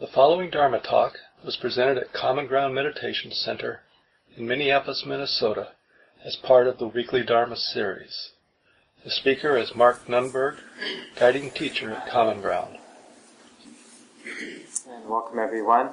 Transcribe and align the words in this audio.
The 0.00 0.06
following 0.06 0.50
Dharma 0.50 0.78
talk 0.78 1.18
was 1.44 1.56
presented 1.56 1.98
at 1.98 2.12
Common 2.12 2.46
Ground 2.46 2.72
Meditation 2.72 3.32
Center 3.32 3.80
in 4.36 4.46
Minneapolis, 4.46 5.04
Minnesota, 5.04 5.70
as 6.24 6.36
part 6.36 6.68
of 6.68 6.78
the 6.78 6.86
weekly 6.86 7.24
Dharma 7.24 7.56
series. 7.56 8.30
The 9.02 9.10
speaker 9.10 9.56
is 9.56 9.74
Mark 9.74 10.06
Nunberg, 10.06 10.58
guiding 11.16 11.50
teacher 11.50 11.90
at 11.90 12.08
Common 12.08 12.40
Ground. 12.40 12.78
And 14.88 15.08
welcome 15.08 15.40
everyone. 15.40 15.90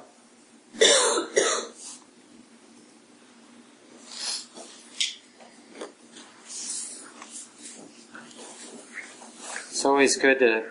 It's 9.68 9.84
always 9.84 10.16
good 10.16 10.38
to 10.38 10.64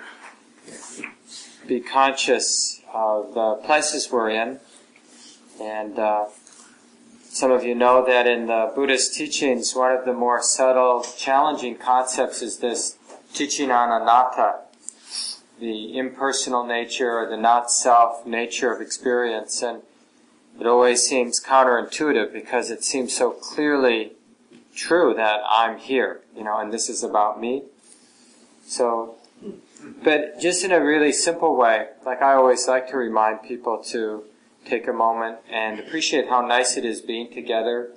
be 1.68 1.82
conscious 1.82 2.75
of 2.96 3.34
the 3.34 3.56
places 3.66 4.10
we're 4.10 4.30
in. 4.30 4.60
And 5.62 6.00
uh, 6.00 6.28
some 7.24 7.52
of 7.52 7.64
you 7.64 7.76
know 7.76 8.06
that 8.06 8.26
in 8.26 8.48
the 8.48 8.72
Buddhist 8.74 9.14
teachings, 9.14 9.76
one 9.76 9.92
of 9.92 10.06
the 10.06 10.14
more 10.14 10.42
subtle, 10.42 11.06
challenging 11.18 11.76
concepts 11.76 12.42
is 12.42 12.60
this 12.60 12.98
teaching 13.34 13.70
on 13.70 13.90
anatta, 14.02 14.62
the 15.60 15.98
impersonal 15.98 16.66
nature 16.66 17.20
or 17.20 17.30
the 17.30 17.38
not 17.38 17.70
self 17.70 18.26
nature 18.26 18.74
of 18.74 18.82
experience. 18.82 19.62
And 19.62 19.82
it 20.60 20.66
always 20.66 21.04
seems 21.04 21.44
counterintuitive 21.44 22.32
because 22.32 22.72
it 22.72 22.84
seems 22.84 23.16
so 23.16 23.32
clearly 23.32 24.14
true 24.74 25.14
that 25.16 25.42
I'm 25.50 25.78
here, 25.78 26.22
you 26.36 26.46
know, 26.46 26.58
and 26.60 26.72
this 26.72 26.90
is 26.90 27.04
about 27.04 27.42
me. 27.42 27.64
So 28.66 29.16
but 30.04 30.40
just 30.40 30.64
in 30.64 30.72
a 30.72 30.84
really 30.84 31.12
simple 31.12 31.56
way, 31.56 31.88
like 32.06 32.22
I 32.22 32.34
always 32.34 32.68
like 32.68 32.90
to 32.90 32.98
remind 32.98 33.44
people 33.44 33.84
to 33.90 34.24
take 34.66 34.88
a 34.88 34.94
moment 34.94 35.38
and 35.50 35.80
appreciate 35.80 36.28
how 36.28 36.42
nice 36.42 36.76
it 36.78 36.86
is 36.86 37.02
being 37.02 37.32
together. 37.32 37.92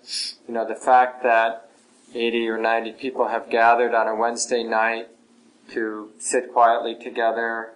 You 0.46 0.54
know, 0.54 0.66
the 0.66 0.74
fact 0.74 1.22
that 1.22 1.70
80 2.14 2.48
or 2.48 2.58
90 2.58 2.92
people 2.92 3.28
have 3.28 3.50
gathered 3.50 3.94
on 3.94 4.06
a 4.06 4.14
Wednesday 4.14 4.64
night 4.64 5.08
to 5.70 6.10
sit 6.18 6.52
quietly 6.52 6.94
together 6.94 7.74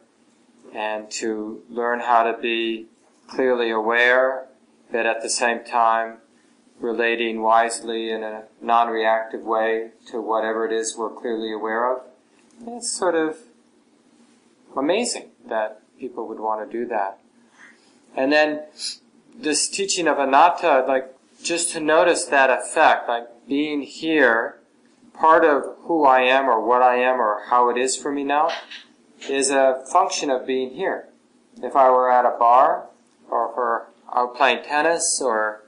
and 0.74 1.10
to 1.10 1.62
learn 1.68 2.00
how 2.00 2.22
to 2.22 2.38
be 2.40 2.86
clearly 3.26 3.70
aware, 3.70 4.46
but 4.90 5.06
at 5.06 5.22
the 5.22 5.30
same 5.30 5.64
time 5.64 6.18
relating 6.80 7.42
wisely 7.42 8.10
in 8.10 8.22
a 8.22 8.44
non-reactive 8.60 9.42
way 9.42 9.90
to 10.06 10.20
whatever 10.20 10.66
it 10.66 10.72
is 10.72 10.96
we're 10.96 11.10
clearly 11.10 11.52
aware 11.52 11.94
of. 11.94 12.02
It's 12.66 12.90
sort 12.90 13.14
of 13.14 13.36
amazing 14.76 15.30
that 15.48 15.80
people 15.98 16.26
would 16.28 16.40
want 16.40 16.68
to 16.68 16.78
do 16.78 16.86
that. 16.86 17.18
And 18.16 18.32
then 18.32 18.62
this 19.34 19.68
teaching 19.68 20.06
of 20.08 20.18
anatta, 20.18 20.84
like 20.86 21.14
just 21.42 21.70
to 21.72 21.80
notice 21.80 22.24
that 22.26 22.50
effect, 22.50 23.08
like 23.08 23.26
being 23.48 23.82
here, 23.82 24.58
part 25.14 25.44
of 25.44 25.76
who 25.82 26.04
I 26.04 26.22
am 26.22 26.48
or 26.48 26.60
what 26.64 26.82
I 26.82 26.96
am 26.96 27.20
or 27.20 27.44
how 27.48 27.68
it 27.70 27.76
is 27.76 27.96
for 27.96 28.12
me 28.12 28.24
now, 28.24 28.50
is 29.28 29.50
a 29.50 29.84
function 29.92 30.30
of 30.30 30.46
being 30.46 30.70
here. 30.70 31.08
If 31.62 31.76
I 31.76 31.90
were 31.90 32.10
at 32.10 32.24
a 32.24 32.36
bar, 32.38 32.88
or 33.30 33.54
we're 33.56 33.82
out 34.14 34.36
playing 34.36 34.64
tennis, 34.64 35.20
or 35.22 35.62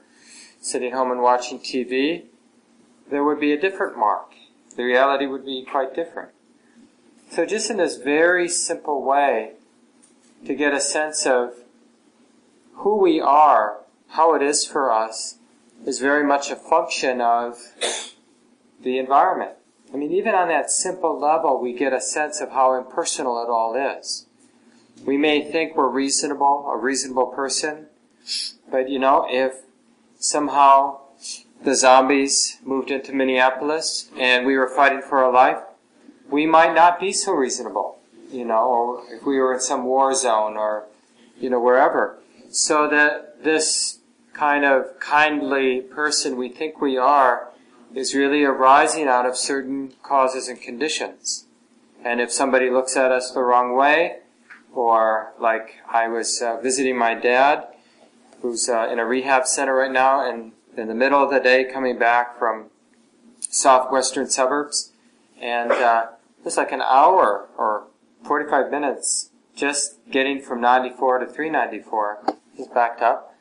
sitting 0.59 0.93
home 0.93 1.11
and 1.11 1.21
watching 1.21 1.59
TV, 1.59 2.25
there 3.09 3.23
would 3.23 3.39
be 3.39 3.53
a 3.53 3.59
different 3.59 3.97
mark. 3.97 4.31
The 4.75 4.83
reality 4.83 5.25
would 5.25 5.45
be 5.45 5.65
quite 5.69 5.95
different. 5.95 6.31
So 7.29 7.45
just 7.45 7.69
in 7.69 7.77
this 7.77 7.97
very 7.97 8.47
simple 8.47 9.03
way, 9.03 9.53
to 10.45 10.53
get 10.53 10.73
a 10.73 10.79
sense 10.79 11.25
of 11.25 11.53
who 12.73 12.97
we 12.97 13.19
are, 13.19 13.79
how 14.09 14.35
it 14.35 14.41
is 14.41 14.65
for 14.65 14.91
us, 14.91 15.37
is 15.85 15.99
very 15.99 16.23
much 16.23 16.51
a 16.51 16.55
function 16.55 17.21
of 17.21 17.57
the 18.81 18.97
environment. 18.97 19.53
I 19.93 19.97
mean, 19.97 20.11
even 20.11 20.35
on 20.35 20.47
that 20.49 20.69
simple 20.69 21.19
level, 21.19 21.61
we 21.61 21.73
get 21.73 21.93
a 21.93 22.01
sense 22.01 22.41
of 22.41 22.51
how 22.51 22.77
impersonal 22.77 23.41
it 23.43 23.49
all 23.49 23.75
is. 23.75 24.25
We 25.05 25.17
may 25.17 25.51
think 25.51 25.75
we're 25.75 25.89
reasonable, 25.89 26.69
a 26.69 26.77
reasonable 26.77 27.27
person, 27.27 27.87
but 28.69 28.89
you 28.89 28.99
know, 28.99 29.25
if 29.29 29.61
somehow 30.17 30.99
the 31.63 31.75
zombies 31.75 32.57
moved 32.63 32.91
into 32.91 33.13
Minneapolis 33.13 34.09
and 34.17 34.45
we 34.45 34.57
were 34.57 34.67
fighting 34.67 35.01
for 35.01 35.23
our 35.23 35.31
life, 35.31 35.59
we 36.29 36.45
might 36.45 36.73
not 36.73 36.99
be 36.99 37.11
so 37.11 37.33
reasonable, 37.33 37.99
you 38.31 38.45
know, 38.45 38.65
or 38.65 39.03
if 39.13 39.25
we 39.25 39.37
were 39.37 39.53
in 39.53 39.59
some 39.59 39.85
war 39.85 40.13
zone 40.13 40.57
or, 40.57 40.85
you 41.39 41.49
know, 41.49 41.59
wherever. 41.59 42.17
So 42.49 42.87
that 42.89 43.43
this 43.43 43.99
kind 44.33 44.65
of 44.65 44.99
kindly 44.99 45.81
person 45.81 46.35
we 46.35 46.49
think 46.49 46.81
we 46.81 46.97
are 46.97 47.49
is 47.93 48.13
really 48.13 48.43
arising 48.43 49.07
out 49.07 49.25
of 49.25 49.37
certain 49.37 49.93
causes 50.03 50.47
and 50.47 50.61
conditions. 50.61 51.45
And 52.03 52.19
if 52.19 52.31
somebody 52.31 52.69
looks 52.69 52.97
at 52.97 53.11
us 53.11 53.31
the 53.31 53.41
wrong 53.41 53.75
way, 53.75 54.17
or 54.73 55.31
like 55.39 55.77
I 55.89 56.07
was 56.07 56.41
uh, 56.41 56.59
visiting 56.61 56.97
my 56.97 57.13
dad, 57.15 57.67
who's 58.41 58.67
uh, 58.67 58.89
in 58.91 58.99
a 58.99 59.05
rehab 59.05 59.47
center 59.47 59.75
right 59.75 59.91
now, 59.91 60.29
and 60.29 60.51
in 60.77 60.87
the 60.87 60.93
middle 60.93 61.23
of 61.23 61.31
the 61.31 61.39
day 61.39 61.63
coming 61.63 61.97
back 61.97 62.37
from 62.37 62.65
southwestern 63.39 64.29
suburbs, 64.29 64.91
and 65.45 65.71
uh, 65.71 66.07
it's 66.43 66.57
like 66.57 66.71
an 66.71 66.81
hour 66.81 67.47
or 67.55 67.85
45 68.23 68.71
minutes 68.71 69.29
just 69.55 69.99
getting 70.09 70.41
from 70.41 70.59
94 70.59 71.19
to 71.19 71.27
394. 71.27 72.19
is 72.57 72.67
backed 72.67 73.01
up. 73.01 73.35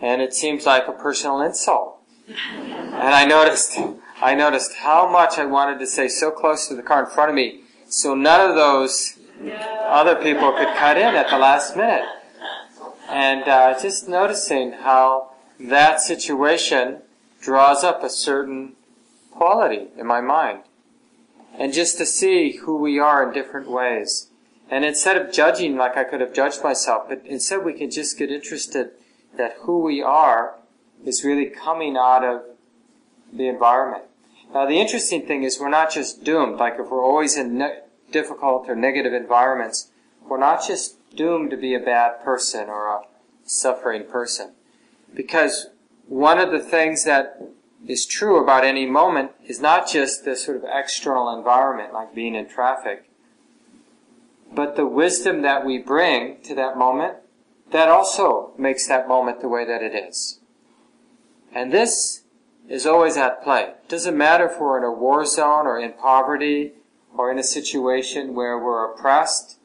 And 0.00 0.20
it 0.20 0.34
seems 0.34 0.66
like 0.66 0.86
a 0.86 0.92
personal 0.92 1.40
insult. 1.40 2.00
And 2.28 3.14
I 3.14 3.24
noticed, 3.24 3.78
I 4.20 4.34
noticed 4.34 4.74
how 4.74 5.10
much 5.10 5.38
I 5.38 5.46
wanted 5.46 5.78
to 5.78 5.86
say 5.86 6.06
so 6.06 6.30
close 6.30 6.68
to 6.68 6.74
the 6.74 6.82
car 6.82 7.04
in 7.04 7.10
front 7.10 7.30
of 7.30 7.34
me 7.34 7.62
so 7.88 8.14
none 8.14 8.50
of 8.50 8.54
those 8.54 9.18
other 9.86 10.16
people 10.16 10.52
could 10.52 10.68
cut 10.76 10.98
in 10.98 11.14
at 11.14 11.30
the 11.30 11.38
last 11.38 11.74
minute. 11.74 12.04
And 13.08 13.48
uh, 13.48 13.80
just 13.80 14.06
noticing 14.06 14.72
how 14.72 15.30
that 15.58 16.02
situation 16.02 17.00
draws 17.40 17.82
up 17.82 18.04
a 18.04 18.10
certain 18.10 18.74
quality 19.32 19.88
in 19.96 20.06
my 20.06 20.20
mind 20.20 20.64
and 21.58 21.74
just 21.74 21.98
to 21.98 22.06
see 22.06 22.52
who 22.58 22.76
we 22.76 22.98
are 22.98 23.26
in 23.26 23.34
different 23.34 23.68
ways. 23.68 24.30
And 24.70 24.84
instead 24.84 25.16
of 25.16 25.32
judging 25.32 25.76
like 25.76 25.96
I 25.96 26.04
could 26.04 26.20
have 26.20 26.32
judged 26.32 26.62
myself, 26.62 27.08
but 27.08 27.22
instead 27.26 27.64
we 27.64 27.72
can 27.72 27.90
just 27.90 28.16
get 28.16 28.30
interested 28.30 28.90
that 29.36 29.56
who 29.62 29.80
we 29.80 30.00
are 30.00 30.54
is 31.04 31.24
really 31.24 31.46
coming 31.46 31.96
out 31.96 32.24
of 32.24 32.42
the 33.32 33.48
environment. 33.48 34.04
Now 34.54 34.66
the 34.66 34.80
interesting 34.80 35.26
thing 35.26 35.42
is 35.42 35.58
we're 35.58 35.68
not 35.68 35.92
just 35.92 36.22
doomed, 36.22 36.58
like 36.58 36.74
if 36.78 36.88
we're 36.90 37.04
always 37.04 37.36
in 37.36 37.58
ne- 37.58 37.80
difficult 38.12 38.68
or 38.68 38.76
negative 38.76 39.12
environments, 39.12 39.90
we're 40.26 40.38
not 40.38 40.66
just 40.66 40.96
doomed 41.14 41.50
to 41.50 41.56
be 41.56 41.74
a 41.74 41.80
bad 41.80 42.22
person 42.22 42.68
or 42.68 42.86
a 42.88 43.00
suffering 43.44 44.04
person. 44.04 44.52
Because 45.14 45.68
one 46.06 46.38
of 46.38 46.50
the 46.50 46.60
things 46.60 47.04
that 47.04 47.42
is 47.86 48.06
true 48.06 48.42
about 48.42 48.64
any 48.64 48.86
moment 48.86 49.32
is 49.46 49.60
not 49.60 49.88
just 49.88 50.24
the 50.24 50.36
sort 50.36 50.56
of 50.56 50.64
external 50.70 51.36
environment, 51.36 51.92
like 51.92 52.14
being 52.14 52.34
in 52.34 52.48
traffic, 52.48 53.08
but 54.52 54.76
the 54.76 54.86
wisdom 54.86 55.42
that 55.42 55.64
we 55.64 55.78
bring 55.78 56.40
to 56.42 56.54
that 56.54 56.76
moment 56.76 57.16
that 57.70 57.88
also 57.88 58.52
makes 58.58 58.86
that 58.88 59.06
moment 59.06 59.40
the 59.40 59.48
way 59.48 59.64
that 59.64 59.82
it 59.82 59.94
is. 59.94 60.40
And 61.52 61.72
this 61.72 62.22
is 62.68 62.86
always 62.86 63.16
at 63.16 63.42
play. 63.42 63.62
It 63.62 63.88
doesn't 63.88 64.16
matter 64.16 64.46
if 64.46 64.58
we're 64.58 64.78
in 64.78 64.84
a 64.84 64.92
war 64.92 65.24
zone 65.26 65.66
or 65.66 65.78
in 65.78 65.92
poverty 65.92 66.72
or 67.16 67.30
in 67.30 67.38
a 67.38 67.42
situation 67.42 68.34
where 68.34 68.58
we're 68.58 68.92
oppressed 68.92 69.58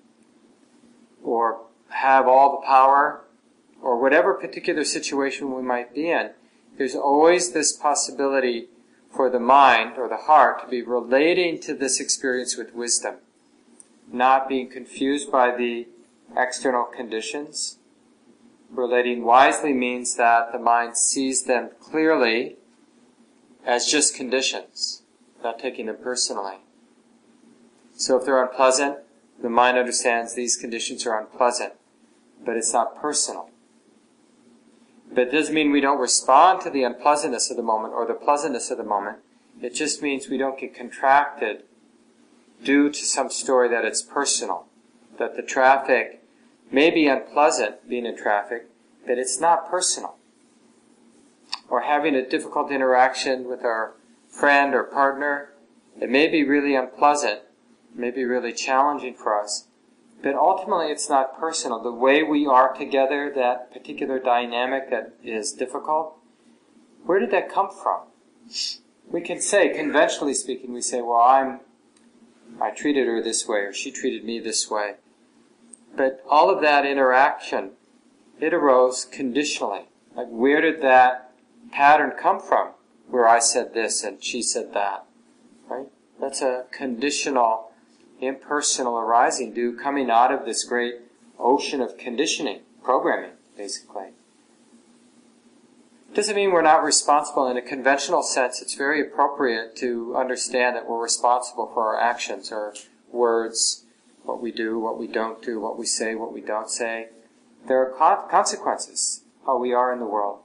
or 1.23 1.61
have 1.89 2.27
all 2.27 2.59
the 2.59 2.65
power 2.65 3.23
or 3.81 3.99
whatever 3.99 4.33
particular 4.33 4.83
situation 4.83 5.53
we 5.53 5.61
might 5.61 5.93
be 5.93 6.09
in 6.09 6.31
there's 6.77 6.95
always 6.95 7.51
this 7.51 7.71
possibility 7.71 8.69
for 9.11 9.29
the 9.29 9.39
mind 9.39 9.97
or 9.97 10.09
the 10.09 10.17
heart 10.17 10.61
to 10.61 10.67
be 10.67 10.81
relating 10.81 11.59
to 11.61 11.73
this 11.73 11.99
experience 11.99 12.57
with 12.57 12.73
wisdom, 12.73 13.15
not 14.11 14.49
being 14.49 14.69
confused 14.69 15.31
by 15.31 15.55
the 15.55 15.87
external 16.35 16.85
conditions. 16.85 17.77
Relating 18.71 19.23
wisely 19.23 19.71
means 19.71 20.15
that 20.15 20.51
the 20.51 20.57
mind 20.57 20.97
sees 20.97 21.43
them 21.43 21.69
clearly 21.79 22.55
as 23.65 23.85
just 23.85 24.15
conditions, 24.15 25.03
not 25.43 25.59
taking 25.59 25.85
them 25.85 25.97
personally. 26.01 26.57
So 27.95 28.17
if 28.17 28.25
they're 28.25 28.43
unpleasant, 28.43 28.97
the 29.41 29.49
mind 29.49 29.77
understands 29.77 30.33
these 30.33 30.57
conditions 30.57 31.05
are 31.05 31.19
unpleasant, 31.19 31.73
but 32.43 32.57
it's 32.57 32.73
not 32.73 32.99
personal. 32.99 33.49
But 35.13 35.27
it 35.27 35.31
doesn't 35.31 35.53
mean 35.53 35.71
we 35.71 35.81
don't 35.81 35.99
respond 35.99 36.61
to 36.61 36.69
the 36.69 36.83
unpleasantness 36.83 37.51
of 37.51 37.57
the 37.57 37.63
moment 37.63 37.93
or 37.93 38.05
the 38.05 38.13
pleasantness 38.13 38.71
of 38.71 38.77
the 38.77 38.83
moment. 38.83 39.17
It 39.61 39.75
just 39.75 40.01
means 40.01 40.27
we 40.27 40.37
don't 40.37 40.59
get 40.59 40.75
contracted 40.75 41.63
due 42.63 42.89
to 42.89 43.05
some 43.05 43.29
story 43.29 43.69
that 43.69 43.85
it's 43.85 44.01
personal. 44.01 44.65
That 45.19 45.35
the 45.35 45.43
traffic 45.43 46.23
may 46.71 46.89
be 46.89 47.07
unpleasant 47.07 47.87
being 47.87 48.05
in 48.05 48.17
traffic, 48.17 48.67
but 49.05 49.19
it's 49.19 49.39
not 49.39 49.69
personal. 49.69 50.15
Or 51.69 51.81
having 51.81 52.15
a 52.15 52.27
difficult 52.27 52.71
interaction 52.71 53.47
with 53.47 53.63
our 53.63 53.93
friend 54.27 54.73
or 54.73 54.83
partner, 54.83 55.49
it 56.01 56.09
may 56.09 56.27
be 56.27 56.43
really 56.43 56.75
unpleasant, 56.75 57.41
may 57.93 58.09
be 58.09 58.23
really 58.23 58.53
challenging 58.53 59.13
for 59.13 59.39
us, 59.39 59.67
but 60.23 60.35
ultimately 60.35 60.87
it's 60.87 61.09
not 61.09 61.37
personal. 61.37 61.83
The 61.83 61.91
way 61.91 62.23
we 62.23 62.47
are 62.47 62.73
together, 62.73 63.31
that 63.35 63.71
particular 63.73 64.19
dynamic 64.19 64.89
that 64.89 65.15
is 65.21 65.51
difficult, 65.51 66.17
where 67.05 67.19
did 67.19 67.31
that 67.31 67.53
come 67.53 67.69
from? 67.69 68.03
We 69.05 69.21
can 69.21 69.41
say, 69.41 69.69
conventionally 69.69 70.33
speaking, 70.33 70.73
we 70.73 70.81
say, 70.81 71.01
well, 71.01 71.19
I'm, 71.19 71.59
I 72.61 72.71
treated 72.71 73.05
her 73.07 73.21
this 73.21 73.47
way, 73.47 73.59
or 73.59 73.73
she 73.73 73.91
treated 73.91 74.23
me 74.23 74.39
this 74.39 74.71
way. 74.71 74.95
But 75.95 76.23
all 76.27 76.49
of 76.49 76.61
that 76.61 76.85
interaction, 76.85 77.71
it 78.39 78.53
arose 78.53 79.05
conditionally. 79.05 79.89
Like, 80.15 80.27
where 80.29 80.61
did 80.61 80.81
that 80.81 81.31
pattern 81.71 82.13
come 82.17 82.39
from? 82.39 82.71
Where 83.07 83.27
I 83.27 83.39
said 83.39 83.73
this 83.73 84.03
and 84.03 84.23
she 84.23 84.41
said 84.41 84.73
that. 84.73 85.05
Right? 85.67 85.87
That's 86.19 86.41
a 86.41 86.65
conditional, 86.71 87.71
impersonal 88.25 88.97
arising 88.97 89.53
due 89.53 89.77
coming 89.77 90.09
out 90.09 90.31
of 90.31 90.45
this 90.45 90.63
great 90.63 90.95
ocean 91.39 91.81
of 91.81 91.97
conditioning, 91.97 92.61
programming, 92.83 93.31
basically. 93.57 94.09
Doesn't 96.13 96.35
mean 96.35 96.51
we're 96.51 96.61
not 96.61 96.83
responsible 96.83 97.47
in 97.47 97.57
a 97.57 97.61
conventional 97.61 98.21
sense. 98.21 98.61
It's 98.61 98.75
very 98.75 99.01
appropriate 99.01 99.75
to 99.77 100.15
understand 100.15 100.75
that 100.75 100.87
we're 100.87 101.01
responsible 101.01 101.71
for 101.73 101.87
our 101.87 101.99
actions, 101.99 102.51
our 102.51 102.75
words, 103.11 103.83
what 104.23 104.41
we 104.41 104.51
do, 104.51 104.79
what 104.79 104.99
we 104.99 105.07
don't 105.07 105.41
do, 105.41 105.59
what 105.59 105.77
we 105.77 105.87
say, 105.87 106.13
what 106.13 106.31
we 106.31 106.41
don't 106.41 106.69
say. 106.69 107.07
There 107.67 107.95
are 107.95 108.27
consequences, 108.29 109.23
how 109.45 109.57
we 109.57 109.73
are 109.73 109.91
in 109.91 109.99
the 109.99 110.05
world. 110.05 110.39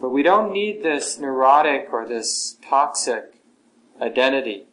But 0.00 0.10
we 0.10 0.22
don't 0.22 0.52
need 0.52 0.82
this 0.82 1.18
neurotic 1.18 1.88
or 1.92 2.06
this 2.06 2.56
toxic 2.68 3.34
identity. 4.00 4.66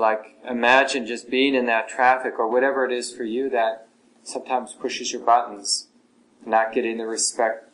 Like, 0.00 0.38
imagine 0.48 1.06
just 1.06 1.30
being 1.30 1.54
in 1.54 1.66
that 1.66 1.88
traffic 1.88 2.38
or 2.38 2.48
whatever 2.48 2.84
it 2.84 2.92
is 2.92 3.14
for 3.14 3.24
you 3.24 3.50
that 3.50 3.86
sometimes 4.22 4.72
pushes 4.72 5.12
your 5.12 5.22
buttons, 5.22 5.88
not 6.44 6.72
getting 6.72 6.98
the 6.98 7.06
respect 7.06 7.70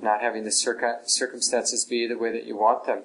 not 0.00 0.20
having 0.20 0.44
the 0.44 0.52
circumstances 0.52 1.84
be 1.84 2.06
the 2.06 2.18
way 2.18 2.32
that 2.32 2.44
you 2.44 2.56
want 2.56 2.84
them. 2.84 3.02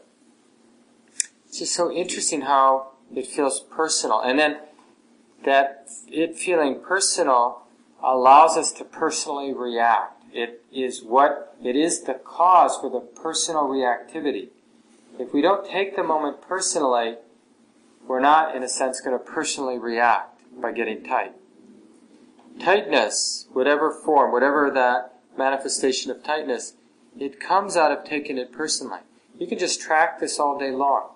It's 1.47 1.59
just 1.59 1.73
so 1.73 1.91
interesting 1.91 2.41
how 2.41 2.91
it 3.15 3.27
feels 3.27 3.59
personal. 3.59 4.19
And 4.21 4.37
then 4.37 4.59
that 5.43 5.87
it 6.07 6.37
feeling 6.37 6.81
personal 6.81 7.63
allows 8.03 8.57
us 8.57 8.71
to 8.73 8.83
personally 8.83 9.53
react. 9.53 10.23
It 10.33 10.63
is 10.71 11.03
what, 11.03 11.55
it 11.63 11.75
is 11.75 12.03
the 12.03 12.13
cause 12.13 12.77
for 12.77 12.89
the 12.89 12.99
personal 12.99 13.63
reactivity. 13.63 14.49
If 15.17 15.33
we 15.33 15.41
don't 15.41 15.67
take 15.67 15.95
the 15.95 16.03
moment 16.03 16.41
personally, 16.41 17.15
we're 18.09 18.19
not, 18.19 18.55
in 18.55 18.63
a 18.63 18.67
sense, 18.67 18.99
going 18.99 19.15
to 19.15 19.23
personally 19.23 19.77
react 19.77 20.41
by 20.59 20.71
getting 20.71 21.03
tight. 21.03 21.33
Tightness, 22.59 23.45
whatever 23.53 23.91
form, 23.91 24.31
whatever 24.31 24.71
that 24.71 25.13
manifestation 25.37 26.09
of 26.09 26.23
tightness, 26.23 26.73
it 27.19 27.39
comes 27.39 27.77
out 27.77 27.91
of 27.91 28.03
taking 28.03 28.39
it 28.39 28.51
personally. 28.51 29.01
You 29.37 29.45
can 29.45 29.59
just 29.59 29.79
track 29.79 30.19
this 30.19 30.39
all 30.39 30.57
day 30.57 30.71
long. 30.71 31.09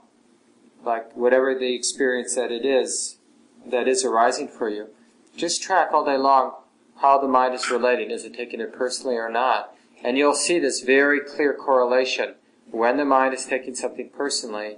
Like 0.86 1.16
whatever 1.16 1.57
the 1.57 1.74
experience 1.74 2.36
that 2.36 2.51
it 2.51 2.63
is, 2.63 3.18
that 3.66 3.88
is 3.88 4.06
arising 4.06 4.48
for 4.48 4.69
you. 4.69 4.89
Just 5.36 5.63
track 5.63 5.89
all 5.94 6.06
day 6.06 6.18
long 6.18 6.54
how 7.01 7.18
the 7.18 7.28
mind 7.28 7.56
is 7.56 7.72
relating. 7.72 8.12
Is 8.12 8.24
it 8.24 8.36
taking 8.36 8.62
it 8.62 8.72
personally 8.72 9.16
or 9.16 9.31
not? 9.31 9.75
And 10.04 10.16
you'll 10.16 10.36
see 10.36 10.60
this 10.60 10.81
very 10.81 11.22
clear 11.22 11.56
correlation. 11.56 12.36
When 12.69 12.98
the 12.98 13.06
mind 13.06 13.34
is 13.34 13.46
taking 13.48 13.74
something 13.74 14.10
personally, 14.16 14.78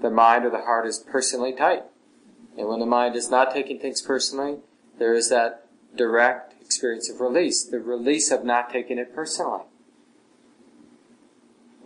the 0.00 0.10
mind 0.10 0.44
or 0.44 0.50
the 0.50 0.62
heart 0.62 0.86
is 0.86 0.98
personally 0.98 1.52
tight. 1.52 1.84
And 2.58 2.68
when 2.68 2.80
the 2.80 2.86
mind 2.86 3.16
is 3.16 3.30
not 3.30 3.52
taking 3.52 3.78
things 3.78 4.02
personally, 4.02 4.58
there 4.98 5.14
is 5.14 5.28
that 5.30 5.66
direct 5.94 6.54
experience 6.62 7.08
of 7.10 7.20
release, 7.20 7.64
the 7.64 7.80
release 7.80 8.30
of 8.30 8.44
not 8.44 8.70
taking 8.70 8.98
it 8.98 9.14
personally. 9.14 9.62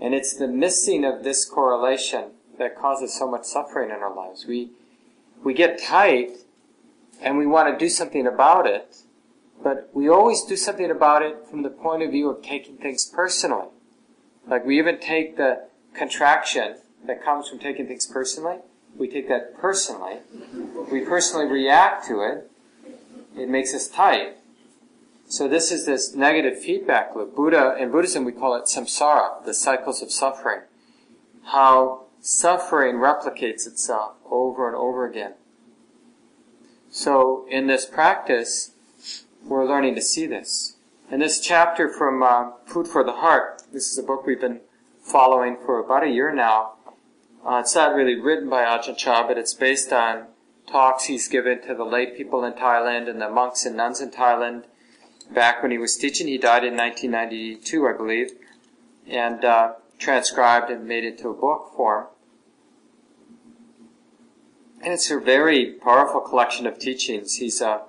And 0.01 0.15
it's 0.15 0.35
the 0.35 0.49
missing 0.49 1.05
of 1.05 1.25
this 1.25 1.45
correlation 1.45 2.31
that 2.59 2.79
causes 2.79 3.13
so 3.13 3.31
much 3.31 3.45
suffering 3.45 3.91
in 3.91 3.97
our 3.97 4.15
lives. 4.15 4.47
We, 4.47 4.71
we 5.45 5.55
get 5.55 5.83
tight 5.83 6.31
and 7.21 7.37
we 7.37 7.47
want 7.47 7.73
to 7.73 7.85
do 7.85 7.89
something 7.89 8.27
about 8.27 8.67
it, 8.67 8.97
but 9.63 9.91
we 9.93 10.09
always 10.09 10.43
do 10.45 10.57
something 10.57 10.91
about 10.91 11.23
it 11.23 11.47
from 11.51 11.63
the 11.63 11.71
point 11.71 12.03
of 12.03 12.11
view 12.11 12.31
of 12.31 12.43
taking 12.43 12.79
things 12.79 13.05
personally. 13.07 13.69
Like 14.47 14.65
we 14.65 14.79
even 14.79 14.99
take 14.99 15.37
the 15.37 15.67
contraction 15.95 16.77
that 17.07 17.25
comes 17.25 17.49
from 17.49 17.59
taking 17.59 17.87
things 17.87 18.07
personally, 18.07 18.59
we 18.97 19.09
take 19.09 19.29
that 19.29 19.57
personally, 19.59 20.19
we 20.91 21.01
personally 21.01 21.47
react 21.47 22.07
to 22.09 22.21
it, 22.21 22.51
it 23.37 23.49
makes 23.49 23.75
us 23.75 23.89
tight. 23.89 24.37
So 25.27 25.47
this 25.47 25.71
is 25.71 25.87
this 25.87 26.15
negative 26.15 26.61
feedback 26.61 27.15
loop. 27.15 27.37
Buddha, 27.37 27.77
in 27.79 27.91
Buddhism 27.93 28.25
we 28.25 28.33
call 28.33 28.57
it 28.57 28.65
samsara, 28.65 29.45
the 29.45 29.55
cycles 29.55 30.03
of 30.03 30.11
suffering. 30.11 30.63
How 31.45 32.07
suffering 32.21 32.97
replicates 32.97 33.67
itself 33.67 34.15
over 34.29 34.67
and 34.67 34.77
over 34.77 35.07
again. 35.07 35.35
So 36.91 37.47
in 37.49 37.69
this 37.69 37.87
practice, 37.87 38.73
we're 39.45 39.67
learning 39.67 39.95
to 39.95 40.03
see 40.03 40.27
this. 40.27 40.77
In 41.11 41.21
this 41.21 41.41
chapter 41.41 41.89
from 41.89 42.23
uh, 42.23 42.51
Food 42.67 42.89
for 42.89 43.05
the 43.05 43.13
Heart, 43.13 43.63
this 43.73 43.91
is 43.91 43.99
a 43.99 44.03
book 44.03 44.27
we've 44.27 44.41
been 44.41 44.61
following 45.01 45.57
for 45.65 45.79
about 45.79 46.05
a 46.05 46.11
year 46.11 46.35
now. 46.35 46.75
Uh, 47.45 47.59
it's 47.59 47.75
not 47.75 47.95
really 47.95 48.17
written 48.17 48.51
by 48.51 48.65
Ajahn 48.65 48.97
Chah, 48.97 49.27
but 49.27 49.39
it's 49.39 49.55
based 49.55 49.93
on 49.93 50.27
talks 50.67 51.05
he's 51.05 51.27
given 51.27 51.63
to 51.63 51.75
the 51.75 51.85
lay 51.85 52.07
people 52.07 52.45
in 52.45 52.53
Thailand 52.53 53.09
and 53.09 53.21
the 53.21 53.31
monks 53.31 53.65
and 53.65 53.77
nuns 53.77 54.01
in 54.01 54.11
Thailand 54.11 54.65
back 55.33 55.63
when 55.63 55.71
he 55.71 55.79
was 55.79 55.97
teaching. 55.97 56.27
He 56.27 56.37
died 56.37 56.65
in 56.65 56.77
1992, 56.77 57.89
I 57.89 57.93
believe, 57.97 58.33
and 59.09 59.45
uh, 59.45 59.73
transcribed 59.99 60.71
and 60.71 60.87
made 60.87 61.05
into 61.05 61.31
a 61.31 61.35
book 61.35 61.73
form. 61.75 62.07
And 64.83 64.93
it's 64.93 65.11
a 65.11 65.19
very 65.19 65.73
powerful 65.73 66.21
collection 66.21 66.67
of 66.67 66.79
teachings. 66.79 67.37
He's 67.37 67.61
a 67.61 67.83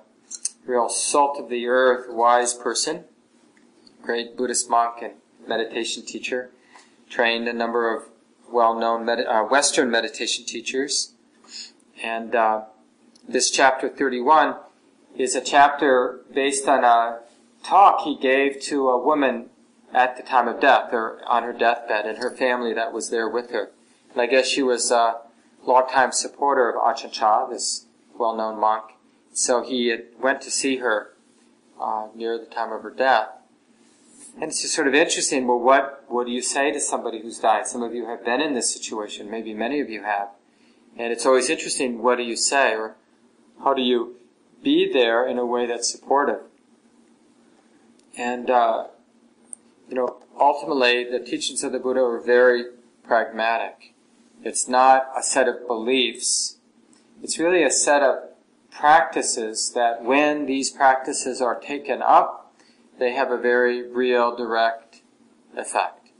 real 0.66 0.88
salt 0.88 1.38
of 1.38 1.48
the 1.48 1.66
earth, 1.66 2.06
wise 2.08 2.54
person, 2.54 3.04
great 4.02 4.36
Buddhist 4.36 4.68
monk 4.70 5.02
and 5.02 5.14
meditation 5.46 6.04
teacher, 6.04 6.50
trained 7.08 7.48
a 7.48 7.52
number 7.52 7.94
of 7.94 8.11
well-known 8.52 9.04
med- 9.04 9.26
uh, 9.26 9.42
Western 9.44 9.90
meditation 9.90 10.44
teachers. 10.44 11.12
And 12.02 12.34
uh, 12.34 12.62
this 13.28 13.50
chapter 13.50 13.88
31 13.88 14.56
is 15.16 15.34
a 15.34 15.40
chapter 15.40 16.20
based 16.32 16.66
on 16.68 16.84
a 16.84 17.20
talk 17.64 18.02
he 18.02 18.16
gave 18.16 18.60
to 18.62 18.88
a 18.88 19.02
woman 19.02 19.50
at 19.92 20.16
the 20.16 20.22
time 20.22 20.48
of 20.48 20.60
death, 20.60 20.92
or 20.92 21.20
on 21.26 21.42
her 21.42 21.52
deathbed, 21.52 22.06
and 22.06 22.18
her 22.18 22.30
family 22.30 22.72
that 22.72 22.92
was 22.92 23.10
there 23.10 23.28
with 23.28 23.50
her. 23.50 23.70
And 24.12 24.22
I 24.22 24.26
guess 24.26 24.48
she 24.48 24.62
was 24.62 24.90
a 24.90 25.16
longtime 25.66 26.12
supporter 26.12 26.70
of 26.70 26.76
Ajahn 26.76 27.12
Chah, 27.12 27.46
this 27.46 27.86
well-known 28.18 28.58
monk. 28.58 28.84
So 29.32 29.62
he 29.62 29.94
went 30.18 30.40
to 30.42 30.50
see 30.50 30.78
her 30.78 31.12
uh, 31.80 32.08
near 32.14 32.38
the 32.38 32.46
time 32.46 32.72
of 32.72 32.82
her 32.82 32.90
death. 32.90 33.28
And 34.34 34.44
it's 34.44 34.62
just 34.62 34.74
sort 34.74 34.88
of 34.88 34.94
interesting. 34.94 35.46
Well, 35.46 35.60
what 35.60 36.04
what 36.08 36.26
do 36.26 36.32
you 36.32 36.42
say 36.42 36.72
to 36.72 36.80
somebody 36.80 37.20
who's 37.20 37.38
died? 37.38 37.66
Some 37.66 37.82
of 37.82 37.94
you 37.94 38.06
have 38.06 38.24
been 38.24 38.40
in 38.40 38.54
this 38.54 38.72
situation. 38.72 39.30
Maybe 39.30 39.54
many 39.54 39.80
of 39.80 39.90
you 39.90 40.02
have. 40.02 40.28
And 40.96 41.12
it's 41.12 41.26
always 41.26 41.48
interesting. 41.48 42.02
What 42.02 42.16
do 42.16 42.22
you 42.22 42.36
say, 42.36 42.74
or 42.74 42.96
how 43.62 43.74
do 43.74 43.82
you 43.82 44.16
be 44.62 44.90
there 44.92 45.26
in 45.26 45.38
a 45.38 45.46
way 45.46 45.66
that's 45.66 45.90
supportive? 45.90 46.40
And, 48.16 48.50
uh, 48.50 48.88
you 49.88 49.94
know, 49.94 50.18
ultimately, 50.38 51.04
the 51.04 51.20
teachings 51.20 51.64
of 51.64 51.72
the 51.72 51.78
Buddha 51.78 52.00
are 52.00 52.20
very 52.20 52.64
pragmatic. 53.02 53.94
It's 54.44 54.68
not 54.68 55.08
a 55.16 55.22
set 55.22 55.48
of 55.48 55.66
beliefs. 55.66 56.58
It's 57.22 57.38
really 57.38 57.62
a 57.62 57.70
set 57.70 58.02
of 58.02 58.30
practices 58.70 59.72
that 59.74 60.02
when 60.02 60.46
these 60.46 60.70
practices 60.70 61.40
are 61.40 61.58
taken 61.58 62.02
up, 62.02 62.41
they 62.98 63.12
have 63.12 63.30
a 63.30 63.38
very 63.38 63.82
real, 63.82 64.34
direct 64.36 65.02
effect. 65.56 66.10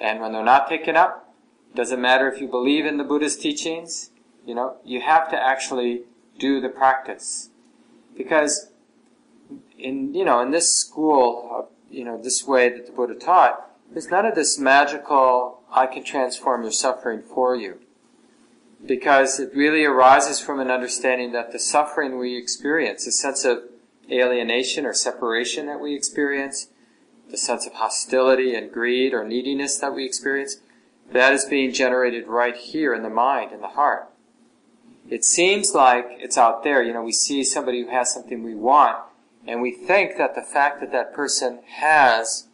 And 0.00 0.20
when 0.20 0.32
they're 0.32 0.44
not 0.44 0.68
taken 0.68 0.96
up, 0.96 1.34
doesn't 1.74 2.00
matter 2.00 2.30
if 2.30 2.40
you 2.40 2.48
believe 2.48 2.84
in 2.84 2.98
the 2.98 3.04
Buddha's 3.04 3.36
teachings, 3.36 4.10
you 4.44 4.54
know, 4.54 4.76
you 4.84 5.00
have 5.00 5.30
to 5.30 5.36
actually 5.40 6.02
do 6.38 6.60
the 6.60 6.68
practice. 6.68 7.50
Because 8.16 8.70
in 9.78 10.14
you 10.14 10.24
know 10.24 10.40
in 10.40 10.50
this 10.50 10.74
school, 10.74 11.70
you 11.90 12.04
know 12.04 12.20
this 12.20 12.46
way 12.46 12.68
that 12.68 12.86
the 12.86 12.92
Buddha 12.92 13.14
taught, 13.14 13.70
there's 13.90 14.08
none 14.08 14.26
of 14.26 14.34
this 14.34 14.58
magical 14.58 15.62
"I 15.70 15.86
can 15.86 16.04
transform 16.04 16.62
your 16.62 16.72
suffering 16.72 17.22
for 17.22 17.56
you," 17.56 17.80
because 18.84 19.40
it 19.40 19.54
really 19.54 19.84
arises 19.84 20.40
from 20.40 20.60
an 20.60 20.70
understanding 20.70 21.32
that 21.32 21.52
the 21.52 21.58
suffering 21.58 22.18
we 22.18 22.36
experience, 22.36 23.06
a 23.06 23.12
sense 23.12 23.44
of 23.44 23.64
alienation 24.10 24.84
or 24.84 24.94
separation 24.94 25.66
that 25.66 25.80
we 25.80 25.94
experience, 25.94 26.68
the 27.30 27.36
sense 27.36 27.66
of 27.66 27.74
hostility 27.74 28.54
and 28.54 28.72
greed 28.72 29.14
or 29.14 29.24
neediness 29.24 29.78
that 29.78 29.94
we 29.94 30.04
experience, 30.04 30.58
that 31.12 31.32
is 31.32 31.44
being 31.44 31.72
generated 31.72 32.26
right 32.26 32.56
here 32.56 32.94
in 32.94 33.02
the 33.02 33.10
mind, 33.10 33.52
in 33.52 33.60
the 33.60 33.68
heart. 33.68 34.08
It 35.08 35.24
seems 35.24 35.74
like 35.74 36.06
it's 36.18 36.38
out 36.38 36.64
there. 36.64 36.82
You 36.82 36.92
know, 36.92 37.02
we 37.02 37.12
see 37.12 37.44
somebody 37.44 37.82
who 37.82 37.90
has 37.90 38.12
something 38.12 38.42
we 38.42 38.54
want, 38.54 38.98
and 39.46 39.60
we 39.60 39.72
think 39.72 40.16
that 40.16 40.34
the 40.34 40.42
fact 40.42 40.80
that 40.80 40.92
that 40.92 41.12
person 41.12 41.60
has 41.66 42.48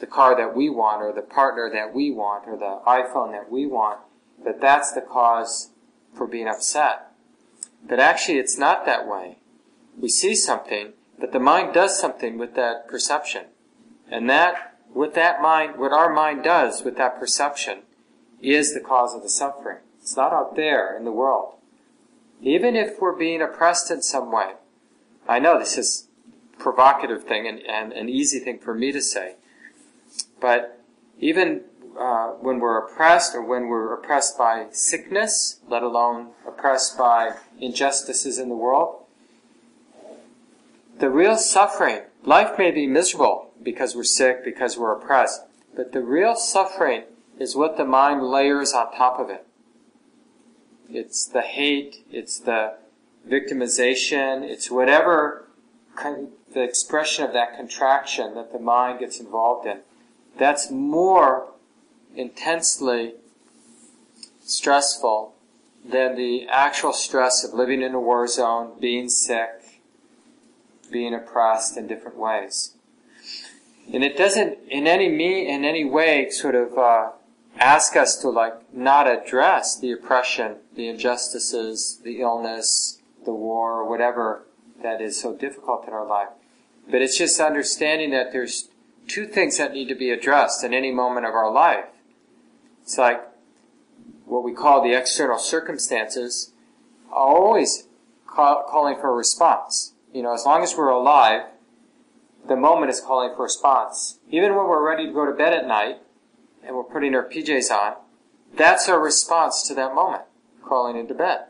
the 0.00 0.06
car 0.06 0.36
that 0.36 0.54
we 0.54 0.70
want, 0.70 1.02
or 1.02 1.12
the 1.12 1.22
partner 1.22 1.68
that 1.72 1.92
we 1.92 2.10
want, 2.10 2.46
or 2.46 2.56
the 2.56 2.80
iPhone 2.86 3.32
that 3.32 3.50
we 3.50 3.66
want, 3.66 3.98
that 4.44 4.60
that's 4.60 4.92
the 4.92 5.00
cause 5.00 5.70
for 6.14 6.26
being 6.26 6.46
upset. 6.46 7.08
But 7.86 7.98
actually, 7.98 8.38
it's 8.38 8.56
not 8.56 8.86
that 8.86 9.08
way. 9.08 9.37
We 9.98 10.08
see 10.08 10.34
something, 10.34 10.92
but 11.18 11.32
the 11.32 11.40
mind 11.40 11.74
does 11.74 11.98
something 11.98 12.38
with 12.38 12.54
that 12.54 12.86
perception. 12.88 13.46
And 14.10 14.30
that, 14.30 14.76
what 14.92 15.14
that 15.14 15.42
mind, 15.42 15.78
what 15.78 15.92
our 15.92 16.12
mind 16.12 16.44
does 16.44 16.84
with 16.84 16.96
that 16.96 17.18
perception, 17.18 17.80
is 18.40 18.72
the 18.72 18.80
cause 18.80 19.14
of 19.14 19.22
the 19.22 19.28
suffering. 19.28 19.78
It's 20.00 20.16
not 20.16 20.32
out 20.32 20.56
there 20.56 20.96
in 20.96 21.04
the 21.04 21.12
world. 21.12 21.54
Even 22.40 22.76
if 22.76 23.00
we're 23.00 23.16
being 23.16 23.42
oppressed 23.42 23.90
in 23.90 24.00
some 24.00 24.30
way, 24.30 24.52
I 25.28 25.40
know 25.40 25.58
this 25.58 25.76
is 25.76 26.06
provocative 26.58 27.24
thing 27.24 27.46
and, 27.46 27.60
and 27.60 27.92
an 27.92 28.08
easy 28.08 28.38
thing 28.38 28.58
for 28.58 28.74
me 28.74 28.92
to 28.92 29.00
say, 29.00 29.34
but 30.40 30.80
even 31.18 31.62
uh, 31.98 32.28
when 32.28 32.60
we're 32.60 32.78
oppressed 32.78 33.34
or 33.34 33.42
when 33.42 33.66
we're 33.68 33.92
oppressed 33.92 34.38
by 34.38 34.66
sickness, 34.70 35.60
let 35.68 35.82
alone 35.82 36.28
oppressed 36.46 36.96
by 36.96 37.32
injustices 37.60 38.38
in 38.38 38.48
the 38.48 38.54
world, 38.54 38.97
the 40.98 41.10
real 41.10 41.36
suffering, 41.36 42.02
life 42.24 42.58
may 42.58 42.70
be 42.70 42.86
miserable 42.86 43.52
because 43.62 43.94
we're 43.94 44.04
sick, 44.04 44.44
because 44.44 44.76
we're 44.76 44.92
oppressed, 44.92 45.42
but 45.74 45.92
the 45.92 46.02
real 46.02 46.34
suffering 46.34 47.04
is 47.38 47.54
what 47.54 47.76
the 47.76 47.84
mind 47.84 48.22
layers 48.22 48.72
on 48.72 48.92
top 48.92 49.18
of 49.18 49.30
it. 49.30 49.46
It's 50.90 51.26
the 51.26 51.42
hate, 51.42 52.04
it's 52.10 52.38
the 52.38 52.74
victimization, 53.28 54.42
it's 54.42 54.70
whatever 54.70 55.48
con- 55.94 56.30
the 56.52 56.62
expression 56.62 57.24
of 57.24 57.32
that 57.32 57.56
contraction 57.56 58.34
that 58.34 58.52
the 58.52 58.58
mind 58.58 59.00
gets 59.00 59.20
involved 59.20 59.66
in. 59.66 59.80
That's 60.38 60.70
more 60.70 61.48
intensely 62.16 63.14
stressful 64.42 65.34
than 65.84 66.16
the 66.16 66.48
actual 66.48 66.92
stress 66.92 67.44
of 67.44 67.54
living 67.54 67.82
in 67.82 67.94
a 67.94 68.00
war 68.00 68.26
zone, 68.26 68.72
being 68.80 69.08
sick, 69.08 69.57
being 70.90 71.14
oppressed 71.14 71.76
in 71.76 71.86
different 71.86 72.16
ways. 72.16 72.74
And 73.92 74.04
it 74.04 74.16
doesn't 74.16 74.58
in 74.68 74.86
any 74.86 75.08
me 75.08 75.48
in 75.48 75.64
any 75.64 75.84
way 75.84 76.28
sort 76.30 76.54
of 76.54 76.76
uh, 76.76 77.10
ask 77.58 77.96
us 77.96 78.16
to 78.18 78.28
like 78.28 78.74
not 78.74 79.08
address 79.08 79.78
the 79.78 79.92
oppression, 79.92 80.56
the 80.74 80.88
injustices, 80.88 82.00
the 82.04 82.20
illness, 82.20 82.98
the 83.24 83.32
war, 83.32 83.88
whatever 83.88 84.44
that 84.82 85.00
is 85.00 85.20
so 85.20 85.34
difficult 85.34 85.86
in 85.86 85.92
our 85.92 86.06
life. 86.06 86.28
But 86.90 87.02
it's 87.02 87.18
just 87.18 87.40
understanding 87.40 88.10
that 88.10 88.32
there's 88.32 88.68
two 89.06 89.26
things 89.26 89.58
that 89.58 89.72
need 89.72 89.88
to 89.88 89.94
be 89.94 90.10
addressed 90.10 90.62
in 90.62 90.74
any 90.74 90.90
moment 90.90 91.26
of 91.26 91.34
our 91.34 91.50
life. 91.50 91.86
It's 92.82 92.98
like 92.98 93.22
what 94.24 94.44
we 94.44 94.52
call 94.52 94.82
the 94.82 94.94
external 94.94 95.38
circumstances 95.38 96.52
always 97.10 97.88
call, 98.26 98.64
calling 98.68 98.96
for 98.96 99.10
a 99.10 99.14
response. 99.14 99.94
You 100.12 100.22
know, 100.22 100.32
as 100.32 100.44
long 100.44 100.62
as 100.62 100.76
we're 100.76 100.88
alive, 100.88 101.42
the 102.46 102.56
moment 102.56 102.90
is 102.90 103.00
calling 103.00 103.34
for 103.36 103.42
response. 103.42 104.18
Even 104.30 104.56
when 104.56 104.66
we're 104.66 104.86
ready 104.86 105.06
to 105.06 105.12
go 105.12 105.26
to 105.26 105.32
bed 105.32 105.52
at 105.52 105.66
night, 105.66 105.98
and 106.64 106.76
we're 106.76 106.84
putting 106.84 107.14
our 107.14 107.28
PJs 107.28 107.70
on, 107.70 107.96
that's 108.54 108.88
our 108.88 109.00
response 109.00 109.62
to 109.68 109.74
that 109.74 109.94
moment, 109.94 110.22
crawling 110.62 110.96
into 110.96 111.14
bed. 111.14 111.46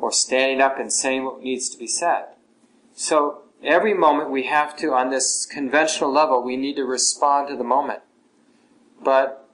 Or 0.00 0.12
standing 0.12 0.60
up 0.60 0.78
and 0.78 0.92
saying 0.92 1.24
what 1.24 1.42
needs 1.42 1.68
to 1.70 1.78
be 1.78 1.88
said. 1.88 2.26
So 2.94 3.42
every 3.62 3.94
moment 3.94 4.30
we 4.30 4.44
have 4.44 4.76
to, 4.78 4.92
on 4.92 5.10
this 5.10 5.46
conventional 5.46 6.12
level, 6.12 6.42
we 6.42 6.56
need 6.56 6.76
to 6.76 6.84
respond 6.84 7.48
to 7.48 7.56
the 7.56 7.64
moment. 7.64 8.00
But 9.02 9.48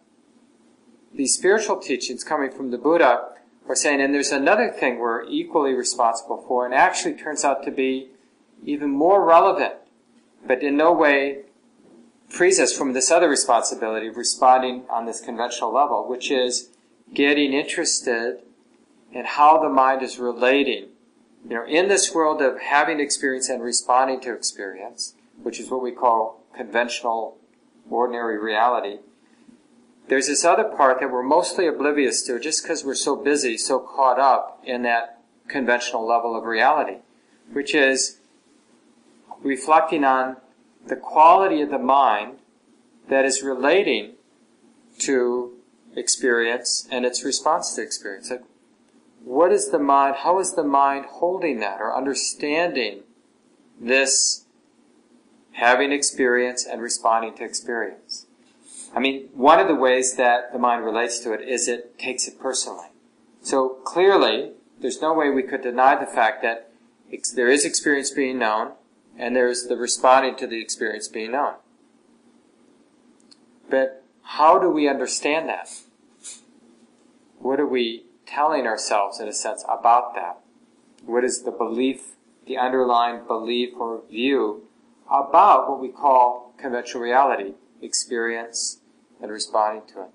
these 1.12 1.34
spiritual 1.34 1.76
teachings 1.76 2.24
coming 2.24 2.50
from 2.50 2.70
the 2.70 2.78
Buddha 2.78 3.33
are 3.68 3.76
saying, 3.76 4.00
and 4.00 4.14
there's 4.14 4.32
another 4.32 4.70
thing 4.70 4.98
we're 4.98 5.24
equally 5.24 5.72
responsible 5.72 6.44
for, 6.46 6.64
and 6.66 6.74
actually 6.74 7.14
turns 7.14 7.44
out 7.44 7.64
to 7.64 7.70
be 7.70 8.10
even 8.64 8.90
more 8.90 9.24
relevant, 9.24 9.74
but 10.46 10.62
in 10.62 10.76
no 10.76 10.92
way 10.92 11.42
frees 12.28 12.58
us 12.58 12.76
from 12.76 12.92
this 12.92 13.10
other 13.10 13.28
responsibility 13.28 14.08
of 14.08 14.16
responding 14.16 14.84
on 14.90 15.06
this 15.06 15.20
conventional 15.20 15.72
level, 15.72 16.08
which 16.08 16.30
is 16.30 16.70
getting 17.12 17.52
interested 17.52 18.38
in 19.12 19.24
how 19.24 19.62
the 19.62 19.68
mind 19.68 20.02
is 20.02 20.18
relating. 20.18 20.88
You 21.48 21.56
know, 21.56 21.66
in 21.66 21.88
this 21.88 22.14
world 22.14 22.42
of 22.42 22.58
having 22.58 23.00
experience 23.00 23.48
and 23.48 23.62
responding 23.62 24.20
to 24.22 24.34
experience, 24.34 25.14
which 25.42 25.60
is 25.60 25.70
what 25.70 25.82
we 25.82 25.92
call 25.92 26.42
conventional, 26.56 27.36
ordinary 27.90 28.38
reality, 28.38 28.98
there's 30.08 30.26
this 30.26 30.44
other 30.44 30.64
part 30.64 31.00
that 31.00 31.10
we're 31.10 31.22
mostly 31.22 31.66
oblivious 31.66 32.22
to 32.22 32.38
just 32.38 32.62
because 32.62 32.84
we're 32.84 32.94
so 32.94 33.16
busy, 33.16 33.56
so 33.56 33.78
caught 33.78 34.18
up 34.18 34.60
in 34.64 34.82
that 34.82 35.22
conventional 35.48 36.06
level 36.06 36.36
of 36.36 36.44
reality, 36.44 36.98
which 37.52 37.74
is 37.74 38.18
reflecting 39.42 40.04
on 40.04 40.36
the 40.86 40.96
quality 40.96 41.62
of 41.62 41.70
the 41.70 41.78
mind 41.78 42.38
that 43.08 43.24
is 43.24 43.42
relating 43.42 44.12
to 44.98 45.52
experience 45.96 46.86
and 46.90 47.04
its 47.04 47.24
response 47.24 47.74
to 47.74 47.82
experience. 47.82 48.30
Like, 48.30 48.44
what 49.22 49.52
is 49.52 49.70
the 49.70 49.78
mind, 49.78 50.16
how 50.16 50.38
is 50.38 50.54
the 50.54 50.64
mind 50.64 51.06
holding 51.06 51.60
that 51.60 51.80
or 51.80 51.96
understanding 51.96 53.00
this 53.80 54.44
having 55.52 55.92
experience 55.92 56.66
and 56.66 56.82
responding 56.82 57.34
to 57.36 57.44
experience? 57.44 58.23
I 58.94 59.00
mean, 59.00 59.28
one 59.34 59.58
of 59.58 59.66
the 59.66 59.74
ways 59.74 60.14
that 60.14 60.52
the 60.52 60.58
mind 60.58 60.84
relates 60.84 61.18
to 61.20 61.32
it 61.32 61.40
is 61.40 61.66
it 61.66 61.98
takes 61.98 62.28
it 62.28 62.38
personally. 62.38 62.88
So 63.42 63.80
clearly, 63.84 64.52
there's 64.80 65.02
no 65.02 65.12
way 65.12 65.30
we 65.30 65.42
could 65.42 65.62
deny 65.62 65.96
the 65.96 66.06
fact 66.06 66.42
that 66.42 66.70
there 67.34 67.48
is 67.48 67.64
experience 67.64 68.10
being 68.10 68.38
known, 68.38 68.72
and 69.18 69.34
there's 69.34 69.66
the 69.66 69.76
responding 69.76 70.36
to 70.36 70.46
the 70.46 70.60
experience 70.60 71.08
being 71.08 71.32
known. 71.32 71.54
But 73.68 74.04
how 74.22 74.58
do 74.58 74.70
we 74.70 74.88
understand 74.88 75.48
that? 75.48 75.68
What 77.38 77.60
are 77.60 77.66
we 77.66 78.04
telling 78.26 78.66
ourselves, 78.66 79.20
in 79.20 79.28
a 79.28 79.32
sense, 79.32 79.64
about 79.68 80.14
that? 80.14 80.38
What 81.04 81.24
is 81.24 81.42
the 81.42 81.50
belief, 81.50 82.14
the 82.46 82.56
underlying 82.56 83.26
belief 83.26 83.74
or 83.76 84.02
view 84.08 84.68
about 85.10 85.68
what 85.68 85.80
we 85.80 85.88
call 85.88 86.54
conventional 86.56 87.02
reality, 87.02 87.54
experience, 87.82 88.78
and 89.20 89.30
responding 89.30 89.82
to 89.94 90.02
it? 90.02 90.08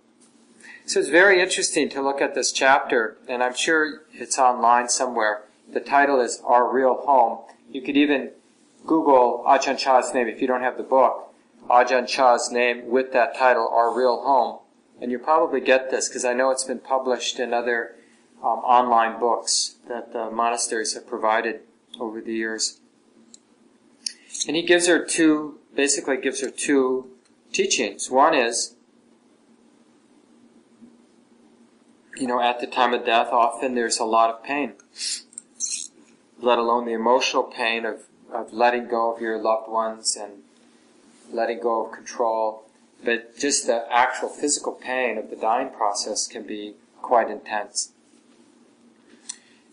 So 0.86 1.00
it's 1.00 1.10
very 1.10 1.42
interesting 1.42 1.90
to 1.90 2.02
look 2.02 2.22
at 2.22 2.36
this 2.36 2.52
chapter, 2.52 3.18
and 3.28 3.44
I'm 3.44 3.54
sure 3.54 4.04
it's 4.12 4.40
online 4.40 4.90
somewhere. 4.90 5.44
The 5.72 5.80
title 5.80 6.20
is 6.20 6.42
Our 6.44 6.72
Real 6.72 6.96
Home. 7.06 7.40
You 7.72 7.82
could 7.82 7.96
even 7.96 8.32
Google 8.86 9.44
Ajahn 9.48 9.78
Chah's 9.78 10.14
name 10.14 10.28
if 10.28 10.42
you 10.42 10.48
don't 10.48 10.64
have 10.64 10.78
the 10.78 10.84
book. 10.84 11.34
Ajahn 11.70 12.08
Chah's 12.08 12.52
name 12.52 12.90
with 12.90 13.14
that 13.14 13.38
title, 13.38 13.70
Our 13.72 13.96
Real 13.96 14.22
Home. 14.22 14.60
And 15.02 15.12
you 15.12 15.20
probably 15.20 15.62
get 15.62 15.92
this 15.92 16.10
because 16.10 16.26
I 16.26 16.34
know 16.34 16.50
it's 16.50 16.64
been 16.64 16.80
published 16.80 17.40
in 17.40 17.54
other 17.54 17.96
um, 18.42 18.60
online 18.60 19.20
books 19.20 19.76
that 19.88 20.12
the 20.12 20.32
monasteries 20.32 20.94
have 20.94 21.08
provided 21.08 21.62
over 22.00 22.22
the 22.22 22.34
years. 22.34 22.80
And 24.48 24.56
he 24.56 24.64
gives 24.64 24.88
her 24.88 25.04
two, 25.06 25.60
basically 25.76 26.18
gives 26.18 26.42
her 26.42 26.50
two 26.50 27.12
teachings. 27.54 28.10
One 28.10 28.34
is, 28.34 28.76
you 32.20 32.28
know, 32.28 32.42
at 32.42 32.60
the 32.60 32.68
time 32.68 32.94
of 32.94 33.06
death, 33.06 33.30
often 33.32 33.76
there's 33.76 34.00
a 34.00 34.06
lot 34.06 34.30
of 34.30 34.44
pain, 34.44 34.74
let 36.40 36.58
alone 36.58 36.86
the 36.86 36.94
emotional 36.94 37.44
pain 37.44 37.86
of 37.86 38.04
of 38.32 38.54
letting 38.54 38.88
go 38.88 39.14
of 39.14 39.22
your 39.22 39.40
loved 39.40 39.68
ones 39.68 40.16
and 40.16 40.44
letting 41.32 41.60
go 41.60 41.86
of 41.86 41.92
control. 41.92 42.64
But 43.04 43.38
just 43.38 43.66
the 43.66 43.86
actual 43.92 44.30
physical 44.30 44.74
pain 44.74 45.18
of 45.18 45.30
the 45.30 45.36
dying 45.36 45.70
process 45.70 46.28
can 46.28 46.44
be 46.44 46.76
quite 47.02 47.30
intense. 47.30 47.92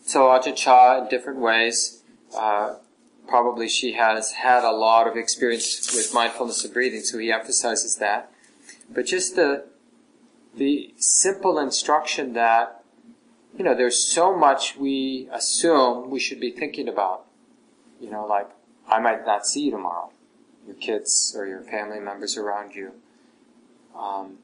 So 0.04 0.22
Ajahn 0.28 0.56
Chah, 0.56 1.02
in 1.02 1.08
different 1.08 1.40
ways, 1.40 2.02
uh, 2.36 2.76
probably 3.26 3.68
she 3.68 3.92
has 3.94 4.32
had 4.32 4.62
a 4.62 4.70
lot 4.70 5.08
of 5.08 5.16
experience 5.16 5.92
with 5.94 6.14
mindfulness 6.14 6.64
of 6.64 6.72
breathing, 6.72 7.00
so 7.00 7.18
he 7.18 7.32
emphasizes 7.32 7.96
that. 7.96 8.30
But 8.88 9.06
just 9.06 9.34
the 9.34 9.64
the 10.56 10.94
simple 10.96 11.58
instruction 11.58 12.32
that 12.32 12.82
you 13.56 13.64
know 13.64 13.74
there's 13.74 14.02
so 14.02 14.36
much 14.36 14.76
we 14.76 15.28
assume 15.32 16.10
we 16.10 16.20
should 16.20 16.40
be 16.40 16.50
thinking 16.50 16.88
about 16.88 17.26
you 18.00 18.10
know, 18.10 18.26
like, 18.26 18.48
I 18.88 19.00
might 19.00 19.24
not 19.26 19.46
see 19.46 19.64
you 19.66 19.70
tomorrow, 19.70 20.10
your 20.66 20.76
kids 20.76 21.34
or 21.36 21.46
your 21.46 21.62
family 21.62 22.00
members 22.00 22.36
around 22.36 22.74
you. 22.74 22.92
Um, 23.96 24.38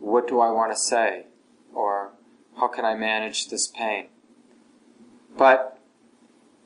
what 0.00 0.26
do 0.26 0.40
I 0.40 0.50
want 0.50 0.72
to 0.72 0.78
say? 0.78 1.26
Or 1.72 2.10
how 2.58 2.68
can 2.68 2.84
I 2.84 2.94
manage 2.94 3.48
this 3.48 3.66
pain? 3.66 4.06
But 5.36 5.78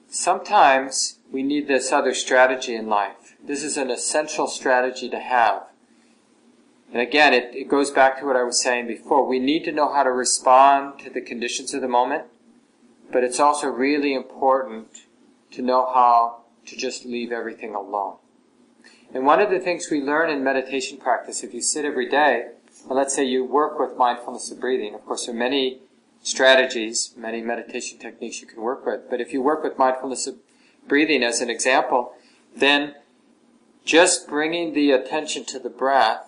sometimes 0.09 1.19
we 1.31 1.43
need 1.43 1.69
this 1.69 1.93
other 1.93 2.15
strategy 2.15 2.75
in 2.75 2.89
life. 2.89 3.37
This 3.43 3.63
is 3.63 3.77
an 3.77 3.91
essential 3.91 4.47
strategy 4.47 5.09
to 5.11 5.19
have. 5.19 5.65
And 6.93 7.03
again, 7.03 7.35
it, 7.35 7.55
it 7.55 7.69
goes 7.69 7.91
back 7.91 8.19
to 8.19 8.27
what 8.27 8.37
I 8.37 8.43
was 8.43 8.63
saying 8.63 8.87
before. 8.87 9.27
We 9.27 9.39
need 9.39 9.65
to 9.65 9.73
know 9.73 9.93
how 9.93 10.03
to 10.03 10.11
respond 10.11 11.01
to 11.01 11.11
the 11.11 11.21
conditions 11.21 11.75
of 11.75 11.83
the 11.83 11.89
moment, 11.89 12.25
but 13.13 13.25
it's 13.25 13.41
also 13.41 13.69
really 13.69 14.15
important 14.15 14.89
to 15.53 15.63
know 15.63 15.87
how 15.87 16.43
to 16.67 16.77
just 16.77 17.05
leave 17.05 17.33
everything 17.33 17.75
alone. 17.75 18.17
And 19.15 19.25
one 19.25 19.41
of 19.41 19.51
the 19.51 19.61
things 19.61 19.89
we 19.91 20.03
learn 20.03 20.31
in 20.31 20.45
meditation 20.45 20.99
practice, 20.99 21.43
if 21.43 21.55
you 21.55 21.63
sit 21.63 21.85
every 21.85 22.09
day, 22.09 22.49
and 22.85 22.97
let's 22.97 23.15
say 23.15 23.25
you 23.25 23.45
work 23.45 23.79
with 23.79 23.97
mindfulness 23.97 24.51
of 24.51 24.61
breathing, 24.61 24.95
of 24.95 25.05
course 25.05 25.27
there 25.27 25.35
are 25.35 25.39
many 25.39 25.81
strategies, 26.23 27.15
many 27.17 27.41
meditation 27.41 27.99
techniques 27.99 28.41
you 28.41 28.47
can 28.47 28.61
work 28.61 28.85
with, 28.85 29.09
but 29.09 29.21
if 29.21 29.33
you 29.33 29.41
work 29.41 29.63
with 29.63 29.79
mindfulness 29.79 30.27
of 30.27 30.37
breathing 30.87 31.23
as 31.23 31.41
an 31.41 31.49
example, 31.49 32.13
then 32.55 32.95
just 33.85 34.29
bringing 34.29 34.75
the 34.75 34.91
attention 34.91 35.45
to 35.47 35.59
the 35.59 35.71
breath 35.71 36.28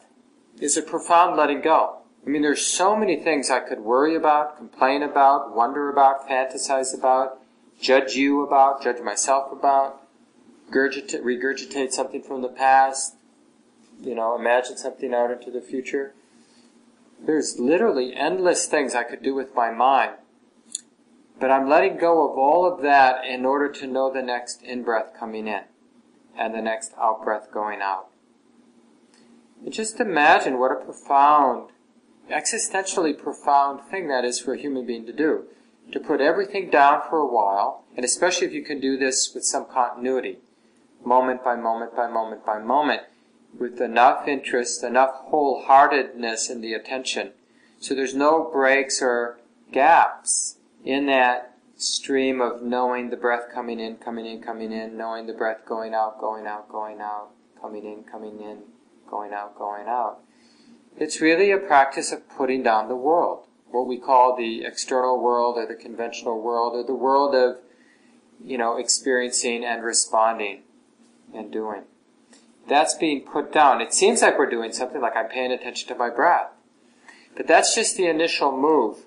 is 0.60 0.76
a 0.76 0.82
profound 0.82 1.36
letting 1.36 1.60
go. 1.60 1.96
I 2.24 2.28
mean, 2.28 2.42
there's 2.42 2.66
so 2.66 2.94
many 2.94 3.16
things 3.16 3.50
I 3.50 3.60
could 3.60 3.80
worry 3.80 4.14
about, 4.14 4.56
complain 4.58 5.02
about, 5.02 5.54
wonder 5.56 5.88
about, 5.88 6.28
fantasize 6.28 6.96
about, 6.96 7.40
judge 7.80 8.14
you 8.14 8.42
about, 8.42 8.82
judge 8.82 9.00
myself 9.00 9.50
about, 9.50 10.02
regurgitate, 10.70 11.92
something 11.92 12.22
from 12.22 12.42
the 12.42 12.48
past, 12.48 13.14
you 14.02 14.14
know, 14.14 14.36
imagine 14.36 14.76
something 14.76 15.14
out 15.14 15.30
into 15.30 15.50
the 15.50 15.62
future. 15.62 16.14
There's 17.18 17.58
literally 17.58 18.14
endless 18.14 18.66
things 18.66 18.94
I 18.94 19.04
could 19.04 19.22
do 19.22 19.34
with 19.34 19.54
my 19.54 19.70
mind. 19.70 20.12
But 21.38 21.50
I'm 21.50 21.68
letting 21.70 21.96
go 21.96 22.30
of 22.30 22.38
all 22.38 22.70
of 22.70 22.82
that 22.82 23.24
in 23.24 23.46
order 23.46 23.70
to 23.72 23.86
know 23.86 24.12
the 24.12 24.22
next 24.22 24.62
in 24.62 24.82
breath 24.82 25.14
coming 25.18 25.48
in 25.48 25.62
and 26.36 26.54
the 26.54 26.60
next 26.60 26.92
out 26.98 27.24
breath 27.24 27.50
going 27.50 27.80
out. 27.80 28.09
And 29.64 29.72
just 29.72 30.00
imagine 30.00 30.58
what 30.58 30.72
a 30.72 30.84
profound, 30.84 31.70
existentially 32.30 33.16
profound 33.16 33.80
thing 33.90 34.08
that 34.08 34.24
is 34.24 34.40
for 34.40 34.54
a 34.54 34.58
human 34.58 34.86
being 34.86 35.06
to 35.06 35.12
do. 35.12 35.44
To 35.92 36.00
put 36.00 36.20
everything 36.20 36.70
down 36.70 37.02
for 37.08 37.18
a 37.18 37.26
while, 37.26 37.84
and 37.96 38.04
especially 38.04 38.46
if 38.46 38.52
you 38.52 38.64
can 38.64 38.80
do 38.80 38.96
this 38.96 39.32
with 39.34 39.44
some 39.44 39.66
continuity, 39.66 40.38
moment 41.04 41.42
by 41.42 41.56
moment 41.56 41.96
by 41.96 42.08
moment 42.08 42.46
by 42.46 42.58
moment, 42.58 43.02
with 43.58 43.80
enough 43.80 44.28
interest, 44.28 44.84
enough 44.84 45.10
wholeheartedness 45.30 46.50
in 46.50 46.60
the 46.60 46.74
attention. 46.74 47.32
So 47.80 47.94
there's 47.94 48.14
no 48.14 48.48
breaks 48.52 49.02
or 49.02 49.40
gaps 49.72 50.56
in 50.84 51.06
that 51.06 51.56
stream 51.76 52.40
of 52.40 52.62
knowing 52.62 53.10
the 53.10 53.16
breath 53.16 53.46
coming 53.52 53.80
in, 53.80 53.96
coming 53.96 54.26
in, 54.26 54.42
coming 54.42 54.70
in, 54.70 54.96
knowing 54.96 55.26
the 55.26 55.32
breath 55.32 55.64
going 55.66 55.94
out, 55.94 56.20
going 56.20 56.46
out, 56.46 56.68
going 56.68 57.00
out, 57.00 57.30
coming 57.60 57.84
in, 57.84 58.04
coming 58.04 58.40
in, 58.40 58.58
going 59.10 59.32
out, 59.32 59.58
going 59.58 59.88
out. 59.88 60.18
It's 60.96 61.20
really 61.20 61.50
a 61.50 61.58
practice 61.58 62.12
of 62.12 62.28
putting 62.28 62.62
down 62.62 62.88
the 62.88 62.96
world, 62.96 63.44
what 63.70 63.86
we 63.86 63.98
call 63.98 64.36
the 64.36 64.64
external 64.64 65.20
world 65.20 65.56
or 65.56 65.66
the 65.66 65.74
conventional 65.74 66.40
world 66.40 66.74
or 66.74 66.84
the 66.84 66.94
world 66.94 67.34
of, 67.34 67.58
you 68.44 68.58
know, 68.58 68.76
experiencing 68.76 69.64
and 69.64 69.82
responding 69.82 70.62
and 71.34 71.52
doing. 71.52 71.82
That's 72.68 72.94
being 72.94 73.22
put 73.22 73.52
down. 73.52 73.80
It 73.80 73.94
seems 73.94 74.22
like 74.22 74.38
we're 74.38 74.48
doing 74.48 74.72
something 74.72 75.00
like 75.00 75.16
I'm 75.16 75.28
paying 75.28 75.52
attention 75.52 75.88
to 75.88 75.94
my 75.94 76.10
breath. 76.10 76.50
But 77.36 77.46
that's 77.46 77.74
just 77.74 77.96
the 77.96 78.06
initial 78.06 78.56
move. 78.56 79.06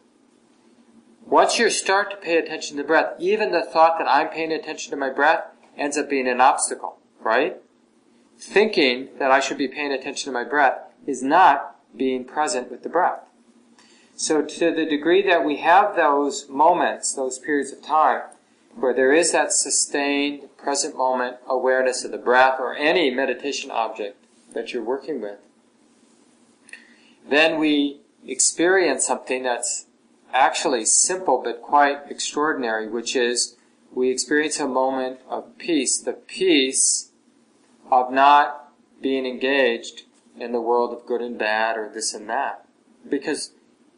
Once 1.25 1.57
you 1.57 1.69
start 1.69 2.11
to 2.11 2.17
pay 2.17 2.37
attention 2.37 2.77
to 2.77 2.83
breath, 2.83 3.13
even 3.19 3.51
the 3.51 3.63
thought 3.63 3.97
that 3.97 4.07
I'm 4.07 4.29
paying 4.29 4.51
attention 4.51 4.91
to 4.91 4.97
my 4.97 5.09
breath 5.09 5.45
ends 5.77 5.97
up 5.97 6.09
being 6.09 6.27
an 6.27 6.41
obstacle, 6.41 6.97
right? 7.21 7.61
Thinking 8.39 9.09
that 9.19 9.31
I 9.31 9.39
should 9.39 9.57
be 9.57 9.67
paying 9.67 9.91
attention 9.91 10.31
to 10.31 10.33
my 10.33 10.43
breath 10.43 10.79
is 11.05 11.23
not 11.23 11.75
being 11.95 12.25
present 12.25 12.71
with 12.71 12.83
the 12.83 12.89
breath. 12.89 13.21
So 14.15 14.41
to 14.41 14.71
the 14.71 14.85
degree 14.85 15.21
that 15.27 15.43
we 15.43 15.57
have 15.57 15.95
those 15.95 16.47
moments, 16.49 17.13
those 17.13 17.39
periods 17.39 17.71
of 17.71 17.81
time, 17.81 18.21
where 18.75 18.93
there 18.93 19.13
is 19.13 19.31
that 19.31 19.53
sustained 19.53 20.49
present 20.57 20.95
moment 20.95 21.37
awareness 21.47 22.03
of 22.03 22.11
the 22.11 22.17
breath 22.17 22.59
or 22.59 22.75
any 22.75 23.09
meditation 23.09 23.71
object 23.71 24.17
that 24.53 24.73
you're 24.73 24.83
working 24.83 25.21
with, 25.21 25.39
then 27.27 27.59
we 27.59 27.99
experience 28.25 29.05
something 29.05 29.43
that's 29.43 29.85
actually 30.33 30.85
simple 30.85 31.41
but 31.43 31.61
quite 31.61 31.99
extraordinary, 32.09 32.87
which 32.87 33.15
is 33.15 33.55
we 33.91 34.09
experience 34.09 34.59
a 34.59 34.67
moment 34.67 35.19
of 35.29 35.57
peace, 35.57 35.99
the 35.99 36.13
peace 36.13 37.11
of 37.91 38.11
not 38.11 38.71
being 39.01 39.25
engaged 39.25 40.03
in 40.39 40.51
the 40.51 40.61
world 40.61 40.93
of 40.93 41.05
good 41.05 41.21
and 41.21 41.37
bad 41.37 41.77
or 41.77 41.89
this 41.89 42.13
and 42.13 42.29
that. 42.29 42.65
Because 43.07 43.51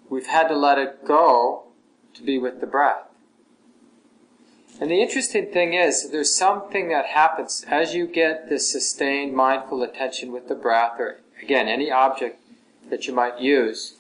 we've 0.10 0.28
had 0.28 0.48
to 0.48 0.56
let 0.56 0.78
it 0.78 1.06
go 1.06 1.64
to 2.14 2.24
be 2.24 2.38
with 2.38 2.60
the 2.60 2.68
breath. 2.68 3.04
And 4.80 4.92
the 4.92 5.02
interesting 5.02 5.52
thing 5.52 5.74
is, 5.74 6.10
there's 6.12 6.36
something 6.36 6.90
that 6.90 7.06
happens 7.06 7.66
as 7.70 7.96
you 7.96 8.08
get 8.08 8.50
this 8.50 8.70
sustained 8.70 9.34
mindful 9.34 9.84
attention 9.84 10.34
with 10.34 10.50
the 10.50 10.56
breath, 10.56 11.00
or 11.00 11.22
again, 11.42 11.68
any 11.70 11.90
object 11.90 12.42
that 12.90 13.08
you 13.08 13.14
might 13.14 13.40
use, 13.40 13.96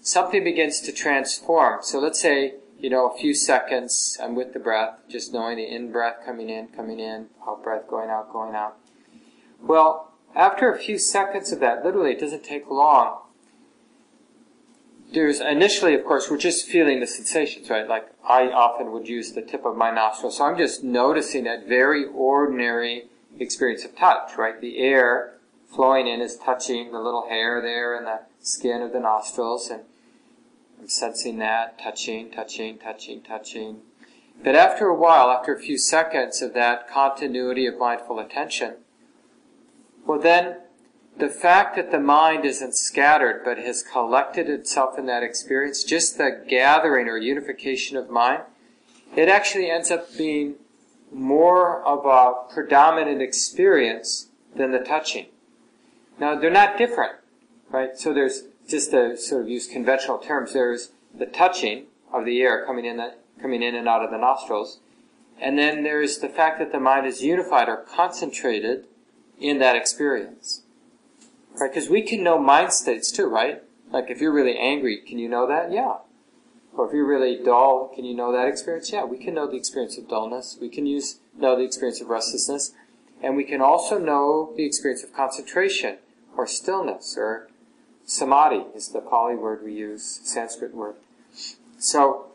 something 0.00 0.44
begins 0.44 0.80
to 0.80 0.92
transform. 0.92 1.78
So 1.82 1.98
let's 1.98 2.20
say, 2.20 2.54
you 2.78 2.90
know, 2.90 3.08
a 3.08 3.16
few 3.16 3.34
seconds, 3.34 4.18
I'm 4.22 4.34
with 4.34 4.52
the 4.52 4.58
breath, 4.58 4.98
just 5.08 5.32
knowing 5.32 5.56
the 5.56 5.66
in 5.66 5.90
breath 5.90 6.16
coming 6.26 6.50
in, 6.50 6.68
coming 6.68 7.00
in, 7.00 7.28
out 7.48 7.64
breath 7.64 7.88
going 7.88 8.10
out, 8.10 8.30
going 8.30 8.54
out. 8.54 8.76
Well, 9.62 10.12
after 10.34 10.72
a 10.72 10.78
few 10.78 10.98
seconds 10.98 11.52
of 11.52 11.60
that, 11.60 11.84
literally 11.84 12.12
it 12.12 12.20
doesn't 12.20 12.44
take 12.44 12.70
long, 12.70 13.20
there's 15.12 15.40
initially, 15.40 15.94
of 15.94 16.04
course, 16.04 16.30
we're 16.30 16.36
just 16.36 16.66
feeling 16.66 17.00
the 17.00 17.06
sensations, 17.06 17.70
right? 17.70 17.88
Like 17.88 18.08
I 18.26 18.50
often 18.50 18.92
would 18.92 19.08
use 19.08 19.32
the 19.32 19.42
tip 19.42 19.64
of 19.64 19.76
my 19.76 19.90
nostril, 19.90 20.32
so 20.32 20.44
I'm 20.44 20.58
just 20.58 20.82
noticing 20.82 21.44
that 21.44 21.66
very 21.66 22.04
ordinary 22.04 23.04
experience 23.38 23.84
of 23.84 23.96
touch, 23.96 24.36
right? 24.36 24.60
The 24.60 24.78
air 24.78 25.34
flowing 25.74 26.06
in 26.06 26.20
is 26.20 26.36
touching 26.36 26.92
the 26.92 26.98
little 26.98 27.28
hair 27.28 27.60
there 27.60 27.96
and 27.96 28.06
the 28.06 28.20
skin 28.40 28.82
of 28.82 28.92
the 28.92 29.00
nostrils, 29.00 29.70
and 29.70 29.82
I'm 30.80 30.88
sensing 30.88 31.38
that, 31.38 31.78
touching, 31.78 32.30
touching, 32.30 32.78
touching, 32.78 33.22
touching. 33.22 33.80
But 34.42 34.54
after 34.54 34.88
a 34.88 34.94
while, 34.94 35.30
after 35.30 35.54
a 35.54 35.60
few 35.60 35.78
seconds 35.78 36.42
of 36.42 36.52
that 36.54 36.90
continuity 36.90 37.66
of 37.66 37.78
mindful 37.78 38.18
attention, 38.18 38.74
well 40.06 40.18
then 40.18 40.56
the 41.18 41.28
fact 41.28 41.76
that 41.76 41.90
the 41.90 42.00
mind 42.00 42.44
isn't 42.44 42.74
scattered 42.74 43.42
but 43.44 43.58
has 43.58 43.82
collected 43.82 44.48
itself 44.48 44.98
in 44.98 45.06
that 45.06 45.22
experience, 45.22 45.82
just 45.82 46.18
the 46.18 46.44
gathering 46.48 47.08
or 47.08 47.16
unification 47.16 47.96
of 47.96 48.10
mind, 48.10 48.42
it 49.16 49.28
actually 49.28 49.70
ends 49.70 49.90
up 49.90 50.14
being 50.16 50.56
more 51.12 51.82
of 51.84 52.04
a 52.04 52.52
predominant 52.52 53.22
experience 53.22 54.28
than 54.54 54.72
the 54.72 54.78
touching. 54.78 55.26
Now, 56.18 56.34
they're 56.34 56.50
not 56.50 56.76
different, 56.76 57.16
right? 57.70 57.96
So 57.96 58.12
there's, 58.12 58.44
just 58.68 58.90
to 58.90 59.16
sort 59.16 59.42
of 59.42 59.48
use 59.48 59.66
conventional 59.66 60.18
terms, 60.18 60.52
there's 60.52 60.90
the 61.16 61.26
touching 61.26 61.86
of 62.12 62.24
the 62.24 62.42
air 62.42 62.64
coming 62.66 62.84
in, 62.84 62.96
the, 62.98 63.14
coming 63.40 63.62
in 63.62 63.74
and 63.74 63.88
out 63.88 64.02
of 64.02 64.10
the 64.10 64.18
nostrils, 64.18 64.80
and 65.40 65.58
then 65.58 65.82
there's 65.82 66.18
the 66.18 66.28
fact 66.28 66.58
that 66.58 66.72
the 66.72 66.80
mind 66.80 67.06
is 67.06 67.22
unified 67.22 67.68
or 67.68 67.76
concentrated 67.76 68.86
in 69.40 69.58
that 69.58 69.76
experience. 69.76 70.62
Right? 71.58 71.70
Because 71.70 71.88
we 71.88 72.02
can 72.02 72.22
know 72.22 72.38
mind 72.38 72.72
states 72.72 73.10
too, 73.10 73.26
right? 73.26 73.62
Like 73.90 74.10
if 74.10 74.20
you're 74.20 74.32
really 74.32 74.58
angry, 74.58 74.98
can 74.98 75.18
you 75.18 75.28
know 75.28 75.46
that? 75.46 75.72
Yeah. 75.72 75.96
Or 76.76 76.86
if 76.86 76.92
you're 76.92 77.06
really 77.06 77.42
dull, 77.42 77.90
can 77.94 78.04
you 78.04 78.14
know 78.14 78.32
that 78.32 78.48
experience? 78.48 78.92
Yeah, 78.92 79.04
we 79.04 79.16
can 79.16 79.34
know 79.34 79.46
the 79.46 79.56
experience 79.56 79.96
of 79.96 80.08
dullness. 80.08 80.58
We 80.60 80.68
can 80.68 80.86
use 80.86 81.20
know 81.38 81.56
the 81.56 81.64
experience 81.64 82.00
of 82.00 82.08
restlessness, 82.08 82.72
and 83.22 83.36
we 83.36 83.44
can 83.44 83.62
also 83.62 83.98
know 83.98 84.52
the 84.56 84.64
experience 84.64 85.02
of 85.02 85.14
concentration 85.14 85.96
or 86.36 86.46
stillness 86.46 87.16
or 87.16 87.48
samadhi 88.04 88.64
is 88.74 88.88
the 88.88 89.00
Pali 89.00 89.34
word 89.34 89.62
we 89.64 89.72
use, 89.72 90.20
Sanskrit 90.22 90.74
word. 90.74 90.96
So, 91.78 92.26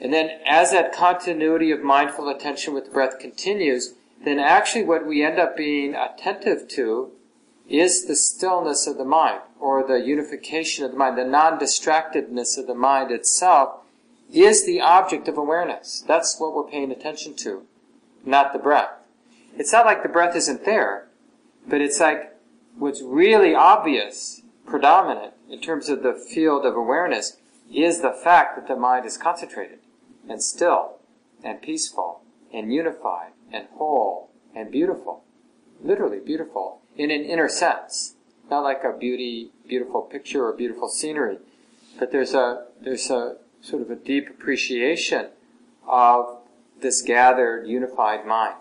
and 0.00 0.12
then 0.12 0.40
as 0.46 0.72
that 0.72 0.92
continuity 0.92 1.70
of 1.70 1.82
mindful 1.82 2.28
attention 2.28 2.74
with 2.74 2.86
the 2.86 2.90
breath 2.90 3.18
continues, 3.18 3.94
then 4.24 4.38
actually 4.38 4.84
what 4.84 5.06
we 5.06 5.24
end 5.24 5.38
up 5.38 5.56
being 5.56 5.94
attentive 5.94 6.68
to 6.68 7.12
is 7.68 8.06
the 8.06 8.16
stillness 8.16 8.86
of 8.86 8.98
the 8.98 9.04
mind, 9.04 9.40
or 9.58 9.86
the 9.86 10.04
unification 10.04 10.84
of 10.84 10.90
the 10.90 10.96
mind, 10.96 11.16
the 11.16 11.24
non-distractedness 11.24 12.58
of 12.58 12.66
the 12.66 12.74
mind 12.74 13.10
itself, 13.12 13.80
is 14.32 14.66
the 14.66 14.80
object 14.80 15.28
of 15.28 15.38
awareness. 15.38 16.04
That's 16.06 16.38
what 16.38 16.54
we're 16.54 16.70
paying 16.70 16.90
attention 16.90 17.34
to. 17.36 17.64
not 18.24 18.52
the 18.52 18.58
breath. 18.58 18.90
It's 19.56 19.72
not 19.72 19.86
like 19.86 20.02
the 20.02 20.08
breath 20.08 20.36
isn't 20.36 20.64
there, 20.64 21.08
but 21.66 21.80
it's 21.80 22.00
like 22.00 22.36
what's 22.78 23.02
really 23.02 23.54
obvious, 23.54 24.42
predominant 24.66 25.34
in 25.48 25.60
terms 25.60 25.88
of 25.88 26.02
the 26.02 26.14
field 26.14 26.64
of 26.64 26.76
awareness 26.76 27.36
is 27.72 28.00
the 28.00 28.12
fact 28.12 28.56
that 28.56 28.68
the 28.68 28.78
mind 28.78 29.06
is 29.06 29.16
concentrated 29.16 29.78
and 30.28 30.42
still 30.42 30.98
and 31.42 31.62
peaceful 31.62 32.22
and 32.52 32.72
unified 32.72 33.30
and 33.52 33.66
whole 33.74 34.30
and 34.54 34.70
beautiful. 34.70 35.24
Literally 35.82 36.18
beautiful 36.18 36.80
in 36.96 37.10
an 37.10 37.24
inner 37.24 37.48
sense. 37.48 38.14
Not 38.50 38.60
like 38.60 38.82
a 38.84 38.96
beauty, 38.96 39.50
beautiful 39.66 40.02
picture 40.02 40.44
or 40.44 40.52
beautiful 40.52 40.88
scenery, 40.88 41.38
but 41.98 42.10
there's 42.10 42.34
a, 42.34 42.66
there's 42.80 43.10
a 43.10 43.36
sort 43.60 43.82
of 43.82 43.90
a 43.90 43.96
deep 43.96 44.28
appreciation 44.28 45.28
of 45.86 46.38
this 46.80 47.02
gathered, 47.02 47.66
unified 47.66 48.26
mind. 48.26 48.56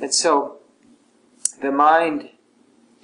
And 0.00 0.12
so, 0.12 0.58
the 1.62 1.72
mind 1.72 2.30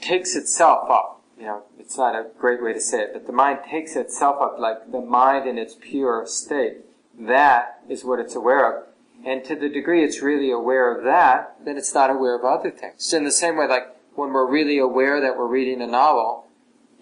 takes 0.01 0.37
itself 0.37 0.91
up. 0.91 1.23
You 1.39 1.47
know, 1.47 1.63
it's 1.79 1.97
not 1.97 2.15
a 2.15 2.27
great 2.39 2.63
way 2.63 2.73
to 2.73 2.81
say 2.81 3.03
it, 3.03 3.11
but 3.15 3.27
the 3.27 3.33
mind 3.33 3.61
takes 3.69 3.97
itself 3.97 4.37
up 4.41 4.59
like 4.59 4.93
the 4.93 5.01
mind 5.01 5.49
in 5.49 5.59
its 5.59 5.75
pure 5.81 6.27
state. 6.27 6.79
That 7.19 7.83
is 7.89 8.05
what 8.05 8.19
it's 8.19 8.35
aware 8.35 8.71
of. 8.71 8.87
And 9.25 9.45
to 9.45 9.55
the 9.55 9.69
degree 9.69 10.05
it's 10.05 10.21
really 10.21 10.51
aware 10.51 10.97
of 10.97 11.05
that, 11.05 11.57
then 11.65 11.77
it's 11.77 11.95
not 11.95 12.11
aware 12.11 12.37
of 12.37 12.45
other 12.45 12.71
things. 12.71 13.05
So 13.05 13.17
in 13.17 13.25
the 13.25 13.33
same 13.33 13.57
way, 13.57 13.69
like 13.69 13.97
when 14.15 14.33
we're 14.33 14.51
really 14.51 14.79
aware 14.79 15.21
that 15.21 15.37
we're 15.37 15.47
reading 15.47 15.81
a 15.81 15.87
novel, 15.87 16.47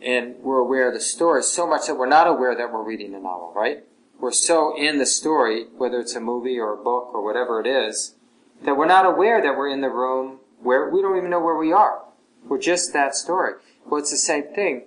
and 0.02 0.36
we're 0.40 0.58
aware 0.58 0.88
of 0.88 0.94
the 0.94 1.00
story 1.00 1.42
so 1.42 1.66
much 1.66 1.86
that 1.86 1.96
we're 1.96 2.06
not 2.06 2.26
aware 2.26 2.54
that 2.56 2.72
we're 2.72 2.82
reading 2.82 3.14
a 3.14 3.20
novel, 3.20 3.52
right? 3.54 3.84
We're 4.18 4.32
so 4.32 4.76
in 4.76 4.98
the 4.98 5.06
story, 5.06 5.66
whether 5.76 5.98
it's 5.98 6.14
a 6.14 6.20
movie 6.20 6.58
or 6.58 6.72
a 6.72 6.82
book 6.82 7.14
or 7.14 7.22
whatever 7.24 7.60
it 7.60 7.66
is, 7.66 8.14
that 8.62 8.76
we're 8.76 8.86
not 8.86 9.06
aware 9.06 9.42
that 9.42 9.56
we're 9.56 9.72
in 9.72 9.80
the 9.80 9.88
room 9.88 10.40
where 10.62 10.88
we 10.90 11.00
don't 11.00 11.16
even 11.16 11.30
know 11.30 11.40
where 11.40 11.56
we 11.56 11.72
are. 11.72 12.02
We're 12.46 12.60
just 12.60 12.92
that 12.92 13.14
story. 13.14 13.54
Well, 13.86 14.00
it's 14.00 14.10
the 14.10 14.16
same 14.16 14.54
thing. 14.54 14.84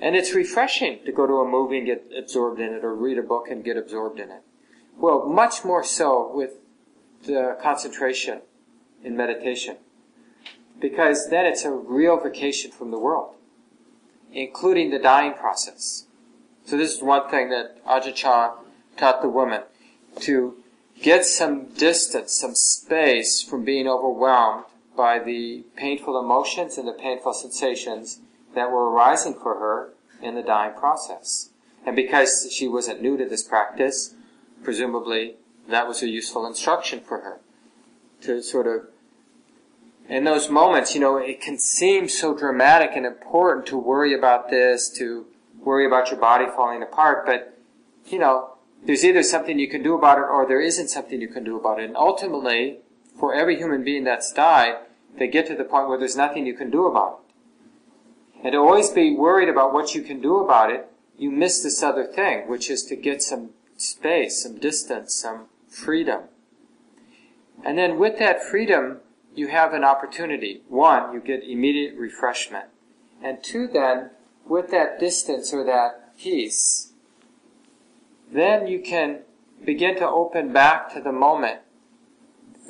And 0.00 0.16
it's 0.16 0.34
refreshing 0.34 1.04
to 1.04 1.12
go 1.12 1.26
to 1.26 1.34
a 1.34 1.48
movie 1.48 1.78
and 1.78 1.86
get 1.86 2.10
absorbed 2.16 2.60
in 2.60 2.72
it 2.72 2.84
or 2.84 2.94
read 2.94 3.18
a 3.18 3.22
book 3.22 3.48
and 3.48 3.64
get 3.64 3.76
absorbed 3.76 4.18
in 4.18 4.30
it. 4.30 4.42
Well, 4.96 5.26
much 5.26 5.64
more 5.64 5.84
so 5.84 6.30
with 6.34 6.54
the 7.26 7.56
concentration 7.62 8.40
in 9.02 9.16
meditation. 9.16 9.76
Because 10.80 11.28
then 11.30 11.46
it's 11.46 11.64
a 11.64 11.70
real 11.70 12.18
vacation 12.18 12.70
from 12.70 12.90
the 12.90 12.98
world 12.98 13.34
including 14.34 14.90
the 14.90 14.98
dying 14.98 15.32
process. 15.32 16.06
So 16.66 16.76
this 16.76 16.94
is 16.94 17.02
one 17.02 17.30
thing 17.30 17.50
that 17.50 17.84
Ajahn 17.86 18.14
Chah 18.14 18.54
taught 18.96 19.22
the 19.22 19.28
woman 19.28 19.62
to 20.20 20.56
get 21.00 21.24
some 21.24 21.66
distance, 21.74 22.32
some 22.32 22.54
space 22.54 23.42
from 23.42 23.64
being 23.64 23.86
overwhelmed 23.86 24.64
by 24.96 25.18
the 25.18 25.64
painful 25.76 26.18
emotions 26.18 26.78
and 26.78 26.86
the 26.86 26.92
painful 26.92 27.32
sensations 27.32 28.20
that 28.54 28.70
were 28.70 28.90
arising 28.90 29.34
for 29.34 29.54
her 29.58 29.92
in 30.22 30.34
the 30.34 30.42
dying 30.42 30.74
process. 30.74 31.50
And 31.86 31.96
because 31.96 32.48
she 32.52 32.68
wasn't 32.68 33.02
new 33.02 33.16
to 33.16 33.28
this 33.28 33.42
practice, 33.42 34.14
presumably 34.62 35.34
that 35.68 35.88
was 35.88 36.02
a 36.02 36.08
useful 36.08 36.46
instruction 36.46 37.00
for 37.00 37.20
her 37.20 37.40
to 38.22 38.42
sort 38.42 38.66
of 38.66 38.88
in 40.08 40.24
those 40.24 40.50
moments, 40.50 40.94
you 40.94 41.00
know, 41.00 41.16
it 41.16 41.40
can 41.40 41.58
seem 41.58 42.08
so 42.08 42.36
dramatic 42.36 42.90
and 42.94 43.06
important 43.06 43.66
to 43.66 43.78
worry 43.78 44.14
about 44.14 44.50
this, 44.50 44.90
to 44.98 45.26
worry 45.58 45.86
about 45.86 46.10
your 46.10 46.20
body 46.20 46.44
falling 46.46 46.82
apart, 46.82 47.24
but, 47.24 47.58
you 48.06 48.18
know, 48.18 48.50
there's 48.84 49.04
either 49.04 49.22
something 49.22 49.58
you 49.58 49.68
can 49.68 49.82
do 49.82 49.94
about 49.94 50.18
it 50.18 50.24
or 50.24 50.46
there 50.46 50.60
isn't 50.60 50.88
something 50.88 51.22
you 51.22 51.28
can 51.28 51.42
do 51.42 51.58
about 51.58 51.80
it. 51.80 51.84
And 51.84 51.96
ultimately, 51.96 52.80
for 53.18 53.34
every 53.34 53.56
human 53.56 53.82
being 53.82 54.04
that's 54.04 54.30
died, 54.30 54.74
they 55.16 55.26
get 55.26 55.46
to 55.46 55.54
the 55.54 55.64
point 55.64 55.88
where 55.88 55.98
there's 55.98 56.16
nothing 56.16 56.44
you 56.44 56.54
can 56.54 56.70
do 56.70 56.86
about 56.86 57.20
it. 57.20 58.44
And 58.44 58.52
to 58.52 58.58
always 58.58 58.90
be 58.90 59.14
worried 59.16 59.48
about 59.48 59.72
what 59.72 59.94
you 59.94 60.02
can 60.02 60.20
do 60.20 60.36
about 60.36 60.70
it, 60.70 60.86
you 61.16 61.30
miss 61.30 61.62
this 61.62 61.82
other 61.82 62.04
thing, 62.04 62.46
which 62.46 62.68
is 62.68 62.84
to 62.84 62.96
get 62.96 63.22
some 63.22 63.50
space, 63.78 64.42
some 64.42 64.58
distance, 64.58 65.14
some 65.14 65.46
freedom. 65.74 66.22
And 67.64 67.76
then 67.76 67.98
with 67.98 68.18
that 68.18 68.42
freedom, 68.42 68.98
you 69.34 69.48
have 69.48 69.72
an 69.72 69.84
opportunity. 69.84 70.62
One, 70.68 71.12
you 71.12 71.20
get 71.20 71.42
immediate 71.44 71.96
refreshment. 71.96 72.66
And 73.22 73.42
two, 73.42 73.66
then, 73.66 74.10
with 74.46 74.70
that 74.70 75.00
distance 75.00 75.52
or 75.52 75.64
that 75.64 76.16
peace, 76.18 76.92
then 78.30 78.66
you 78.66 78.80
can 78.80 79.20
begin 79.64 79.96
to 79.96 80.08
open 80.08 80.52
back 80.52 80.92
to 80.94 81.00
the 81.00 81.12
moment. 81.12 81.60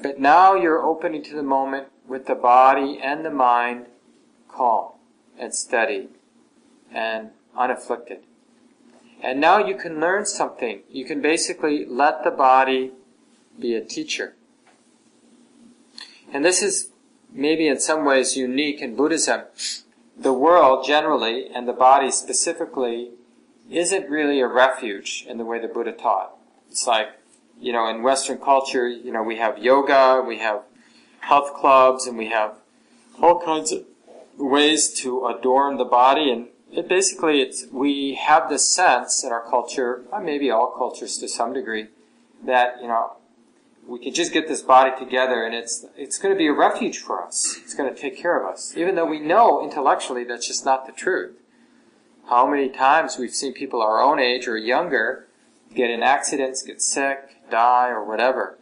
But 0.03 0.19
now 0.19 0.55
you're 0.55 0.83
opening 0.83 1.23
to 1.25 1.35
the 1.35 1.43
moment 1.43 1.89
with 2.07 2.27
the 2.27 2.35
body 2.35 3.01
and 3.03 3.25
the 3.25 3.31
mind 3.31 3.87
calm 4.49 4.93
and 5.39 5.55
steady 5.55 6.09
and 6.93 7.31
unafflicted. 7.57 8.21
And 9.25 9.41
now 9.41 9.57
you 9.57 9.75
can 9.75 10.01
learn 10.01 10.27
something. 10.27 10.83
You 10.91 11.07
can 11.07 11.23
basically 11.23 11.87
let 11.87 12.25
the 12.25 12.31
body 12.31 12.93
be 13.59 13.75
a 13.75 13.81
teacher. 13.81 14.35
And 16.31 16.45
this 16.45 16.63
is 16.63 16.91
maybe 17.33 17.67
in 17.67 17.81
some 17.81 18.05
ways 18.05 18.37
unique 18.37 18.83
in 18.83 18.97
Buddhism. 18.97 19.45
The 20.15 20.35
world 20.35 20.85
generally, 20.87 21.49
and 21.49 21.67
the 21.67 21.73
body 21.73 22.11
specifically, 22.11 23.13
isn't 23.71 24.11
really 24.11 24.41
a 24.41 24.47
refuge 24.47 25.25
in 25.27 25.39
the 25.39 25.45
way 25.47 25.59
the 25.59 25.69
Buddha 25.69 25.93
taught. 25.93 26.37
It's 26.71 26.87
like, 26.87 27.09
you 27.59 27.73
know, 27.73 27.89
in 27.89 28.03
Western 28.03 28.37
culture, 28.37 28.87
you 28.87 29.11
know, 29.11 29.23
we 29.23 29.39
have 29.39 29.57
yoga, 29.57 30.23
we 30.23 30.39
have 30.41 30.65
health 31.21 31.55
clubs, 31.55 32.07
and 32.07 32.19
we 32.19 32.29
have 32.29 32.57
all 33.23 33.41
kinds 33.41 33.73
of 33.73 33.85
ways 34.37 34.93
to 35.01 35.27
adorn 35.29 35.79
the 35.79 35.87
body, 35.87 36.31
and 36.31 36.49
it 36.77 36.89
basically, 36.89 37.41
it's, 37.41 37.67
we 37.73 38.15
have 38.15 38.49
this 38.49 38.69
sense 38.69 39.23
in 39.23 39.33
our 39.33 39.49
culture, 39.49 40.03
uh, 40.13 40.21
maybe 40.21 40.51
all 40.51 40.75
cultures 40.77 41.17
to 41.19 41.29
some 41.29 41.53
degree, 41.53 41.89
that, 42.45 42.77
you 42.81 42.89
know, 42.89 43.13
we 43.87 43.99
can 43.99 44.15
just 44.15 44.33
get 44.33 44.49
this 44.49 44.63
body 44.63 44.91
together 44.99 45.45
and 45.45 45.55
it's, 45.55 45.87
it's 45.97 46.19
going 46.19 46.35
to 46.35 46.39
be 46.39 46.47
a 46.47 46.53
refuge 46.53 46.99
for 46.99 47.23
us. 47.23 47.59
It's 47.63 47.75
going 47.75 47.93
to 47.93 48.01
take 48.01 48.17
care 48.17 48.41
of 48.41 48.51
us. 48.51 48.75
Even 48.77 48.95
though 48.95 49.05
we 49.07 49.21
know 49.21 49.63
intellectually 49.63 50.25
that's 50.25 50.47
just 50.47 50.65
not 50.65 50.87
the 50.87 50.93
truth. 50.93 51.37
How 52.29 52.47
many 52.47 52.71
times 52.71 53.19
we've 53.19 53.35
seen 53.35 53.53
people 53.53 53.83
our 53.83 54.01
own 54.01 54.19
age 54.19 54.49
or 54.49 54.57
younger 54.57 55.29
get 55.75 55.91
in 55.91 56.03
accidents, 56.03 56.63
get 56.63 56.81
sick, 56.81 57.37
die, 57.51 57.89
or 57.91 58.03
whatever. 58.05 58.59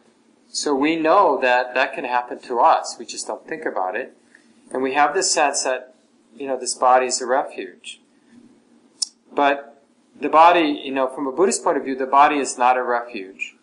So 0.49 0.75
we 0.75 0.95
know 0.97 1.39
that 1.41 1.73
that 1.73 1.93
can 1.93 2.03
happen 2.03 2.39
to 2.41 2.59
us. 2.59 2.97
We 2.99 3.05
just 3.05 3.27
don't 3.27 3.47
think 3.47 3.65
about 3.65 3.95
it. 3.95 4.15
And 4.71 4.83
we 4.83 4.93
have 4.93 5.13
this 5.13 5.31
sense 5.31 5.63
that, 5.63 5.95
you 6.35 6.47
know, 6.47 6.59
this 6.59 6.73
body 6.73 7.07
is 7.07 7.21
a 7.21 7.25
refuge. 7.25 8.01
But 9.35 9.83
the 10.19 10.29
body, 10.29 10.81
you 10.83 10.91
know, 10.91 11.07
from 11.07 11.27
a 11.27 11.31
Buddhist 11.31 11.63
point 11.63 11.77
of 11.77 11.83
view, 11.83 11.95
the 11.95 12.05
body 12.05 12.37
is 12.37 12.57
not 12.57 12.77
a 12.77 12.83
refuge. 12.83 13.55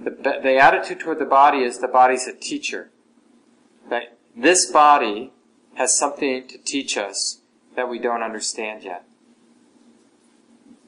The, 0.00 0.10
the 0.10 0.56
attitude 0.56 1.00
toward 1.00 1.18
the 1.18 1.24
body 1.24 1.58
is 1.58 1.78
the 1.78 1.88
body's 1.88 2.26
a 2.26 2.34
teacher. 2.34 2.90
That 3.88 4.18
this 4.36 4.70
body 4.70 5.32
has 5.74 5.96
something 5.96 6.48
to 6.48 6.58
teach 6.58 6.96
us 6.96 7.40
that 7.76 7.88
we 7.88 7.98
don't 7.98 8.22
understand 8.22 8.82
yet. 8.82 9.04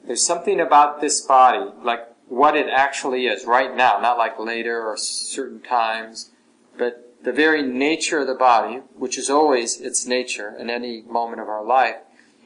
There's 0.05 0.25
something 0.25 0.59
about 0.59 1.01
this 1.01 1.21
body, 1.21 1.71
like 1.81 1.99
what 2.27 2.55
it 2.55 2.67
actually 2.69 3.27
is 3.27 3.45
right 3.45 3.75
now, 3.75 3.99
not 3.99 4.17
like 4.17 4.39
later 4.39 4.85
or 4.85 4.97
certain 4.97 5.61
times, 5.61 6.31
but 6.77 7.15
the 7.23 7.33
very 7.33 7.61
nature 7.61 8.19
of 8.19 8.27
the 8.27 8.35
body, 8.35 8.81
which 8.95 9.17
is 9.17 9.29
always 9.29 9.81
its 9.81 10.05
nature 10.05 10.55
in 10.57 10.69
any 10.69 11.01
moment 11.01 11.41
of 11.41 11.49
our 11.49 11.63
life, 11.63 11.97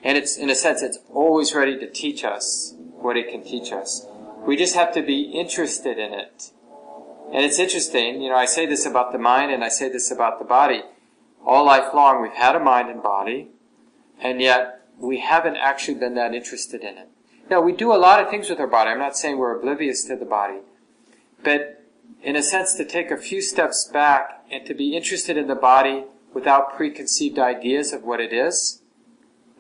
and 0.04 0.18
it's, 0.18 0.38
in 0.38 0.50
a 0.50 0.56
sense, 0.56 0.82
it's 0.82 1.00
always 1.14 1.54
ready 1.54 1.78
to 1.80 1.90
teach 1.90 2.24
us 2.24 2.76
what 2.78 3.18
it 3.18 3.30
can 3.30 3.44
teach 3.44 3.72
us. 3.72 4.06
We 4.46 4.58
just 4.58 4.76
have 4.76 4.94
to 4.94 5.02
be 5.02 5.24
interested 5.24 5.98
in 5.98 6.14
it. 6.14 6.52
And 7.34 7.46
it's 7.46 7.60
interesting, 7.60 8.22
you 8.22 8.30
know, 8.30 8.36
I 8.36 8.46
say 8.46 8.66
this 8.66 8.86
about 8.86 9.12
the 9.12 9.20
mind 9.20 9.52
and 9.52 9.64
I 9.64 9.70
say 9.70 9.90
this 9.90 10.12
about 10.12 10.40
the 10.40 10.46
body. 10.46 10.82
All 11.46 11.66
life 11.66 11.94
long 11.94 12.22
we've 12.22 12.34
had 12.34 12.56
a 12.56 12.60
mind 12.60 12.90
and 12.90 13.02
body, 13.02 13.48
and 14.20 14.42
yet 14.42 14.82
we 15.00 15.20
haven't 15.20 15.58
actually 15.58 15.98
been 15.98 16.16
that 16.16 16.34
interested 16.34 16.82
in 16.82 16.98
it. 16.98 17.08
Now, 17.50 17.62
we 17.62 17.74
do 17.74 17.94
a 17.94 17.98
lot 17.98 18.22
of 18.22 18.30
things 18.30 18.50
with 18.50 18.60
our 18.60 18.68
body. 18.68 18.92
I'm 18.92 19.00
not 19.00 19.18
saying 19.18 19.38
we're 19.38 19.58
oblivious 19.58 20.06
to 20.06 20.16
the 20.16 20.26
body. 20.26 20.60
But 21.44 21.84
in 22.22 22.36
a 22.36 22.44
sense, 22.44 22.76
to 22.76 22.86
take 22.86 23.12
a 23.12 23.18
few 23.18 23.42
steps 23.42 23.90
back 23.92 24.46
and 24.52 24.66
to 24.68 24.74
be 24.74 24.96
interested 24.96 25.38
in 25.38 25.48
the 25.48 25.56
body 25.56 26.06
without 26.34 26.76
preconceived 26.76 27.40
ideas 27.40 27.92
of 27.92 28.04
what 28.04 28.22
it 28.22 28.32
is, 28.32 28.82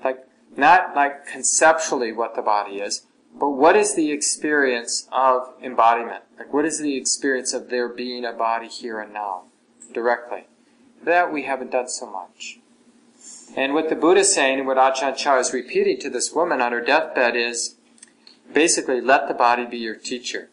like, 0.04 0.25
not 0.57 0.95
like 0.95 1.25
conceptually 1.25 2.11
what 2.11 2.35
the 2.35 2.41
body 2.41 2.77
is, 2.77 3.05
but 3.33 3.51
what 3.51 3.75
is 3.75 3.95
the 3.95 4.11
experience 4.11 5.07
of 5.11 5.53
embodiment? 5.61 6.23
Like, 6.37 6.53
what 6.53 6.65
is 6.65 6.79
the 6.79 6.97
experience 6.97 7.53
of 7.53 7.69
there 7.69 7.87
being 7.87 8.25
a 8.25 8.33
body 8.33 8.67
here 8.67 8.99
and 8.99 9.13
now, 9.13 9.43
directly? 9.93 10.47
That 11.03 11.31
we 11.31 11.43
haven't 11.43 11.71
done 11.71 11.87
so 11.87 12.09
much. 12.09 12.59
And 13.55 13.73
what 13.73 13.89
the 13.89 13.95
Buddha 13.95 14.21
is 14.21 14.33
saying, 14.33 14.59
and 14.59 14.67
what 14.67 14.77
Ajahn 14.77 15.15
Chah 15.15 15.39
is 15.39 15.53
repeating 15.53 15.99
to 15.99 16.09
this 16.09 16.33
woman 16.33 16.61
on 16.61 16.71
her 16.71 16.81
deathbed 16.81 17.35
is 17.35 17.75
basically 18.53 19.01
let 19.01 19.27
the 19.27 19.33
body 19.33 19.65
be 19.65 19.77
your 19.77 19.95
teacher. 19.95 20.49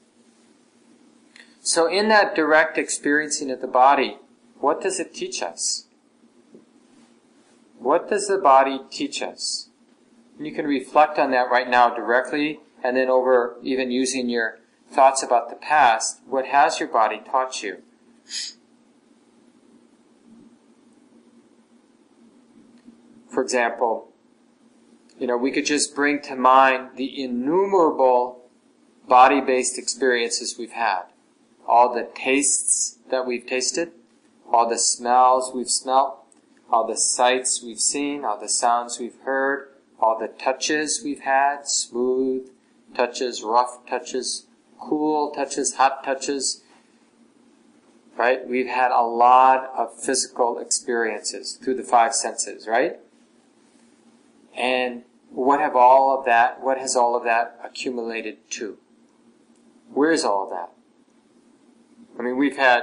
So, 1.61 1.87
in 1.87 2.09
that 2.09 2.35
direct 2.35 2.79
experiencing 2.79 3.51
of 3.51 3.61
the 3.61 3.67
body, 3.67 4.19
what 4.59 4.81
does 4.81 4.99
it 4.99 5.15
teach 5.15 5.43
us? 5.43 5.87
What 7.79 8.09
does 8.09 8.27
the 8.27 8.39
body 8.39 8.81
teach 8.91 9.23
us? 9.23 9.68
You 10.39 10.53
can 10.53 10.67
reflect 10.67 11.19
on 11.19 11.31
that 11.33 11.51
right 11.51 11.69
now 11.69 11.95
directly, 11.95 12.61
and 12.83 12.97
then 12.97 13.09
over 13.09 13.57
even 13.63 13.91
using 13.91 14.29
your 14.29 14.59
thoughts 14.91 15.23
about 15.23 15.51
the 15.51 15.57
past. 15.57 16.21
What 16.27 16.47
has 16.47 16.79
your 16.79 16.89
body 16.89 17.21
taught 17.25 17.63
you? 17.63 17.83
For 23.29 23.43
example, 23.43 24.09
you 25.19 25.27
know, 25.27 25.37
we 25.37 25.51
could 25.51 25.67
just 25.67 25.95
bring 25.95 26.23
to 26.23 26.37
mind 26.37 26.91
the 26.97 27.23
innumerable 27.23 28.49
body 29.09 29.41
based 29.41 29.79
experiences 29.79 30.57
we've 30.59 30.73
had. 30.73 31.03
All 31.67 31.93
the 31.93 32.09
tastes 32.15 32.99
that 33.11 33.27
we've 33.27 33.47
tasted, 33.47 33.93
all 34.51 34.69
the 34.69 34.79
smells 34.79 35.53
we've 35.55 35.71
smelt, 35.71 36.25
all 36.71 36.87
the 36.87 36.97
sights 36.97 37.63
we've 37.63 37.81
seen, 37.81 38.25
all 38.25 38.39
the 38.39 38.49
sounds 38.49 38.99
we've 38.99 39.19
heard, 39.25 39.69
all 40.01 40.19
the 40.19 40.29
touches 40.29 41.03
we've 41.05 41.21
had, 41.21 41.69
smooth 41.69 42.49
touches, 42.95 43.43
rough 43.43 43.87
touches, 43.87 44.47
cool 44.79 45.31
touches, 45.33 45.75
hot 45.75 46.05
touches. 46.05 46.63
Right? 48.17 48.47
We've 48.47 48.67
had 48.67 48.91
a 48.91 49.03
lot 49.03 49.71
of 49.77 49.95
physical 49.95 50.59
experiences 50.59 51.59
through 51.63 51.75
the 51.75 51.85
five 51.85 52.15
senses, 52.15 52.67
right? 52.67 52.99
And 54.57 55.05
what 55.31 55.61
have 55.61 55.77
all 55.77 56.19
of 56.19 56.25
that, 56.25 56.61
what 56.61 56.79
has 56.79 56.97
all 56.97 57.17
of 57.17 57.23
that 57.25 57.61
accumulated 57.63 58.51
to? 58.53 58.79
Where 59.93 60.11
is 60.11 60.25
all 60.25 60.45
of 60.45 60.51
that? 60.51 60.71
I 62.19 62.23
mean, 62.23 62.37
we've 62.37 62.57
had 62.57 62.83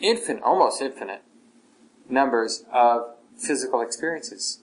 infinite, 0.00 0.42
almost 0.42 0.82
infinite 0.82 1.22
numbers 2.08 2.64
of 2.70 3.14
physical 3.38 3.80
experiences. 3.80 4.60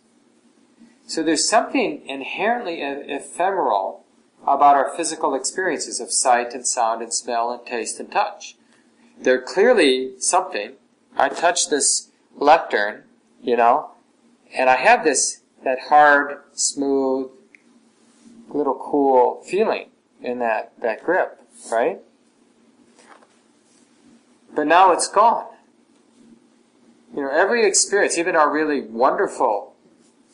So 1.05 1.21
there's 1.21 1.47
something 1.47 2.05
inherently 2.05 2.81
ephemeral 2.81 4.05
about 4.45 4.75
our 4.75 4.95
physical 4.95 5.35
experiences 5.35 5.99
of 5.99 6.11
sight 6.11 6.53
and 6.53 6.67
sound 6.67 7.01
and 7.01 7.13
smell 7.13 7.51
and 7.51 7.65
taste 7.65 7.99
and 7.99 8.11
touch. 8.11 8.55
They're 9.19 9.41
clearly 9.41 10.19
something. 10.19 10.73
I 11.17 11.29
touch 11.29 11.69
this 11.69 12.09
lectern, 12.35 13.03
you 13.41 13.55
know, 13.55 13.91
and 14.55 14.69
I 14.69 14.77
have 14.77 15.03
this, 15.03 15.41
that 15.63 15.79
hard, 15.89 16.39
smooth, 16.53 17.29
little 18.49 18.75
cool 18.75 19.41
feeling 19.43 19.89
in 20.21 20.39
that, 20.39 20.73
that 20.81 21.03
grip, 21.03 21.41
right? 21.71 21.99
But 24.55 24.67
now 24.67 24.91
it's 24.91 25.07
gone. 25.07 25.47
You 27.15 27.23
know, 27.23 27.29
every 27.29 27.65
experience, 27.65 28.17
even 28.17 28.35
our 28.35 28.51
really 28.51 28.81
wonderful 28.81 29.72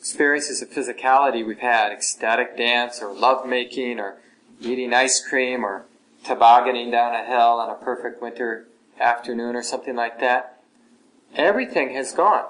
experiences 0.00 0.62
of 0.62 0.70
physicality 0.70 1.46
we've 1.46 1.58
had, 1.58 1.92
ecstatic 1.92 2.56
dance 2.56 3.00
or 3.02 3.12
love 3.12 3.46
making 3.46 4.00
or 4.00 4.16
eating 4.58 4.94
ice 4.94 5.22
cream 5.22 5.62
or 5.62 5.84
tobogganing 6.24 6.90
down 6.90 7.14
a 7.14 7.22
hill 7.26 7.60
on 7.60 7.68
a 7.68 7.74
perfect 7.74 8.22
winter 8.22 8.66
afternoon 8.98 9.54
or 9.54 9.62
something 9.62 9.94
like 9.94 10.18
that, 10.18 10.62
everything 11.34 11.90
has 11.90 12.12
gone. 12.12 12.46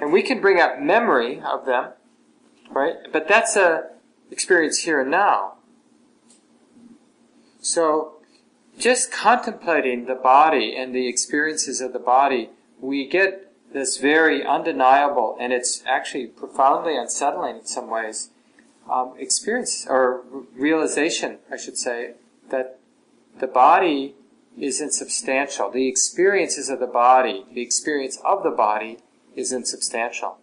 And 0.00 0.12
we 0.12 0.22
can 0.22 0.40
bring 0.40 0.60
up 0.60 0.80
memory 0.80 1.40
of 1.40 1.66
them, 1.66 1.90
right? 2.70 2.94
But 3.12 3.26
that's 3.26 3.56
a 3.56 3.90
experience 4.30 4.78
here 4.78 5.00
and 5.00 5.10
now. 5.10 5.54
So, 7.60 8.12
just 8.78 9.10
contemplating 9.10 10.06
the 10.06 10.14
body 10.14 10.76
and 10.76 10.94
the 10.94 11.08
experiences 11.08 11.80
of 11.80 11.92
the 11.92 11.98
body, 11.98 12.50
we 12.80 13.08
get 13.08 13.45
this 13.72 13.98
very 13.98 14.44
undeniable, 14.44 15.36
and 15.40 15.52
it's 15.52 15.82
actually 15.86 16.26
profoundly 16.26 16.96
unsettling 16.96 17.56
in 17.58 17.66
some 17.66 17.90
ways, 17.90 18.30
um, 18.90 19.14
experience 19.18 19.86
or 19.88 20.22
realization, 20.54 21.38
I 21.50 21.56
should 21.56 21.76
say, 21.76 22.14
that 22.50 22.78
the 23.38 23.46
body 23.46 24.14
is 24.56 24.80
insubstantial. 24.80 25.70
The 25.70 25.88
experiences 25.88 26.68
of 26.68 26.80
the 26.80 26.86
body, 26.86 27.44
the 27.52 27.60
experience 27.60 28.18
of 28.24 28.42
the 28.42 28.50
body, 28.50 28.98
is 29.34 29.52
insubstantial. 29.52 30.38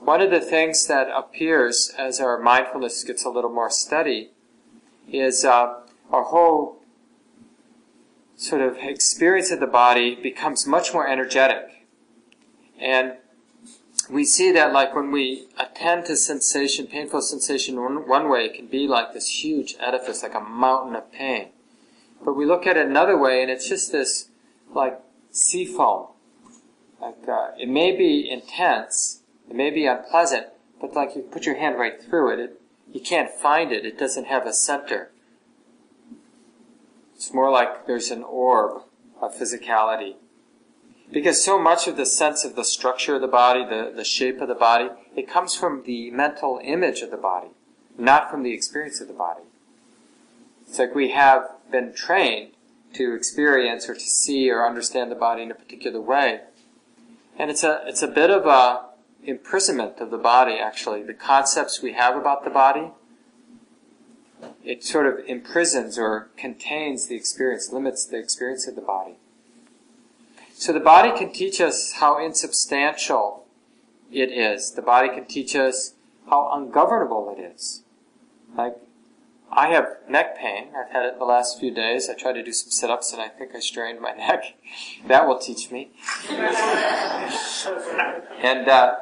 One 0.00 0.20
of 0.20 0.30
the 0.30 0.40
things 0.40 0.86
that 0.86 1.08
appears 1.14 1.92
as 1.98 2.20
our 2.20 2.38
mindfulness 2.38 3.04
gets 3.04 3.24
a 3.24 3.30
little 3.30 3.52
more 3.52 3.70
steady 3.70 4.30
is 5.10 5.44
uh, 5.44 5.80
our 6.10 6.24
whole 6.24 6.78
sort 8.36 8.62
of 8.62 8.78
experience 8.78 9.50
of 9.50 9.60
the 9.60 9.66
body 9.66 10.14
becomes 10.14 10.66
much 10.66 10.94
more 10.94 11.06
energetic. 11.06 11.79
And 12.80 13.14
we 14.08 14.24
see 14.24 14.50
that 14.52 14.72
like 14.72 14.94
when 14.94 15.12
we 15.12 15.46
attend 15.58 16.06
to 16.06 16.16
sensation, 16.16 16.86
painful 16.86 17.22
sensation 17.22 17.80
one, 17.80 18.08
one 18.08 18.28
way, 18.28 18.46
it 18.46 18.54
can 18.54 18.66
be 18.66 18.88
like 18.88 19.12
this 19.12 19.44
huge 19.44 19.76
edifice, 19.78 20.22
like 20.22 20.34
a 20.34 20.40
mountain 20.40 20.96
of 20.96 21.12
pain. 21.12 21.48
But 22.24 22.34
we 22.34 22.46
look 22.46 22.66
at 22.66 22.76
it 22.76 22.86
another 22.86 23.16
way 23.16 23.42
and 23.42 23.50
it's 23.50 23.68
just 23.68 23.92
this 23.92 24.28
like 24.74 25.00
sea 25.30 25.66
foam. 25.66 26.08
Like, 27.00 27.28
uh, 27.28 27.52
it 27.58 27.68
may 27.68 27.96
be 27.96 28.28
intense, 28.28 29.22
it 29.48 29.56
may 29.56 29.70
be 29.70 29.86
unpleasant, 29.86 30.48
but 30.80 30.94
like 30.94 31.16
you 31.16 31.22
put 31.22 31.46
your 31.46 31.56
hand 31.56 31.78
right 31.78 32.02
through 32.02 32.34
it, 32.34 32.40
it 32.40 32.60
you 32.92 33.00
can't 33.00 33.30
find 33.30 33.72
it, 33.72 33.86
it 33.86 33.98
doesn't 33.98 34.26
have 34.26 34.46
a 34.46 34.52
center. 34.52 35.10
It's 37.14 37.32
more 37.32 37.50
like 37.50 37.86
there's 37.86 38.10
an 38.10 38.22
orb 38.22 38.82
of 39.20 39.34
physicality 39.34 40.16
because 41.12 41.44
so 41.44 41.58
much 41.58 41.86
of 41.88 41.96
the 41.96 42.06
sense 42.06 42.44
of 42.44 42.56
the 42.56 42.64
structure 42.64 43.16
of 43.16 43.20
the 43.20 43.28
body, 43.28 43.64
the, 43.64 43.92
the 43.94 44.04
shape 44.04 44.40
of 44.40 44.48
the 44.48 44.54
body, 44.54 44.88
it 45.16 45.28
comes 45.28 45.54
from 45.54 45.82
the 45.84 46.10
mental 46.10 46.60
image 46.62 47.00
of 47.00 47.10
the 47.10 47.16
body, 47.16 47.48
not 47.98 48.30
from 48.30 48.42
the 48.42 48.52
experience 48.52 49.00
of 49.00 49.08
the 49.08 49.14
body. 49.14 49.42
It's 50.66 50.78
like 50.78 50.94
we 50.94 51.10
have 51.10 51.50
been 51.70 51.92
trained 51.92 52.52
to 52.94 53.14
experience 53.14 53.88
or 53.88 53.94
to 53.94 54.00
see 54.00 54.50
or 54.50 54.66
understand 54.66 55.10
the 55.10 55.16
body 55.16 55.42
in 55.42 55.50
a 55.50 55.54
particular 55.54 56.00
way. 56.00 56.40
And 57.36 57.50
it's 57.50 57.64
a, 57.64 57.82
it's 57.86 58.02
a 58.02 58.08
bit 58.08 58.30
of 58.30 58.46
a 58.46 58.86
imprisonment 59.24 59.98
of 59.98 60.10
the 60.10 60.18
body, 60.18 60.54
actually. 60.54 61.02
The 61.02 61.14
concepts 61.14 61.82
we 61.82 61.92
have 61.92 62.16
about 62.16 62.44
the 62.44 62.50
body, 62.50 62.90
it 64.64 64.84
sort 64.84 65.06
of 65.06 65.24
imprisons 65.26 65.98
or 65.98 66.30
contains 66.36 67.06
the 67.08 67.16
experience, 67.16 67.72
limits 67.72 68.06
the 68.06 68.18
experience 68.18 68.66
of 68.66 68.74
the 68.74 68.80
body. 68.80 69.16
So 70.60 70.74
the 70.74 70.78
body 70.78 71.10
can 71.16 71.32
teach 71.32 71.58
us 71.58 71.92
how 71.92 72.22
insubstantial 72.22 73.46
it 74.12 74.30
is. 74.30 74.72
The 74.72 74.82
body 74.82 75.08
can 75.08 75.24
teach 75.24 75.56
us 75.56 75.94
how 76.28 76.50
ungovernable 76.52 77.34
it 77.34 77.40
is. 77.40 77.82
Like, 78.54 78.76
I 79.50 79.68
have 79.68 79.86
neck 80.06 80.36
pain. 80.36 80.68
I've 80.76 80.90
had 80.90 81.06
it 81.06 81.18
the 81.18 81.24
last 81.24 81.58
few 81.58 81.70
days. 81.70 82.10
I 82.10 82.14
tried 82.14 82.34
to 82.34 82.42
do 82.42 82.52
some 82.52 82.70
sit-ups 82.70 83.10
and 83.14 83.22
I 83.22 83.28
think 83.28 83.54
I 83.54 83.60
strained 83.60 84.02
my 84.02 84.12
neck. 84.18 84.54
that 85.08 85.26
will 85.26 85.38
teach 85.38 85.70
me. 85.70 85.92
and, 88.42 88.68
uh, 88.68 88.96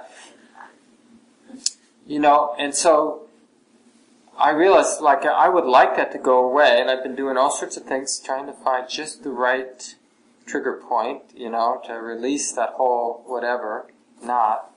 you 2.06 2.20
know, 2.20 2.54
and 2.56 2.72
so 2.72 3.22
I 4.38 4.50
realized 4.50 5.00
like 5.00 5.26
I 5.26 5.48
would 5.48 5.64
like 5.64 5.96
that 5.96 6.12
to 6.12 6.18
go 6.18 6.48
away 6.48 6.80
and 6.80 6.88
I've 6.88 7.02
been 7.02 7.16
doing 7.16 7.36
all 7.36 7.50
sorts 7.50 7.76
of 7.76 7.82
things 7.82 8.20
trying 8.20 8.46
to 8.46 8.52
find 8.52 8.88
just 8.88 9.24
the 9.24 9.30
right 9.30 9.96
trigger 10.48 10.80
point, 10.88 11.22
you 11.34 11.50
know, 11.50 11.80
to 11.87 11.92
release 11.94 12.52
that 12.52 12.70
whole 12.70 13.22
whatever, 13.26 13.87
knot. 14.22 14.70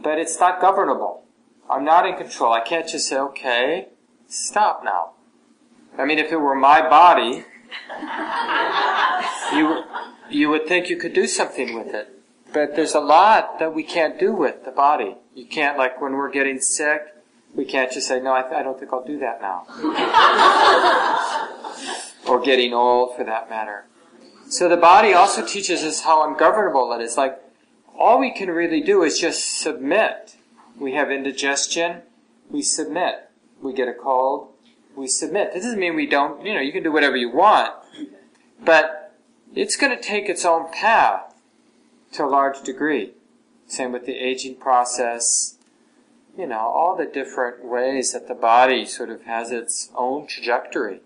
But 0.00 0.18
it's 0.18 0.38
not 0.38 0.60
governable. 0.60 1.24
I'm 1.68 1.84
not 1.84 2.06
in 2.06 2.16
control. 2.16 2.52
I 2.52 2.60
can't 2.60 2.88
just 2.88 3.08
say, 3.08 3.18
okay, 3.18 3.88
stop 4.28 4.84
now. 4.84 5.12
I 5.98 6.04
mean, 6.04 6.18
if 6.18 6.30
it 6.32 6.36
were 6.36 6.54
my 6.54 6.80
body, 6.88 7.44
you, 9.56 9.82
you 10.30 10.48
would 10.48 10.66
think 10.66 10.88
you 10.90 10.96
could 10.96 11.12
do 11.12 11.26
something 11.26 11.74
with 11.74 11.94
it. 11.94 12.08
But 12.52 12.76
there's 12.76 12.94
a 12.94 13.00
lot 13.00 13.58
that 13.58 13.74
we 13.74 13.82
can't 13.82 14.20
do 14.20 14.32
with 14.34 14.64
the 14.64 14.70
body. 14.70 15.16
You 15.34 15.46
can't, 15.46 15.78
like 15.78 16.00
when 16.00 16.12
we're 16.12 16.30
getting 16.30 16.60
sick, 16.60 17.02
we 17.54 17.64
can't 17.64 17.90
just 17.90 18.08
say, 18.08 18.20
no, 18.20 18.34
I, 18.34 18.42
th- 18.42 18.54
I 18.54 18.62
don't 18.62 18.78
think 18.78 18.92
I'll 18.92 19.04
do 19.04 19.18
that 19.20 19.40
now. 19.40 19.66
or 22.28 22.40
getting 22.40 22.72
old 22.74 23.16
for 23.16 23.24
that 23.24 23.48
matter. 23.48 23.86
So 24.52 24.68
the 24.68 24.76
body 24.76 25.14
also 25.14 25.46
teaches 25.46 25.82
us 25.82 26.02
how 26.02 26.28
ungovernable 26.28 26.92
it 26.92 27.02
is. 27.02 27.16
Like, 27.16 27.40
all 27.98 28.20
we 28.20 28.30
can 28.30 28.50
really 28.50 28.82
do 28.82 29.02
is 29.02 29.18
just 29.18 29.58
submit. 29.58 30.36
We 30.78 30.92
have 30.92 31.10
indigestion, 31.10 32.02
we 32.50 32.60
submit. 32.60 33.30
We 33.62 33.72
get 33.72 33.88
a 33.88 33.94
cold, 33.94 34.52
we 34.94 35.06
submit. 35.06 35.54
This 35.54 35.64
doesn't 35.64 35.80
mean 35.80 35.96
we 35.96 36.06
don't, 36.06 36.44
you 36.44 36.52
know, 36.52 36.60
you 36.60 36.70
can 36.70 36.82
do 36.82 36.92
whatever 36.92 37.16
you 37.16 37.30
want, 37.30 37.72
but 38.62 39.16
it's 39.54 39.74
going 39.74 39.96
to 39.96 40.02
take 40.02 40.28
its 40.28 40.44
own 40.44 40.70
path 40.70 41.34
to 42.12 42.22
a 42.22 42.26
large 42.26 42.60
degree. 42.60 43.12
Same 43.66 43.90
with 43.90 44.04
the 44.04 44.16
aging 44.16 44.56
process, 44.56 45.56
you 46.36 46.46
know, 46.46 46.58
all 46.58 46.94
the 46.94 47.06
different 47.06 47.64
ways 47.64 48.12
that 48.12 48.28
the 48.28 48.34
body 48.34 48.84
sort 48.84 49.08
of 49.08 49.22
has 49.22 49.50
its 49.50 49.88
own 49.94 50.26
trajectory. 50.26 51.00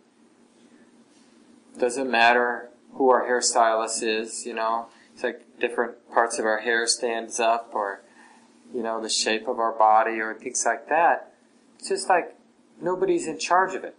Doesn't 1.78 2.11
matter 2.11 2.70
who 2.96 3.11
our 3.11 3.24
hairstylist 3.24 4.02
is, 4.02 4.46
you 4.46 4.54
know. 4.54 4.87
It's 5.14 5.22
like 5.22 5.59
different 5.59 5.94
parts 6.12 6.38
of 6.38 6.44
our 6.44 6.59
hair 6.59 6.87
stands 6.87 7.40
up 7.40 7.70
or, 7.72 8.00
you 8.74 8.82
know, 8.82 9.00
the 9.00 9.09
shape 9.09 9.48
of 9.48 9.59
our 9.59 9.72
body 9.72 10.20
or 10.20 10.35
things 10.35 10.64
like 10.66 10.88
that. 10.88 11.32
It's 11.78 11.88
just 11.88 12.09
like 12.09 12.35
nobody's 12.80 13.26
in 13.26 13.38
charge 13.38 13.74
of 13.74 13.85
it. 13.85 13.96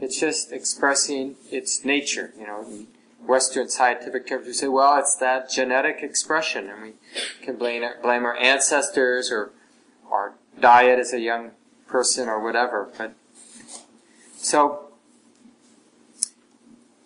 It's 0.00 0.18
just 0.18 0.52
expressing 0.52 1.36
its 1.50 1.84
nature, 1.84 2.32
you 2.38 2.46
know. 2.46 2.62
In 2.62 2.86
Western 3.26 3.68
scientific 3.68 4.26
terms, 4.26 4.46
we 4.46 4.52
say, 4.54 4.66
well, 4.66 4.98
it's 4.98 5.14
that 5.16 5.50
genetic 5.50 6.02
expression, 6.02 6.70
and 6.70 6.82
we 6.82 6.92
can 7.42 7.56
blame, 7.56 7.84
blame 8.02 8.24
our 8.24 8.36
ancestors 8.36 9.30
or 9.30 9.50
our 10.10 10.32
diet 10.58 10.98
as 10.98 11.12
a 11.12 11.20
young 11.20 11.50
person 11.86 12.28
or 12.28 12.42
whatever. 12.42 12.88
But 12.96 13.12
so 14.36 14.89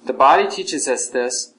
the 0.04 0.12
body 0.12 0.48
teaches 0.48 0.86
us 0.88 1.08
this, 1.08 1.54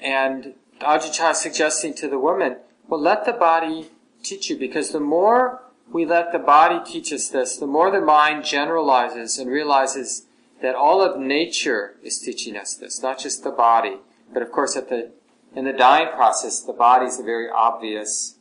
and 0.00 0.54
Ajahn 0.80 1.12
Chah 1.12 1.30
is 1.30 1.38
suggesting 1.38 1.94
to 1.94 2.08
the 2.08 2.18
woman, 2.18 2.56
well, 2.88 3.00
let 3.00 3.24
the 3.24 3.32
body 3.32 3.90
teach 4.22 4.50
you, 4.50 4.58
because 4.58 4.90
the 4.90 5.00
more 5.00 5.62
we 5.90 6.04
let 6.06 6.32
the 6.32 6.38
body 6.38 6.80
teach 6.84 7.12
us 7.12 7.28
this, 7.28 7.56
the 7.56 7.66
more 7.66 7.90
the 7.90 8.00
mind 8.00 8.44
generalizes 8.44 9.38
and 9.38 9.50
realizes 9.50 10.26
that 10.60 10.74
all 10.74 11.02
of 11.02 11.20
nature 11.20 11.96
is 12.02 12.18
teaching 12.18 12.56
us 12.56 12.74
this, 12.74 13.02
not 13.02 13.18
just 13.18 13.44
the 13.44 13.50
body. 13.50 13.96
But 14.32 14.42
of 14.42 14.52
course, 14.52 14.76
at 14.76 14.88
the 14.88 15.10
in 15.54 15.66
the 15.66 15.72
dying 15.72 16.08
process, 16.14 16.60
the 16.60 16.72
body 16.72 17.06
is 17.06 17.20
a 17.20 17.22
very 17.22 17.50
obvious 17.50 18.36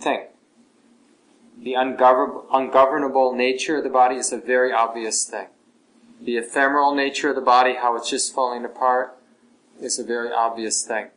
thing. 0.00 0.28
The 1.58 1.74
ungovern- 1.74 2.46
ungovernable 2.50 3.34
nature 3.34 3.76
of 3.76 3.84
the 3.84 3.90
body 3.90 4.16
is 4.16 4.32
a 4.32 4.38
very 4.38 4.72
obvious 4.72 5.28
thing. 5.28 5.48
The 6.24 6.38
ephemeral 6.38 6.94
nature 6.94 7.28
of 7.28 7.34
the 7.34 7.42
body, 7.42 7.74
how 7.74 7.96
it's 7.96 8.08
just 8.08 8.34
falling 8.34 8.64
apart, 8.64 9.14
is 9.78 9.98
a 9.98 10.04
very 10.04 10.32
obvious 10.32 10.82
thing. 10.82 11.08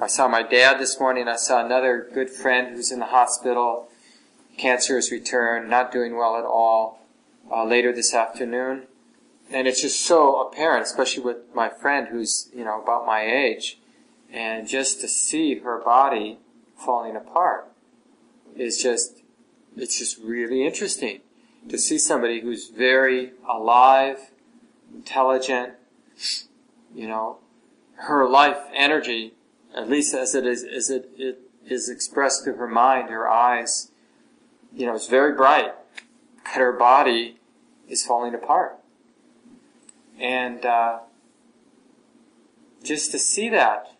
I 0.00 0.06
saw 0.06 0.26
my 0.26 0.42
dad 0.42 0.78
this 0.78 0.98
morning. 0.98 1.28
I 1.28 1.36
saw 1.36 1.62
another 1.62 2.08
good 2.14 2.30
friend 2.30 2.74
who's 2.74 2.90
in 2.90 2.98
the 2.98 3.06
hospital. 3.06 3.88
Cancer 4.56 4.94
has 4.94 5.12
returned, 5.12 5.68
not 5.68 5.92
doing 5.92 6.16
well 6.16 6.36
at 6.36 6.46
all. 6.46 7.00
Uh, 7.50 7.64
later 7.64 7.92
this 7.92 8.12
afternoon, 8.12 8.82
and 9.52 9.68
it's 9.68 9.80
just 9.80 10.04
so 10.04 10.48
apparent, 10.48 10.84
especially 10.84 11.22
with 11.22 11.36
my 11.54 11.68
friend 11.68 12.08
who's 12.08 12.48
you 12.52 12.64
know 12.64 12.82
about 12.82 13.06
my 13.06 13.20
age, 13.20 13.78
and 14.32 14.66
just 14.66 15.00
to 15.00 15.06
see 15.06 15.60
her 15.60 15.78
body 15.78 16.38
falling 16.76 17.14
apart 17.14 17.68
is 18.56 18.82
just 18.82 19.22
it's 19.76 19.96
just 20.00 20.18
really 20.18 20.66
interesting 20.66 21.20
to 21.68 21.78
see 21.78 21.98
somebody 21.98 22.40
who's 22.40 22.68
very 22.68 23.32
alive, 23.48 24.30
intelligent, 24.94 25.74
you 26.94 27.08
know, 27.08 27.38
her 27.96 28.28
life 28.28 28.58
energy, 28.74 29.34
at 29.74 29.88
least 29.88 30.14
as 30.14 30.34
it 30.34 30.46
is, 30.46 30.64
as 30.64 30.90
it, 30.90 31.10
it 31.16 31.40
is 31.66 31.88
expressed 31.88 32.44
through 32.44 32.56
her 32.56 32.68
mind, 32.68 33.10
her 33.10 33.28
eyes, 33.28 33.90
you 34.74 34.86
know, 34.86 34.94
is 34.94 35.06
very 35.06 35.34
bright, 35.34 35.72
but 36.44 36.54
her 36.54 36.72
body 36.72 37.38
is 37.88 38.04
falling 38.04 38.34
apart. 38.34 38.78
And, 40.18 40.64
uh, 40.64 41.00
just 42.82 43.10
to 43.10 43.18
see 43.18 43.48
that, 43.50 43.92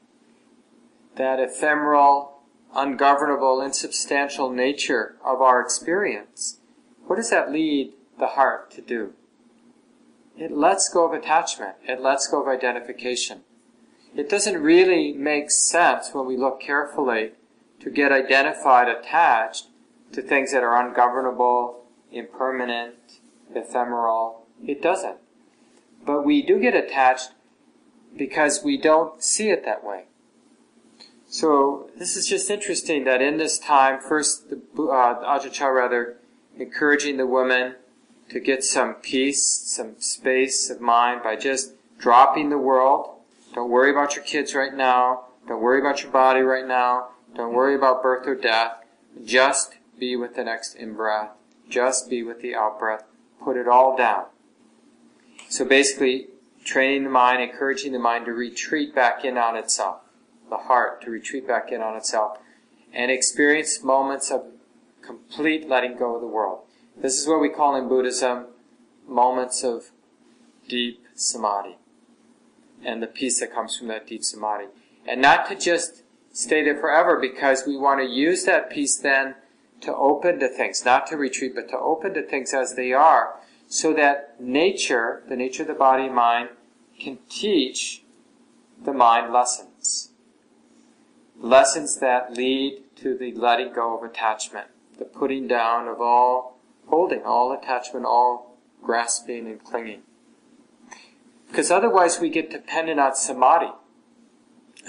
that 1.17 1.41
ephemeral, 1.41 2.41
ungovernable, 2.75 3.61
insubstantial 3.61 4.51
nature 4.51 5.17
of 5.25 5.43
our 5.43 5.61
experience, 5.61 6.61
what 7.07 7.17
does 7.17 7.31
that 7.31 7.53
lead 7.53 7.93
the 8.19 8.29
heart 8.29 8.71
to 8.73 8.81
do? 8.81 9.13
It 10.37 10.53
lets 10.53 10.89
go 10.89 11.07
of 11.07 11.13
attachment. 11.13 11.77
It 11.87 12.01
lets 12.01 12.29
go 12.29 12.43
of 12.43 12.49
identification. 12.49 13.41
It 14.15 14.29
doesn't 14.29 14.63
really 14.63 15.13
make 15.13 15.51
sense 15.51 16.11
when 16.13 16.27
we 16.27 16.37
look 16.37 16.61
carefully 16.61 17.33
to 17.81 17.91
get 17.91 18.13
identified, 18.13 18.89
attached 18.89 19.67
to 20.13 20.23
things 20.23 20.53
that 20.53 20.63
are 20.63 20.85
ungovernable, 20.85 21.85
impermanent, 22.11 23.21
ephemeral. 23.55 24.47
It 24.65 24.83
doesn't. 24.83 25.19
But 26.05 26.25
we 26.25 26.43
do 26.43 26.61
get 26.61 26.75
attached 26.75 27.31
because 28.17 28.63
we 28.65 28.77
don't 28.79 29.23
see 29.23 29.51
it 29.51 29.65
that 29.65 29.85
way. 29.85 30.05
So 31.29 31.91
this 31.99 32.17
is 32.17 32.27
just 32.27 32.51
interesting 32.51 33.05
that 33.05 33.21
in 33.21 33.37
this 33.37 33.59
time, 33.59 34.01
first, 34.01 34.49
the, 34.49 34.57
uh, 34.57 35.39
Ajahn 35.39 35.53
Chah 35.53 35.67
rather 35.67 36.17
encouraging 36.59 37.17
the 37.17 37.27
woman 37.27 37.75
to 38.31 38.41
get 38.41 38.65
some 38.65 38.95
peace, 38.95 39.45
some 39.47 39.95
space 39.99 40.71
of 40.71 40.81
mind 40.81 41.23
by 41.23 41.37
just 41.37 41.73
dropping 41.99 42.51
the 42.51 42.59
world. 42.59 43.11
Don't 43.55 43.71
worry 43.71 43.91
about 43.91 44.17
your 44.17 44.25
kids 44.25 44.55
right 44.55 44.75
now. 44.75 45.27
Don't 45.49 45.63
worry 45.63 45.81
about 45.81 46.03
your 46.03 46.11
body 46.11 46.41
right 46.41 46.67
now. 46.67 47.09
Don't 47.35 47.55
worry 47.55 47.75
about 47.75 48.03
birth 48.03 48.27
or 48.27 48.35
death. 48.35 48.85
Just 49.25 49.77
be 49.99 50.17
with 50.17 50.35
the 50.35 50.45
next 50.45 50.75
in 50.75 50.95
breath. 50.95 51.31
Just 51.69 52.11
be 52.11 52.23
with 52.23 52.43
the 52.43 52.55
out 52.55 52.79
breath. 52.79 53.05
Put 53.43 53.57
it 53.57 53.69
all 53.69 53.97
down. 53.97 54.25
So 55.49 55.65
basically, 55.65 56.29
training 56.65 57.05
the 57.05 57.11
mind, 57.11 57.43
encouraging 57.43 57.93
the 57.93 57.99
mind 57.99 58.27
to 58.27 58.33
retreat 58.33 58.95
back 58.95 59.25
in 59.25 59.39
on 59.39 59.57
itself. 59.57 60.01
The 60.51 60.57
heart 60.57 61.03
to 61.03 61.11
retreat 61.11 61.47
back 61.47 61.71
in 61.71 61.81
on 61.81 61.97
itself. 61.97 62.39
And 62.93 63.11
experience 63.11 63.83
moments 63.83 64.31
of 64.31 64.45
complete 65.07 65.69
letting 65.69 65.97
go 65.97 66.17
of 66.17 66.21
the 66.21 66.27
world. 66.27 66.61
This 66.97 67.21
is 67.21 67.29
what 67.29 67.41
we 67.41 67.49
call 67.49 67.77
in 67.77 67.89
Buddhism 67.89 68.47
moments 69.07 69.63
of 69.63 69.91
deep 70.69 71.05
samadhi 71.15 71.77
and 72.85 73.03
the 73.03 73.07
peace 73.07 73.41
that 73.41 73.55
comes 73.55 73.77
from 73.77 73.89
that 73.89 74.07
deep 74.07 74.25
samadhi. 74.25 74.67
And 75.07 75.23
not 75.23 75.49
to 75.49 75.55
just 75.55 76.03
stay 76.33 76.65
there 76.65 76.79
forever 76.79 77.19
because 77.21 77.65
we 77.67 77.77
want 77.77 78.01
to 78.01 78.07
use 78.07 78.45
that 78.45 78.71
peace 78.71 78.97
then 78.97 79.37
to 79.81 79.95
open 79.95 80.41
to 80.41 80.49
things, 80.49 80.85
not 80.85 81.07
to 81.09 81.17
retreat, 81.17 81.55
but 81.55 81.69
to 81.69 81.79
open 81.79 82.15
to 82.15 82.23
things 82.23 82.53
as 82.53 82.75
they 82.75 82.93
are 82.93 83.37
so 83.69 83.93
that 83.93 84.41
nature, 84.41 85.23
the 85.29 85.37
nature 85.37 85.63
of 85.63 85.69
the 85.69 85.75
body 85.75 86.05
and 86.07 86.15
mind, 86.15 86.49
can 86.99 87.19
teach 87.29 88.03
the 88.83 88.93
mind 88.93 89.33
lessons. 89.33 90.11
Lessons 91.39 91.99
that 91.99 92.33
lead 92.33 92.83
to 92.97 93.17
the 93.17 93.33
letting 93.33 93.73
go 93.73 93.97
of 93.97 94.03
attachment 94.03 94.69
the 94.99 95.05
putting 95.05 95.47
down 95.47 95.89
of 95.89 96.01
all 96.01 96.59
holding, 96.89 97.23
all 97.23 97.53
attachment, 97.53 98.07
all 98.07 98.57
grasping 98.83 99.47
and 99.47 99.63
clinging. 99.63 100.03
Because 101.49 101.71
otherwise 101.71 102.21
we 102.21 102.31
get 102.31 102.51
dependent 102.51 103.01
on 103.01 103.15
samadhi. 103.15 103.73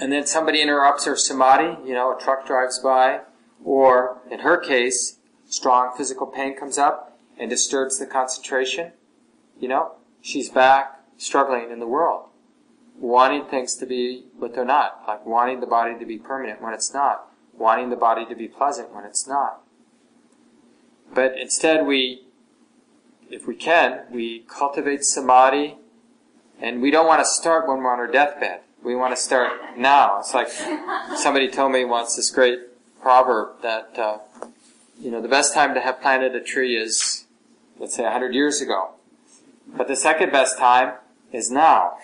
And 0.00 0.12
then 0.12 0.26
somebody 0.26 0.62
interrupts 0.62 1.06
our 1.06 1.16
samadhi, 1.16 1.88
you 1.88 1.94
know, 1.94 2.16
a 2.16 2.20
truck 2.20 2.46
drives 2.46 2.78
by, 2.78 3.20
or 3.64 4.18
in 4.30 4.40
her 4.40 4.56
case, 4.56 5.18
strong 5.48 5.96
physical 5.96 6.26
pain 6.26 6.56
comes 6.56 6.78
up 6.78 7.18
and 7.38 7.50
disturbs 7.50 7.98
the 7.98 8.06
concentration. 8.06 8.92
You 9.58 9.68
know, 9.68 9.92
she's 10.20 10.50
back 10.50 11.00
struggling 11.16 11.70
in 11.70 11.80
the 11.80 11.86
world, 11.86 12.28
wanting 12.96 13.46
things 13.46 13.74
to 13.76 13.86
be 13.86 14.26
what 14.36 14.54
they're 14.54 14.64
not, 14.64 15.02
like 15.08 15.26
wanting 15.26 15.60
the 15.60 15.66
body 15.66 15.98
to 15.98 16.06
be 16.06 16.18
permanent 16.18 16.62
when 16.62 16.74
it's 16.74 16.94
not, 16.94 17.26
wanting 17.52 17.90
the 17.90 17.96
body 17.96 18.24
to 18.26 18.36
be 18.36 18.46
pleasant 18.46 18.94
when 18.94 19.04
it's 19.04 19.26
not. 19.26 19.62
But 21.14 21.38
instead, 21.38 21.86
we, 21.86 22.22
if 23.30 23.46
we 23.46 23.54
can, 23.54 24.02
we 24.10 24.40
cultivate 24.48 25.04
samadhi, 25.04 25.76
and 26.60 26.82
we 26.82 26.90
don't 26.90 27.06
want 27.06 27.20
to 27.20 27.24
start 27.24 27.68
when 27.68 27.78
we're 27.78 27.92
on 27.92 27.98
our 27.98 28.06
deathbed. 28.06 28.60
We 28.82 28.94
want 28.94 29.14
to 29.14 29.20
start 29.20 29.76
now. 29.76 30.20
It's 30.20 30.34
like 30.34 30.48
somebody 31.16 31.48
told 31.48 31.72
me 31.72 31.84
once 31.84 32.16
this 32.16 32.30
great 32.30 32.60
proverb 33.00 33.62
that, 33.62 33.98
uh, 33.98 34.18
you 35.00 35.10
know, 35.10 35.20
the 35.20 35.28
best 35.28 35.54
time 35.54 35.74
to 35.74 35.80
have 35.80 36.00
planted 36.00 36.34
a 36.34 36.40
tree 36.40 36.76
is, 36.76 37.24
let's 37.78 37.96
say, 37.96 38.02
100 38.02 38.34
years 38.34 38.60
ago. 38.60 38.90
But 39.66 39.88
the 39.88 39.96
second 39.96 40.32
best 40.32 40.58
time 40.58 40.94
is 41.32 41.50
now, 41.50 41.98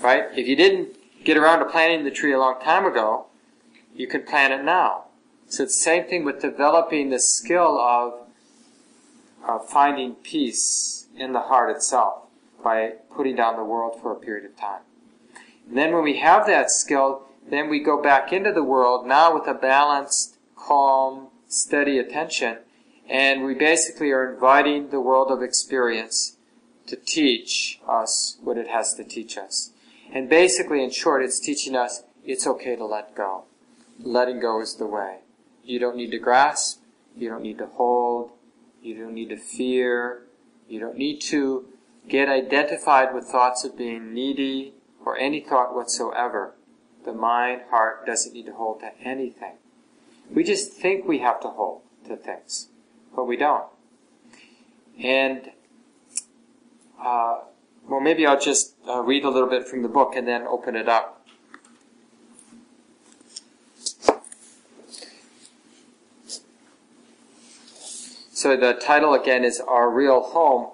right? 0.00 0.24
If 0.36 0.46
you 0.46 0.56
didn't 0.56 0.96
get 1.24 1.36
around 1.36 1.60
to 1.60 1.64
planting 1.66 2.04
the 2.04 2.10
tree 2.10 2.32
a 2.32 2.38
long 2.38 2.60
time 2.60 2.84
ago, 2.84 3.26
you 3.94 4.06
can 4.06 4.22
plant 4.22 4.52
it 4.52 4.64
now. 4.64 5.04
So 5.48 5.62
it's 5.62 5.76
the 5.76 5.82
same 5.82 6.04
thing 6.04 6.24
with 6.24 6.40
developing 6.40 7.10
the 7.10 7.20
skill 7.20 7.78
of 7.78 8.25
uh, 9.46 9.58
finding 9.58 10.14
peace 10.16 11.06
in 11.16 11.32
the 11.32 11.40
heart 11.40 11.74
itself 11.74 12.24
by 12.62 12.92
putting 13.14 13.36
down 13.36 13.56
the 13.56 13.64
world 13.64 14.00
for 14.00 14.12
a 14.12 14.16
period 14.16 14.44
of 14.44 14.56
time. 14.56 14.82
And 15.68 15.76
then 15.76 15.94
when 15.94 16.04
we 16.04 16.18
have 16.18 16.46
that 16.46 16.70
skill, 16.70 17.22
then 17.48 17.68
we 17.68 17.80
go 17.80 18.02
back 18.02 18.32
into 18.32 18.52
the 18.52 18.64
world 18.64 19.06
now 19.06 19.32
with 19.34 19.46
a 19.46 19.54
balanced, 19.54 20.36
calm, 20.56 21.28
steady 21.48 21.98
attention, 21.98 22.58
and 23.08 23.44
we 23.44 23.54
basically 23.54 24.10
are 24.10 24.32
inviting 24.32 24.90
the 24.90 25.00
world 25.00 25.30
of 25.30 25.42
experience 25.42 26.36
to 26.86 26.96
teach 26.96 27.80
us 27.88 28.38
what 28.42 28.58
it 28.58 28.68
has 28.68 28.94
to 28.94 29.04
teach 29.04 29.38
us. 29.38 29.70
And 30.12 30.28
basically, 30.28 30.82
in 30.82 30.90
short, 30.90 31.24
it's 31.24 31.40
teaching 31.40 31.76
us 31.76 32.02
it's 32.24 32.46
okay 32.46 32.74
to 32.74 32.84
let 32.84 33.14
go. 33.14 33.44
Letting 34.00 34.40
go 34.40 34.60
is 34.60 34.74
the 34.74 34.86
way. 34.86 35.18
You 35.64 35.78
don't 35.78 35.96
need 35.96 36.10
to 36.10 36.18
grasp, 36.18 36.80
you 37.16 37.28
don't 37.28 37.42
need 37.42 37.58
to 37.58 37.66
hold, 37.66 38.32
you 38.86 38.94
don't 38.94 39.14
need 39.14 39.30
to 39.30 39.36
fear. 39.36 40.22
You 40.68 40.80
don't 40.80 40.96
need 40.96 41.20
to 41.22 41.66
get 42.08 42.28
identified 42.28 43.12
with 43.14 43.24
thoughts 43.24 43.64
of 43.64 43.76
being 43.76 44.14
needy 44.14 44.74
or 45.04 45.18
any 45.18 45.40
thought 45.40 45.74
whatsoever. 45.74 46.54
The 47.04 47.12
mind, 47.12 47.62
heart 47.70 48.06
doesn't 48.06 48.32
need 48.32 48.46
to 48.46 48.52
hold 48.52 48.80
to 48.80 48.90
anything. 49.00 49.54
We 50.32 50.44
just 50.44 50.72
think 50.72 51.06
we 51.06 51.18
have 51.18 51.40
to 51.40 51.48
hold 51.48 51.82
to 52.06 52.16
things, 52.16 52.68
but 53.14 53.24
we 53.24 53.36
don't. 53.36 53.64
And, 55.02 55.50
uh, 57.00 57.40
well, 57.88 58.00
maybe 58.00 58.26
I'll 58.26 58.40
just 58.40 58.74
uh, 58.88 59.02
read 59.02 59.24
a 59.24 59.30
little 59.30 59.48
bit 59.48 59.68
from 59.68 59.82
the 59.82 59.88
book 59.88 60.16
and 60.16 60.26
then 60.26 60.46
open 60.46 60.74
it 60.74 60.88
up. 60.88 61.15
So 68.46 68.56
the 68.56 68.74
title 68.74 69.12
again 69.12 69.42
is 69.42 69.58
Our 69.58 69.90
Real 69.90 70.22
Home. 70.22 70.68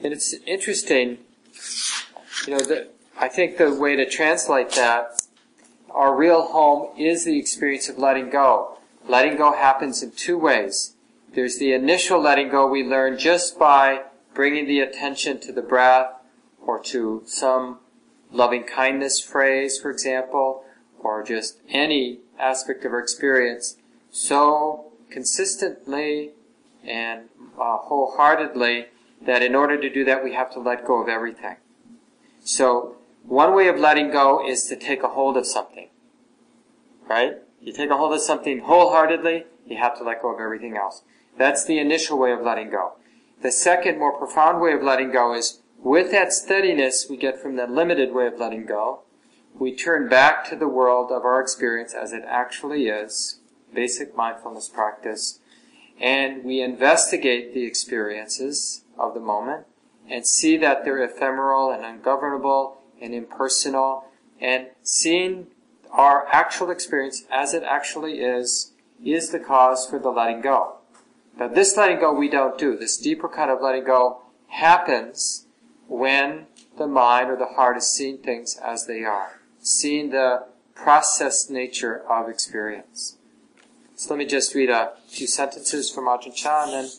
And 0.00 0.12
it's 0.12 0.32
interesting, 0.46 1.18
you 2.46 2.56
know, 2.56 2.84
I 3.18 3.26
think 3.26 3.56
the 3.56 3.74
way 3.74 3.96
to 3.96 4.08
translate 4.08 4.70
that, 4.76 5.22
our 5.90 6.14
real 6.14 6.42
home 6.42 6.96
is 6.96 7.24
the 7.24 7.36
experience 7.36 7.88
of 7.88 7.98
letting 7.98 8.30
go. 8.30 8.78
Letting 9.08 9.36
go 9.36 9.52
happens 9.54 10.04
in 10.04 10.12
two 10.12 10.38
ways. 10.38 10.94
There's 11.34 11.58
the 11.58 11.72
initial 11.72 12.20
letting 12.20 12.48
go 12.48 12.64
we 12.68 12.84
learn 12.84 13.18
just 13.18 13.58
by 13.58 14.02
bringing 14.32 14.68
the 14.68 14.78
attention 14.78 15.40
to 15.40 15.52
the 15.52 15.62
breath 15.62 16.12
or 16.64 16.78
to 16.84 17.24
some 17.26 17.80
loving 18.30 18.62
kindness 18.62 19.18
phrase, 19.18 19.80
for 19.80 19.90
example, 19.90 20.62
or 21.00 21.24
just 21.24 21.58
any 21.70 22.20
aspect 22.38 22.84
of 22.84 22.92
our 22.92 23.00
experience 23.00 23.78
so 24.12 24.92
consistently 25.10 26.30
and 26.86 27.28
uh, 27.58 27.76
wholeheartedly 27.78 28.86
that 29.22 29.42
in 29.42 29.54
order 29.54 29.80
to 29.80 29.90
do 29.90 30.04
that 30.04 30.22
we 30.22 30.34
have 30.34 30.52
to 30.52 30.60
let 30.60 30.86
go 30.86 31.02
of 31.02 31.08
everything. 31.08 31.56
So 32.44 32.96
one 33.24 33.54
way 33.54 33.68
of 33.68 33.78
letting 33.78 34.10
go 34.10 34.46
is 34.46 34.66
to 34.66 34.76
take 34.76 35.02
a 35.02 35.08
hold 35.08 35.36
of 35.36 35.46
something. 35.46 35.88
Right? 37.08 37.36
You 37.60 37.72
take 37.72 37.90
a 37.90 37.96
hold 37.96 38.12
of 38.12 38.20
something 38.20 38.60
wholeheartedly, 38.60 39.44
you 39.66 39.76
have 39.78 39.96
to 39.98 40.04
let 40.04 40.22
go 40.22 40.32
of 40.32 40.40
everything 40.40 40.76
else. 40.76 41.02
That's 41.36 41.64
the 41.64 41.78
initial 41.78 42.18
way 42.18 42.32
of 42.32 42.40
letting 42.40 42.70
go. 42.70 42.94
The 43.42 43.50
second, 43.50 43.98
more 43.98 44.16
profound 44.16 44.60
way 44.60 44.72
of 44.72 44.82
letting 44.82 45.10
go 45.10 45.34
is 45.34 45.60
with 45.78 46.10
that 46.10 46.32
steadiness 46.32 47.06
we 47.08 47.16
get 47.16 47.40
from 47.40 47.56
the 47.56 47.66
limited 47.66 48.14
way 48.14 48.26
of 48.26 48.38
letting 48.38 48.66
go, 48.66 49.02
we 49.58 49.74
turn 49.74 50.08
back 50.08 50.48
to 50.48 50.56
the 50.56 50.68
world 50.68 51.10
of 51.10 51.24
our 51.24 51.40
experience 51.40 51.94
as 51.94 52.12
it 52.12 52.24
actually 52.26 52.88
is, 52.88 53.40
basic 53.74 54.16
mindfulness 54.16 54.68
practice, 54.68 55.40
and 56.00 56.44
we 56.44 56.60
investigate 56.60 57.54
the 57.54 57.64
experiences 57.64 58.84
of 58.98 59.14
the 59.14 59.20
moment 59.20 59.66
and 60.08 60.26
see 60.26 60.56
that 60.56 60.84
they're 60.84 61.02
ephemeral 61.02 61.70
and 61.70 61.84
ungovernable 61.84 62.78
and 63.00 63.14
impersonal 63.14 64.04
and 64.40 64.66
seeing 64.82 65.46
our 65.90 66.26
actual 66.30 66.70
experience 66.70 67.24
as 67.30 67.54
it 67.54 67.62
actually 67.62 68.20
is 68.20 68.72
is 69.04 69.30
the 69.30 69.38
cause 69.38 69.86
for 69.86 69.98
the 69.98 70.08
letting 70.08 70.40
go. 70.40 70.76
Now 71.38 71.48
this 71.48 71.76
letting 71.76 72.00
go 72.00 72.12
we 72.12 72.28
don't 72.28 72.58
do. 72.58 72.76
This 72.76 72.96
deeper 72.96 73.28
kind 73.28 73.50
of 73.50 73.60
letting 73.60 73.84
go 73.84 74.22
happens 74.48 75.46
when 75.88 76.46
the 76.78 76.86
mind 76.86 77.30
or 77.30 77.36
the 77.36 77.46
heart 77.46 77.76
is 77.76 77.86
seeing 77.86 78.18
things 78.18 78.58
as 78.62 78.86
they 78.86 79.04
are, 79.04 79.40
seeing 79.58 80.10
the 80.10 80.46
processed 80.74 81.50
nature 81.50 82.02
of 82.08 82.28
experience. 82.28 83.15
So 83.96 84.12
let 84.12 84.18
me 84.18 84.26
just 84.26 84.54
read 84.54 84.68
a 84.68 84.92
few 85.08 85.26
sentences 85.26 85.90
from 85.90 86.04
Ajahn 86.04 86.34
Chah 86.34 86.64
and 86.64 86.72
then 86.72 86.90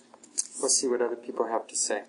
we'll 0.59 0.69
see 0.69 0.87
what 0.87 0.99
other 0.99 1.15
people 1.15 1.45
have 1.45 1.67
to 1.67 1.75
say. 1.75 2.01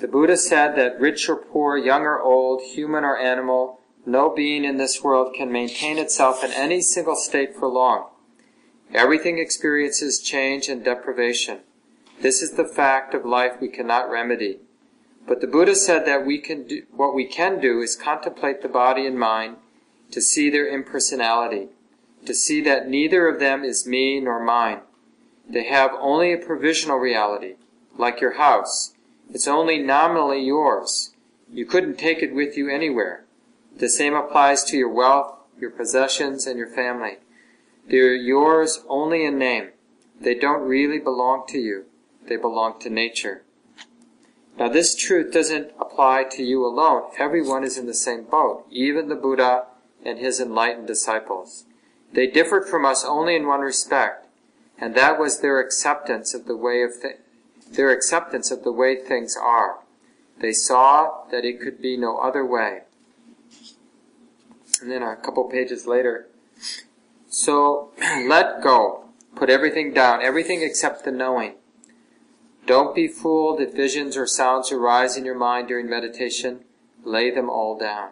The 0.00 0.08
Buddha 0.08 0.38
said 0.38 0.76
that 0.76 0.98
rich 0.98 1.28
or 1.28 1.36
poor, 1.36 1.76
young 1.76 2.02
or 2.02 2.20
old, 2.20 2.62
human 2.62 3.04
or 3.04 3.18
animal, 3.18 3.80
no 4.06 4.34
being 4.34 4.64
in 4.64 4.78
this 4.78 5.02
world 5.04 5.34
can 5.36 5.52
maintain 5.52 5.98
itself 5.98 6.42
in 6.42 6.52
any 6.52 6.80
single 6.80 7.16
state 7.16 7.54
for 7.54 7.68
long. 7.68 8.06
Everything 8.94 9.38
experiences 9.38 10.22
change 10.22 10.68
and 10.68 10.82
deprivation. 10.82 11.58
This 12.22 12.40
is 12.40 12.52
the 12.52 12.64
fact 12.64 13.12
of 13.12 13.26
life 13.26 13.60
we 13.60 13.68
cannot 13.68 14.08
remedy. 14.08 14.60
But 15.28 15.42
the 15.42 15.46
Buddha 15.46 15.74
said 15.74 16.06
that 16.06 16.24
we 16.24 16.38
can 16.38 16.66
do, 16.66 16.84
what 16.90 17.14
we 17.14 17.26
can 17.26 17.60
do 17.60 17.82
is 17.82 17.94
contemplate 17.94 18.62
the 18.62 18.68
body 18.68 19.06
and 19.06 19.18
mind 19.18 19.56
to 20.10 20.22
see 20.22 20.48
their 20.48 20.66
impersonality, 20.66 21.68
to 22.24 22.34
see 22.34 22.62
that 22.62 22.88
neither 22.88 23.28
of 23.28 23.38
them 23.38 23.62
is 23.62 23.86
me 23.86 24.20
nor 24.20 24.42
mine. 24.42 24.80
They 25.46 25.64
have 25.64 25.90
only 26.00 26.32
a 26.32 26.38
provisional 26.38 26.96
reality, 26.96 27.56
like 27.98 28.22
your 28.22 28.38
house. 28.38 28.94
It's 29.30 29.46
only 29.46 29.78
nominally 29.78 30.42
yours. 30.42 31.14
You 31.52 31.66
couldn't 31.66 31.98
take 31.98 32.22
it 32.22 32.34
with 32.34 32.56
you 32.56 32.70
anywhere. 32.70 33.26
The 33.76 33.90
same 33.90 34.14
applies 34.14 34.64
to 34.64 34.78
your 34.78 34.88
wealth, 34.88 35.34
your 35.60 35.70
possessions, 35.70 36.46
and 36.46 36.58
your 36.58 36.70
family. 36.70 37.18
They're 37.86 38.14
yours 38.14 38.82
only 38.88 39.26
in 39.26 39.38
name. 39.38 39.70
They 40.18 40.34
don't 40.34 40.62
really 40.62 40.98
belong 40.98 41.44
to 41.48 41.58
you. 41.58 41.84
They 42.26 42.36
belong 42.36 42.80
to 42.80 42.90
nature. 42.90 43.42
Now 44.58 44.68
this 44.68 44.96
truth 44.96 45.32
doesn't 45.32 45.70
apply 45.78 46.24
to 46.32 46.42
you 46.42 46.66
alone. 46.66 47.10
Everyone 47.16 47.62
is 47.62 47.78
in 47.78 47.86
the 47.86 47.94
same 47.94 48.24
boat, 48.24 48.66
even 48.70 49.08
the 49.08 49.14
Buddha 49.14 49.66
and 50.04 50.18
his 50.18 50.40
enlightened 50.40 50.88
disciples. 50.88 51.64
They 52.12 52.26
differed 52.26 52.66
from 52.66 52.84
us 52.84 53.04
only 53.04 53.36
in 53.36 53.46
one 53.46 53.60
respect, 53.60 54.26
and 54.78 54.94
that 54.96 55.18
was 55.18 55.40
their 55.40 55.60
acceptance 55.60 56.34
of 56.34 56.46
the 56.46 56.56
way 56.56 56.82
of 56.82 57.00
th- 57.00 57.18
their 57.70 57.90
acceptance 57.90 58.50
of 58.50 58.64
the 58.64 58.72
way 58.72 58.96
things 58.96 59.36
are. 59.36 59.80
They 60.40 60.52
saw 60.52 61.24
that 61.30 61.44
it 61.44 61.60
could 61.60 61.80
be 61.80 61.96
no 61.96 62.18
other 62.18 62.44
way. 62.44 62.82
And 64.80 64.90
then 64.90 65.02
a 65.02 65.16
couple 65.16 65.44
pages 65.44 65.86
later, 65.86 66.28
so 67.28 67.90
let 68.26 68.62
go. 68.62 69.04
Put 69.36 69.50
everything 69.50 69.92
down, 69.92 70.22
everything 70.22 70.62
except 70.62 71.04
the 71.04 71.12
knowing. 71.12 71.54
Don't 72.68 72.94
be 72.94 73.08
fooled 73.08 73.62
if 73.62 73.72
visions 73.72 74.14
or 74.14 74.26
sounds 74.26 74.70
arise 74.70 75.16
in 75.16 75.24
your 75.24 75.34
mind 75.34 75.68
during 75.68 75.88
meditation. 75.88 76.64
Lay 77.02 77.30
them 77.30 77.48
all 77.48 77.78
down. 77.78 78.10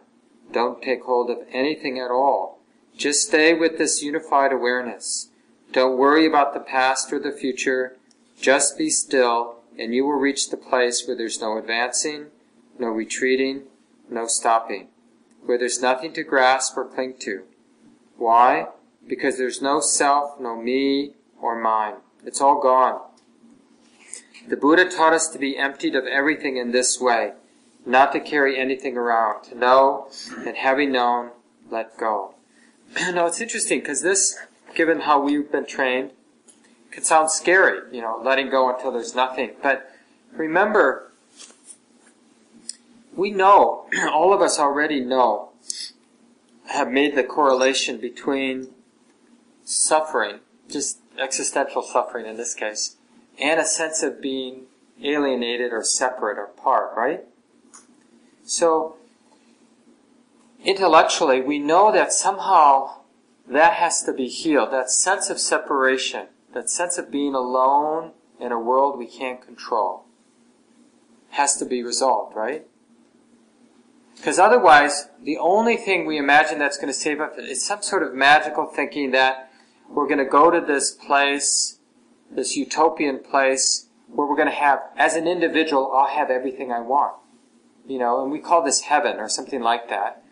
Don't 0.50 0.80
take 0.80 1.02
hold 1.02 1.28
of 1.28 1.46
anything 1.52 1.98
at 1.98 2.10
all. 2.10 2.58
Just 2.96 3.28
stay 3.28 3.52
with 3.52 3.76
this 3.76 4.02
unified 4.02 4.52
awareness. 4.52 5.28
Don't 5.72 5.98
worry 5.98 6.24
about 6.24 6.54
the 6.54 6.60
past 6.60 7.12
or 7.12 7.18
the 7.18 7.32
future. 7.32 7.98
Just 8.40 8.78
be 8.78 8.88
still, 8.88 9.56
and 9.78 9.94
you 9.94 10.06
will 10.06 10.14
reach 10.14 10.48
the 10.48 10.56
place 10.56 11.06
where 11.06 11.16
there's 11.16 11.38
no 11.38 11.58
advancing, 11.58 12.28
no 12.78 12.86
retreating, 12.86 13.64
no 14.08 14.26
stopping, 14.26 14.88
where 15.44 15.58
there's 15.58 15.82
nothing 15.82 16.14
to 16.14 16.22
grasp 16.22 16.78
or 16.78 16.86
cling 16.86 17.16
to. 17.18 17.42
Why? 18.16 18.68
Because 19.06 19.36
there's 19.36 19.60
no 19.60 19.80
self, 19.80 20.40
no 20.40 20.56
me, 20.56 21.12
or 21.42 21.60
mine. 21.60 21.96
It's 22.24 22.40
all 22.40 22.58
gone. 22.58 23.02
The 24.48 24.56
Buddha 24.56 24.88
taught 24.88 25.12
us 25.12 25.28
to 25.28 25.38
be 25.38 25.58
emptied 25.58 25.96
of 25.96 26.06
everything 26.06 26.56
in 26.56 26.70
this 26.70 27.00
way, 27.00 27.32
not 27.84 28.12
to 28.12 28.20
carry 28.20 28.58
anything 28.58 28.96
around, 28.96 29.42
to 29.44 29.58
know, 29.58 30.08
and 30.46 30.56
having 30.56 30.92
known, 30.92 31.30
let 31.68 31.98
go. 31.98 32.34
now 32.96 33.26
it's 33.26 33.40
interesting 33.40 33.80
because 33.80 34.02
this, 34.02 34.38
given 34.74 35.00
how 35.00 35.20
we've 35.20 35.50
been 35.50 35.66
trained, 35.66 36.12
can 36.92 37.02
sound 37.02 37.30
scary, 37.30 37.80
you 37.94 38.00
know, 38.00 38.20
letting 38.22 38.48
go 38.48 38.72
until 38.72 38.92
there's 38.92 39.14
nothing. 39.14 39.50
But 39.62 39.90
remember, 40.32 41.10
we 43.16 43.32
know, 43.32 43.88
all 44.12 44.32
of 44.32 44.40
us 44.40 44.60
already 44.60 45.00
know, 45.00 45.50
have 46.68 46.90
made 46.90 47.16
the 47.16 47.24
correlation 47.24 47.98
between 47.98 48.68
suffering, 49.64 50.40
just 50.68 50.98
existential 51.18 51.82
suffering 51.82 52.26
in 52.26 52.36
this 52.36 52.54
case, 52.54 52.96
and 53.38 53.60
a 53.60 53.64
sense 53.64 54.02
of 54.02 54.20
being 54.20 54.64
alienated 55.02 55.72
or 55.72 55.84
separate 55.84 56.38
or 56.38 56.44
apart, 56.44 56.92
right? 56.96 57.24
So, 58.44 58.96
intellectually, 60.64 61.40
we 61.40 61.58
know 61.58 61.92
that 61.92 62.12
somehow 62.12 63.00
that 63.48 63.74
has 63.74 64.02
to 64.04 64.12
be 64.12 64.28
healed. 64.28 64.72
That 64.72 64.90
sense 64.90 65.30
of 65.30 65.38
separation, 65.38 66.28
that 66.52 66.70
sense 66.70 66.98
of 66.98 67.10
being 67.10 67.34
alone 67.34 68.12
in 68.40 68.52
a 68.52 68.60
world 68.60 68.98
we 68.98 69.06
can't 69.06 69.40
control, 69.40 70.04
has 71.30 71.56
to 71.56 71.64
be 71.64 71.82
resolved, 71.82 72.34
right? 72.34 72.66
Because 74.16 74.38
otherwise, 74.38 75.08
the 75.22 75.36
only 75.38 75.76
thing 75.76 76.06
we 76.06 76.18
imagine 76.18 76.58
that's 76.58 76.78
going 76.78 76.88
to 76.88 76.98
save 76.98 77.20
us 77.20 77.36
is 77.38 77.64
some 77.64 77.82
sort 77.82 78.02
of 78.02 78.14
magical 78.14 78.66
thinking 78.66 79.10
that 79.10 79.52
we're 79.88 80.06
going 80.06 80.18
to 80.18 80.24
go 80.24 80.50
to 80.50 80.60
this 80.60 80.90
place, 80.90 81.75
this 82.30 82.56
utopian 82.56 83.20
place, 83.20 83.86
where 84.08 84.26
we're 84.26 84.36
going 84.36 84.48
to 84.48 84.54
have, 84.54 84.80
as 84.96 85.16
an 85.16 85.26
individual, 85.26 85.92
I'll 85.92 86.08
have 86.08 86.30
everything 86.30 86.72
I 86.72 86.80
want. 86.80 87.16
You 87.86 87.98
know, 87.98 88.22
and 88.22 88.32
we 88.32 88.40
call 88.40 88.62
this 88.62 88.82
heaven 88.82 89.18
or 89.18 89.28
something 89.28 89.60
like 89.60 89.88
that. 89.88 90.22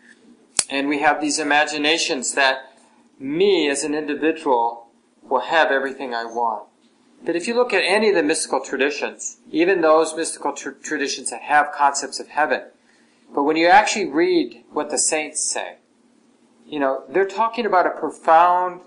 And 0.69 0.87
we 0.87 0.99
have 0.99 1.21
these 1.21 1.39
imaginations 1.39 2.33
that 2.33 2.77
me 3.19 3.69
as 3.69 3.83
an 3.83 3.93
individual 3.93 4.87
will 5.21 5.41
have 5.41 5.71
everything 5.71 6.13
I 6.13 6.25
want. 6.25 6.67
But 7.23 7.35
if 7.35 7.47
you 7.47 7.55
look 7.55 7.73
at 7.73 7.83
any 7.83 8.09
of 8.09 8.15
the 8.15 8.23
mystical 8.23 8.59
traditions, 8.59 9.37
even 9.51 9.81
those 9.81 10.15
mystical 10.15 10.53
tr- 10.53 10.71
traditions 10.71 11.31
that 11.31 11.41
have 11.41 11.71
concepts 11.71 12.19
of 12.19 12.27
heaven, 12.27 12.63
but 13.33 13.43
when 13.43 13.57
you 13.57 13.67
actually 13.67 14.05
read 14.05 14.63
what 14.71 14.89
the 14.91 14.97
saints 14.97 15.43
say, 15.43 15.77
you 16.65 16.79
know, 16.79 17.03
they're 17.09 17.25
talking 17.27 17.65
about 17.65 17.87
a 17.87 17.91
profound 17.91 18.81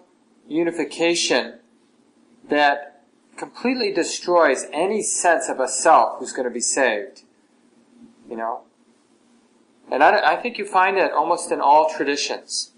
unification 0.47 1.59
that 2.49 2.98
completely 3.39 3.93
destroys 3.93 4.67
any 4.73 5.03
sense 5.03 5.49
of 5.49 5.61
a 5.61 5.69
self 5.69 6.19
who's 6.19 6.33
going 6.33 6.49
to 6.49 6.55
be 6.55 6.61
saved. 6.61 7.23
You 8.29 8.37
know? 8.37 8.63
And 9.91 10.03
I, 10.03 10.35
I 10.35 10.37
think 10.37 10.59
you 10.59 10.67
find 10.67 10.97
that 10.97 11.13
almost 11.13 11.51
in 11.51 11.61
all 11.61 11.89
traditions. 11.89 12.73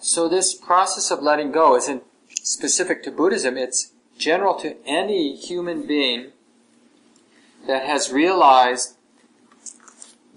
So 0.00 0.28
this 0.28 0.54
process 0.54 1.10
of 1.10 1.22
letting 1.22 1.50
go 1.50 1.76
isn't 1.76 2.04
specific 2.42 3.02
to 3.02 3.10
Buddhism, 3.10 3.56
it's 3.56 3.92
general 4.16 4.54
to 4.60 4.76
any 4.86 5.36
human 5.36 5.86
being 5.86 6.32
that 7.66 7.84
has 7.84 8.12
realized 8.12 8.96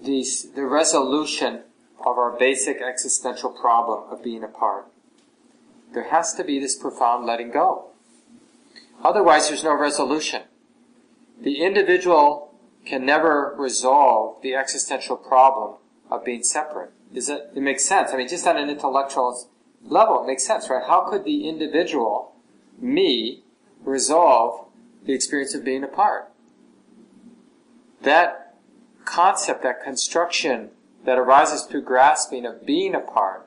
the, 0.02 0.24
the 0.54 0.64
resolution 0.64 1.62
of 2.00 2.18
our 2.18 2.36
basic 2.36 2.82
existential 2.82 3.50
problem 3.50 4.10
of 4.10 4.22
being 4.22 4.42
apart. 4.42 4.86
There 5.92 6.08
has 6.10 6.32
to 6.34 6.44
be 6.44 6.58
this 6.58 6.76
profound 6.76 7.26
letting 7.26 7.50
go. 7.50 7.90
Otherwise, 9.04 9.48
there's 9.48 9.64
no 9.64 9.74
resolution. 9.74 10.42
The 11.40 11.62
individual 11.62 12.54
can 12.84 13.04
never 13.04 13.54
resolve 13.58 14.42
the 14.42 14.54
existential 14.54 15.16
problem 15.16 15.76
of 16.10 16.24
being 16.24 16.42
separate. 16.42 16.92
Is 17.12 17.28
it, 17.28 17.50
it 17.54 17.60
makes 17.60 17.84
sense. 17.84 18.10
I 18.12 18.16
mean, 18.16 18.28
just 18.28 18.46
on 18.46 18.56
an 18.56 18.70
intellectual 18.70 19.48
level, 19.84 20.22
it 20.22 20.26
makes 20.26 20.44
sense, 20.44 20.68
right? 20.70 20.84
How 20.86 21.08
could 21.08 21.24
the 21.24 21.48
individual, 21.48 22.34
me, 22.78 23.42
resolve 23.84 24.66
the 25.04 25.12
experience 25.12 25.54
of 25.54 25.64
being 25.64 25.84
apart? 25.84 26.30
That 28.02 28.56
concept, 29.04 29.62
that 29.62 29.82
construction 29.82 30.70
that 31.04 31.18
arises 31.18 31.62
through 31.62 31.82
grasping 31.82 32.46
of 32.46 32.64
being 32.64 32.94
apart 32.94 33.41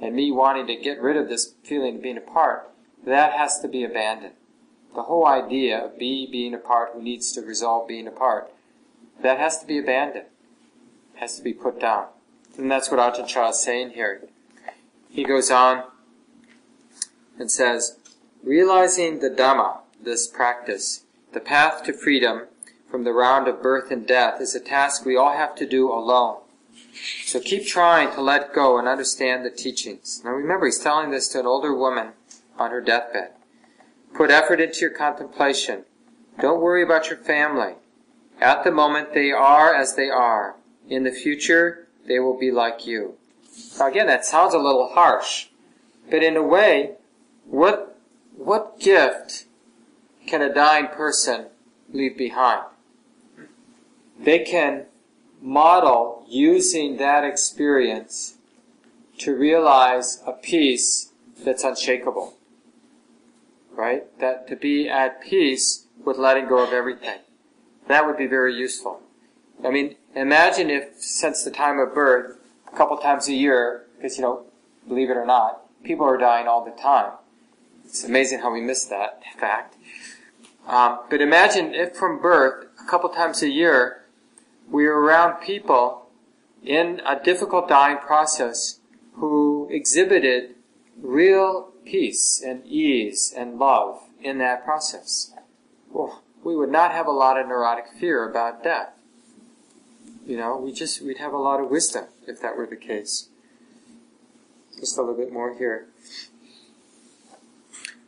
and 0.00 0.14
me 0.14 0.30
wanting 0.30 0.66
to 0.66 0.76
get 0.76 1.00
rid 1.00 1.16
of 1.16 1.28
this 1.28 1.54
feeling 1.62 1.96
of 1.96 2.02
being 2.02 2.18
apart, 2.18 2.68
that 3.04 3.32
has 3.32 3.60
to 3.60 3.68
be 3.68 3.84
abandoned. 3.84 4.34
The 4.94 5.04
whole 5.04 5.26
idea 5.26 5.84
of 5.84 5.98
be 5.98 6.28
being 6.30 6.54
apart 6.54 6.90
who 6.94 7.02
needs 7.02 7.32
to 7.32 7.42
resolve 7.42 7.88
being 7.88 8.06
apart, 8.06 8.50
that 9.22 9.38
has 9.38 9.58
to 9.60 9.66
be 9.66 9.78
abandoned, 9.78 10.26
has 11.16 11.36
to 11.36 11.42
be 11.42 11.52
put 11.52 11.80
down. 11.80 12.06
And 12.58 12.70
that's 12.70 12.90
what 12.90 13.00
Ajahn 13.00 13.26
Chah 13.26 13.50
is 13.50 13.62
saying 13.62 13.90
here. 13.90 14.22
He 15.10 15.24
goes 15.24 15.50
on 15.50 15.84
and 17.38 17.50
says, 17.50 17.98
realizing 18.42 19.20
the 19.20 19.30
Dhamma, 19.30 19.78
this 20.02 20.26
practice, 20.26 21.04
the 21.32 21.40
path 21.40 21.84
to 21.84 21.92
freedom 21.92 22.46
from 22.90 23.04
the 23.04 23.12
round 23.12 23.48
of 23.48 23.62
birth 23.62 23.90
and 23.90 24.06
death 24.06 24.40
is 24.40 24.54
a 24.54 24.60
task 24.60 25.04
we 25.04 25.16
all 25.16 25.32
have 25.32 25.54
to 25.56 25.66
do 25.66 25.92
alone. 25.92 26.38
So 27.24 27.40
keep 27.40 27.66
trying 27.66 28.12
to 28.14 28.20
let 28.20 28.54
go 28.54 28.78
and 28.78 28.88
understand 28.88 29.44
the 29.44 29.50
teachings. 29.50 30.22
Now 30.24 30.30
remember, 30.30 30.66
he's 30.66 30.78
telling 30.78 31.10
this 31.10 31.28
to 31.28 31.40
an 31.40 31.46
older 31.46 31.74
woman 31.74 32.12
on 32.58 32.70
her 32.70 32.80
deathbed. 32.80 33.32
Put 34.14 34.30
effort 34.30 34.60
into 34.60 34.80
your 34.80 34.90
contemplation. 34.90 35.84
Don't 36.40 36.60
worry 36.60 36.82
about 36.82 37.08
your 37.08 37.18
family. 37.18 37.74
At 38.40 38.64
the 38.64 38.70
moment, 38.70 39.14
they 39.14 39.30
are 39.30 39.74
as 39.74 39.94
they 39.94 40.08
are. 40.08 40.56
In 40.88 41.04
the 41.04 41.10
future, 41.10 41.88
they 42.06 42.18
will 42.18 42.38
be 42.38 42.50
like 42.50 42.86
you. 42.86 43.14
Now 43.78 43.88
again, 43.88 44.06
that 44.06 44.24
sounds 44.24 44.54
a 44.54 44.58
little 44.58 44.90
harsh, 44.92 45.48
but 46.10 46.22
in 46.22 46.36
a 46.36 46.42
way, 46.42 46.92
what, 47.46 47.98
what 48.36 48.78
gift 48.78 49.46
can 50.26 50.42
a 50.42 50.52
dying 50.52 50.88
person 50.88 51.46
leave 51.92 52.16
behind? 52.16 52.64
They 54.18 54.40
can 54.40 54.86
model 55.46 56.24
using 56.28 56.96
that 56.96 57.22
experience 57.22 58.34
to 59.16 59.32
realize 59.34 60.20
a 60.26 60.32
peace 60.32 61.12
that's 61.44 61.62
unshakable. 61.62 62.34
Right? 63.72 64.04
That 64.18 64.48
to 64.48 64.56
be 64.56 64.88
at 64.88 65.22
peace 65.22 65.86
with 66.04 66.18
letting 66.18 66.48
go 66.48 66.58
of 66.58 66.72
everything. 66.72 67.20
That 67.86 68.06
would 68.06 68.16
be 68.16 68.26
very 68.26 68.54
useful. 68.56 69.00
I 69.64 69.70
mean, 69.70 69.94
imagine 70.16 70.68
if 70.68 71.00
since 71.00 71.44
the 71.44 71.52
time 71.52 71.78
of 71.78 71.94
birth, 71.94 72.38
a 72.66 72.76
couple 72.76 72.96
times 72.96 73.28
a 73.28 73.34
year, 73.34 73.84
because 73.96 74.16
you 74.16 74.22
know, 74.22 74.46
believe 74.88 75.10
it 75.10 75.16
or 75.16 75.24
not, 75.24 75.62
people 75.84 76.06
are 76.06 76.18
dying 76.18 76.48
all 76.48 76.64
the 76.64 76.72
time. 76.72 77.12
It's 77.84 78.02
amazing 78.02 78.40
how 78.40 78.52
we 78.52 78.60
miss 78.60 78.84
that 78.86 79.22
fact. 79.38 79.76
Um, 80.66 80.98
but 81.08 81.20
imagine 81.20 81.72
if 81.72 81.94
from 81.94 82.20
birth, 82.20 82.66
a 82.84 82.90
couple 82.90 83.08
times 83.10 83.42
a 83.42 83.48
year, 83.48 84.05
we 84.70 84.86
are 84.86 84.98
around 84.98 85.40
people 85.40 86.08
in 86.62 87.00
a 87.06 87.22
difficult 87.22 87.68
dying 87.68 87.98
process 87.98 88.80
who 89.14 89.68
exhibited 89.70 90.54
real 91.00 91.72
peace 91.84 92.42
and 92.44 92.66
ease 92.66 93.32
and 93.36 93.58
love 93.58 94.00
in 94.20 94.38
that 94.38 94.64
process. 94.64 95.32
Well, 95.90 96.22
we 96.42 96.56
would 96.56 96.70
not 96.70 96.92
have 96.92 97.06
a 97.06 97.12
lot 97.12 97.38
of 97.38 97.46
neurotic 97.46 97.86
fear 97.98 98.28
about 98.28 98.62
death. 98.62 98.90
You 100.26 100.36
know, 100.36 100.56
we 100.56 100.72
just, 100.72 101.00
we'd 101.02 101.18
have 101.18 101.32
a 101.32 101.38
lot 101.38 101.60
of 101.60 101.70
wisdom 101.70 102.06
if 102.26 102.40
that 102.42 102.56
were 102.56 102.66
the 102.66 102.76
case. 102.76 103.28
Just 104.78 104.98
a 104.98 105.00
little 105.00 105.16
bit 105.16 105.32
more 105.32 105.56
here. 105.56 105.86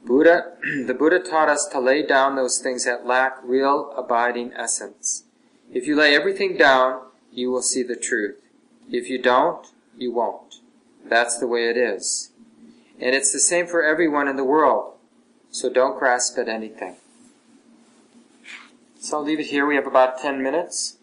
Buddha, 0.04 0.56
the 0.86 0.94
Buddha 0.94 1.20
taught 1.20 1.48
us 1.48 1.68
to 1.72 1.80
lay 1.80 2.04
down 2.04 2.34
those 2.34 2.58
things 2.58 2.84
that 2.84 3.06
lack 3.06 3.38
real 3.42 3.92
abiding 3.96 4.52
essence. 4.54 5.24
If 5.72 5.86
you 5.86 5.96
lay 5.96 6.14
everything 6.14 6.56
down, 6.56 7.02
you 7.32 7.50
will 7.50 7.62
see 7.62 7.82
the 7.82 7.96
truth. 7.96 8.36
If 8.90 9.10
you 9.10 9.20
don't, 9.20 9.66
you 9.96 10.12
won't. 10.12 10.56
That's 11.04 11.38
the 11.38 11.46
way 11.46 11.68
it 11.68 11.76
is. 11.76 12.30
And 13.00 13.14
it's 13.14 13.32
the 13.32 13.38
same 13.38 13.66
for 13.66 13.82
everyone 13.82 14.28
in 14.28 14.36
the 14.36 14.44
world. 14.44 14.94
So 15.50 15.70
don't 15.70 15.98
grasp 15.98 16.38
at 16.38 16.48
anything. 16.48 16.96
So 18.98 19.18
I'll 19.18 19.24
leave 19.24 19.40
it 19.40 19.46
here. 19.46 19.66
We 19.66 19.76
have 19.76 19.86
about 19.86 20.18
10 20.18 20.42
minutes. 20.42 20.96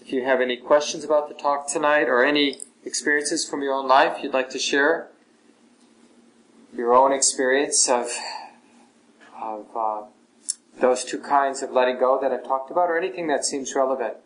If 0.00 0.12
you 0.12 0.24
have 0.24 0.40
any 0.40 0.56
questions 0.56 1.04
about 1.04 1.28
the 1.28 1.34
talk 1.34 1.68
tonight 1.68 2.08
or 2.08 2.24
any 2.24 2.60
experiences 2.84 3.48
from 3.48 3.62
your 3.62 3.74
own 3.74 3.88
life 3.88 4.22
you'd 4.22 4.32
like 4.32 4.50
to 4.50 4.58
share, 4.58 5.08
your 6.76 6.94
own 6.94 7.12
experience 7.12 7.88
of, 7.88 8.10
of 9.40 9.66
uh, 9.74 10.02
those 10.80 11.04
two 11.04 11.18
kinds 11.18 11.62
of 11.62 11.70
letting 11.70 11.98
go 11.98 12.18
that 12.20 12.32
I've 12.32 12.44
talked 12.44 12.70
about, 12.70 12.90
or 12.90 12.98
anything 12.98 13.26
that 13.28 13.44
seems 13.44 13.74
relevant. 13.74 14.16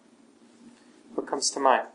What 1.14 1.26
comes 1.26 1.50
to 1.50 1.60
mind? 1.60 1.86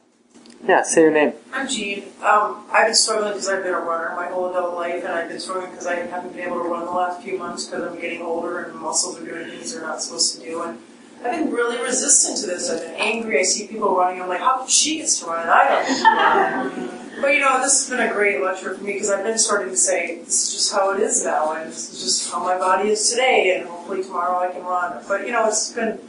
Yeah, 0.67 0.83
say 0.83 1.01
your 1.01 1.11
name. 1.11 1.33
I'm 1.53 1.67
Jean. 1.67 2.03
Um, 2.23 2.65
I've 2.71 2.87
been 2.87 2.95
struggling 2.95 3.33
because 3.33 3.49
I've 3.49 3.63
been 3.63 3.73
a 3.73 3.79
runner 3.79 4.15
my 4.15 4.27
whole 4.27 4.49
adult 4.49 4.75
life, 4.75 5.03
and 5.03 5.13
I've 5.13 5.27
been 5.29 5.39
struggling 5.39 5.71
because 5.71 5.87
I 5.87 5.95
haven't 5.95 6.33
been 6.33 6.47
able 6.47 6.63
to 6.63 6.69
run 6.69 6.85
the 6.85 6.91
last 6.91 7.21
few 7.21 7.37
months 7.37 7.65
because 7.65 7.83
I'm 7.83 7.99
getting 7.99 8.21
older 8.21 8.63
and 8.63 8.75
muscles 8.75 9.19
are 9.19 9.25
doing 9.25 9.47
things 9.47 9.73
they're 9.73 9.81
not 9.81 10.01
supposed 10.01 10.35
to 10.39 10.45
do. 10.45 10.61
And 10.63 10.79
I've 11.23 11.31
been 11.31 11.51
really 11.51 11.81
resistant 11.81 12.37
to 12.39 12.47
this. 12.47 12.69
I've 12.69 12.81
been 12.81 12.95
angry. 12.95 13.39
I 13.39 13.43
see 13.43 13.67
people 13.67 13.95
running. 13.95 14.21
I'm 14.21 14.29
like, 14.29 14.39
how 14.39 14.57
come 14.59 14.67
she 14.67 14.97
gets 14.97 15.19
to 15.19 15.27
run 15.27 15.41
and 15.41 15.51
I 15.51 16.63
don't? 16.63 17.04
But 17.21 17.33
you 17.33 17.39
know, 17.39 17.61
this 17.61 17.87
has 17.87 17.89
been 17.89 18.07
a 18.07 18.13
great 18.13 18.41
lecture 18.41 18.75
for 18.75 18.83
me 18.83 18.93
because 18.93 19.09
I've 19.09 19.23
been 19.23 19.37
starting 19.37 19.69
to 19.69 19.77
say 19.77 20.19
this 20.19 20.47
is 20.47 20.53
just 20.53 20.73
how 20.73 20.93
it 20.93 21.01
is 21.01 21.23
now, 21.23 21.53
and 21.53 21.71
this 21.71 21.93
is 21.93 22.01
just 22.01 22.31
how 22.31 22.43
my 22.43 22.57
body 22.57 22.89
is 22.89 23.09
today, 23.09 23.57
and 23.57 23.67
hopefully 23.67 24.03
tomorrow 24.03 24.47
I 24.47 24.51
can 24.51 24.63
run. 24.63 25.03
But 25.07 25.25
you 25.25 25.31
know, 25.31 25.47
it's 25.47 25.71
been 25.71 25.99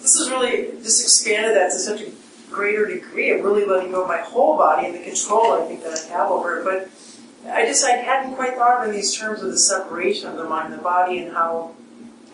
this 0.00 0.18
has 0.18 0.30
really 0.30 0.72
just 0.82 1.02
expanded 1.02 1.56
that 1.56 1.72
to 1.72 1.78
such 1.78 2.02
a 2.02 2.10
greater 2.50 2.86
degree 2.86 3.30
of 3.30 3.44
really 3.44 3.64
letting 3.64 3.92
go 3.92 4.02
of 4.02 4.08
my 4.08 4.18
whole 4.18 4.56
body 4.56 4.86
and 4.86 4.94
the 4.94 5.02
control 5.02 5.52
I 5.52 5.66
think 5.66 5.82
that 5.84 5.98
I 5.98 6.12
have 6.12 6.30
over 6.30 6.60
it. 6.60 6.64
But 6.64 6.90
I 7.50 7.64
just 7.64 7.84
I 7.84 7.92
hadn't 7.92 8.34
quite 8.34 8.54
thought 8.54 8.82
of 8.82 8.86
it 8.86 8.90
in 8.90 8.96
these 8.96 9.16
terms 9.16 9.42
of 9.42 9.50
the 9.50 9.58
separation 9.58 10.28
of 10.28 10.36
the 10.36 10.44
mind 10.44 10.72
and 10.72 10.78
the 10.78 10.82
body 10.82 11.18
and 11.18 11.32
how 11.32 11.74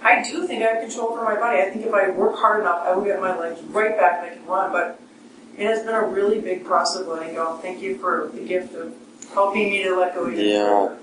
I 0.03 0.23
do 0.23 0.47
think 0.47 0.63
I 0.63 0.75
have 0.75 0.83
control 0.83 1.13
over 1.13 1.25
my 1.25 1.37
body. 1.37 1.61
I 1.61 1.71
think 1.71 1.87
if 1.87 1.95
I 1.95 2.11
work 2.11 2.37
hard 2.37 2.61
enough, 2.61 2.83
I 2.85 2.95
will 2.95 3.05
get 3.05 3.21
my 3.21 3.39
legs 3.39 3.61
right 3.65 3.97
back 3.97 4.23
and 4.23 4.33
I 4.33 4.35
can 4.35 4.47
run. 4.47 4.73
But 4.73 5.01
it 5.57 5.67
has 5.67 5.85
been 5.85 5.95
a 5.95 6.07
really 6.07 6.41
big 6.41 6.65
process 6.65 7.03
of 7.03 7.09
letting 7.09 7.35
go. 7.35 7.57
Thank 7.59 7.81
you 7.81 7.97
for 7.99 8.31
the 8.35 8.41
gift 8.41 8.75
of 8.75 8.95
helping 9.33 9.71
me 9.71 9.85
to 9.85 9.97
let 9.97 10.15
go 10.15 10.29
Yeah. 10.29 10.97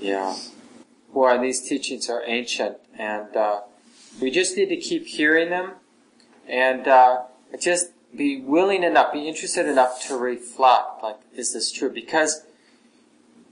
Yeah. 0.00 0.36
Boy, 1.12 1.38
these 1.38 1.60
teachings 1.60 2.08
are 2.08 2.22
ancient, 2.24 2.76
and 2.96 3.36
uh, 3.36 3.62
we 4.20 4.30
just 4.30 4.56
need 4.56 4.68
to 4.68 4.76
keep 4.76 5.06
hearing 5.06 5.50
them, 5.50 5.72
and 6.48 6.86
uh, 6.86 7.22
just 7.58 7.90
be 8.16 8.40
willing 8.40 8.84
enough, 8.84 9.12
be 9.12 9.28
interested 9.28 9.66
enough 9.66 10.00
to 10.06 10.16
reflect. 10.16 11.02
Like, 11.02 11.16
is 11.34 11.52
this 11.52 11.72
true? 11.72 11.90
Because 11.90 12.44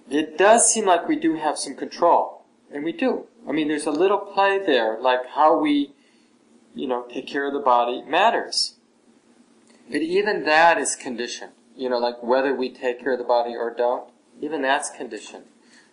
it 0.09 0.39
does 0.39 0.73
seem 0.73 0.87
like 0.87 1.09
we 1.09 1.17
do 1.17 1.37
have 1.37 1.59
some 1.59 1.75
control, 1.75 2.45
and 2.73 2.85
we 2.85 2.93
do. 2.93 3.27
I 3.49 3.53
mean, 3.53 3.69
there's 3.69 3.87
a 3.87 3.91
little 3.91 4.19
play 4.19 4.59
there, 4.65 4.99
like 5.01 5.27
how 5.35 5.59
we, 5.59 5.93
you 6.75 6.87
know, 6.87 7.07
take 7.13 7.27
care 7.27 7.47
of 7.47 7.53
the 7.53 7.61
body 7.61 8.03
matters. 8.03 8.75
But 9.91 10.03
even 10.03 10.45
that 10.45 10.79
is 10.79 10.97
conditioned. 10.97 11.53
You 11.77 11.89
know, 11.89 11.99
like 11.99 12.23
whether 12.23 12.55
we 12.55 12.71
take 12.71 13.01
care 13.01 13.13
of 13.13 13.19
the 13.19 13.25
body 13.25 13.55
or 13.55 13.73
don't, 13.75 14.11
even 14.41 14.63
that's 14.63 14.91
conditioned. 14.91 15.45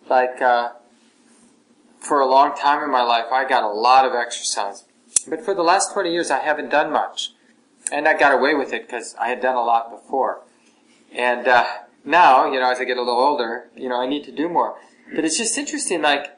Like, 0.08 0.40
uh, 0.40 0.70
for 1.98 2.20
a 2.20 2.26
long 2.26 2.56
time 2.56 2.82
in 2.82 2.90
my 2.90 3.02
life, 3.02 3.26
I 3.32 3.48
got 3.48 3.64
a 3.64 3.68
lot 3.68 4.04
of 4.04 4.14
exercise. 4.14 4.84
But 5.28 5.44
for 5.44 5.54
the 5.54 5.62
last 5.62 5.92
20 5.92 6.12
years, 6.12 6.30
I 6.30 6.38
haven't 6.38 6.70
done 6.70 6.92
much. 6.92 7.32
And 7.90 8.06
I 8.06 8.16
got 8.16 8.32
away 8.32 8.54
with 8.54 8.72
it 8.72 8.86
because 8.86 9.14
I 9.20 9.28
had 9.28 9.40
done 9.40 9.56
a 9.56 9.62
lot 9.62 9.90
before. 9.90 10.42
And 11.12 11.48
uh, 11.48 11.64
now, 12.04 12.50
you 12.52 12.60
know, 12.60 12.70
as 12.70 12.78
I 12.78 12.84
get 12.84 12.96
a 12.96 13.02
little 13.02 13.18
older, 13.20 13.68
you 13.76 13.88
know, 13.88 14.00
I 14.00 14.06
need 14.06 14.24
to 14.24 14.32
do 14.32 14.48
more. 14.48 14.76
But 15.14 15.24
it's 15.24 15.38
just 15.38 15.56
interesting, 15.56 16.02
like, 16.02 16.36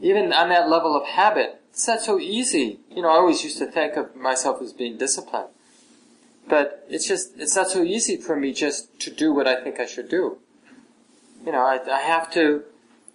even 0.00 0.32
on 0.32 0.48
that 0.50 0.68
level 0.68 0.96
of 0.96 1.06
habit, 1.06 1.62
it's 1.70 1.86
not 1.86 2.00
so 2.00 2.18
easy. 2.18 2.80
You 2.90 3.02
know, 3.02 3.10
I 3.10 3.16
always 3.16 3.44
used 3.44 3.58
to 3.58 3.66
think 3.66 3.96
of 3.96 4.16
myself 4.16 4.60
as 4.62 4.72
being 4.72 4.96
disciplined. 4.96 5.48
But 6.48 6.86
it's 6.88 7.08
just, 7.08 7.38
it's 7.38 7.56
not 7.56 7.70
so 7.70 7.82
easy 7.82 8.16
for 8.16 8.36
me 8.36 8.52
just 8.52 9.00
to 9.00 9.10
do 9.10 9.32
what 9.32 9.46
I 9.46 9.62
think 9.62 9.80
I 9.80 9.86
should 9.86 10.08
do. 10.08 10.38
You 11.44 11.52
know, 11.52 11.64
I, 11.64 11.80
I 11.90 12.00
have 12.00 12.32
to 12.34 12.62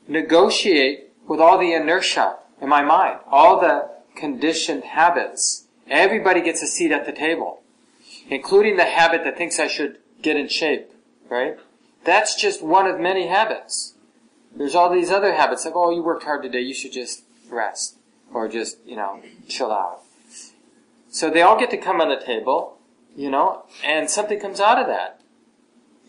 negotiate 0.08 1.10
with 1.28 1.40
all 1.40 1.58
the 1.58 1.74
inertia 1.74 2.38
in 2.62 2.70
my 2.70 2.82
mind, 2.82 3.20
all 3.30 3.60
the 3.60 3.90
conditioned 4.16 4.84
habits. 4.84 5.66
Everybody 5.90 6.42
gets 6.42 6.62
a 6.62 6.68
seat 6.68 6.92
at 6.92 7.06
the 7.06 7.12
table, 7.12 7.62
including 8.30 8.78
the 8.78 8.86
habit 8.86 9.24
that 9.24 9.38
thinks 9.38 9.60
I 9.60 9.68
should 9.68 9.98
get 10.22 10.38
in 10.38 10.48
shape, 10.48 10.92
right? 11.30 11.58
That's 12.04 12.40
just 12.40 12.62
one 12.62 12.88
of 12.88 13.00
many 13.00 13.28
habits. 13.28 13.94
There's 14.56 14.76
all 14.76 14.92
these 14.92 15.12
other 15.12 15.34
habits 15.34 15.66
like, 15.66 15.76
oh, 15.76 15.92
you 15.92 16.04
worked 16.04 16.24
hard 16.24 16.44
today, 16.44 16.62
you 16.62 16.74
should 16.74 16.92
just 16.92 17.24
rest. 17.50 17.96
Or 18.34 18.48
just, 18.48 18.78
you 18.86 18.96
know, 18.96 19.22
chill 19.48 19.72
out. 19.72 20.02
So 21.10 21.30
they 21.30 21.42
all 21.42 21.60
get 21.60 21.70
to 21.72 21.78
come 21.78 22.00
on 22.00 22.10
the 22.10 22.24
table, 22.24 22.78
you 23.16 23.30
know, 23.30 23.66
and 23.84 24.10
something 24.10 24.40
comes 24.40 24.60
out 24.60 24.80
of 24.80 24.88
that. 24.88 25.22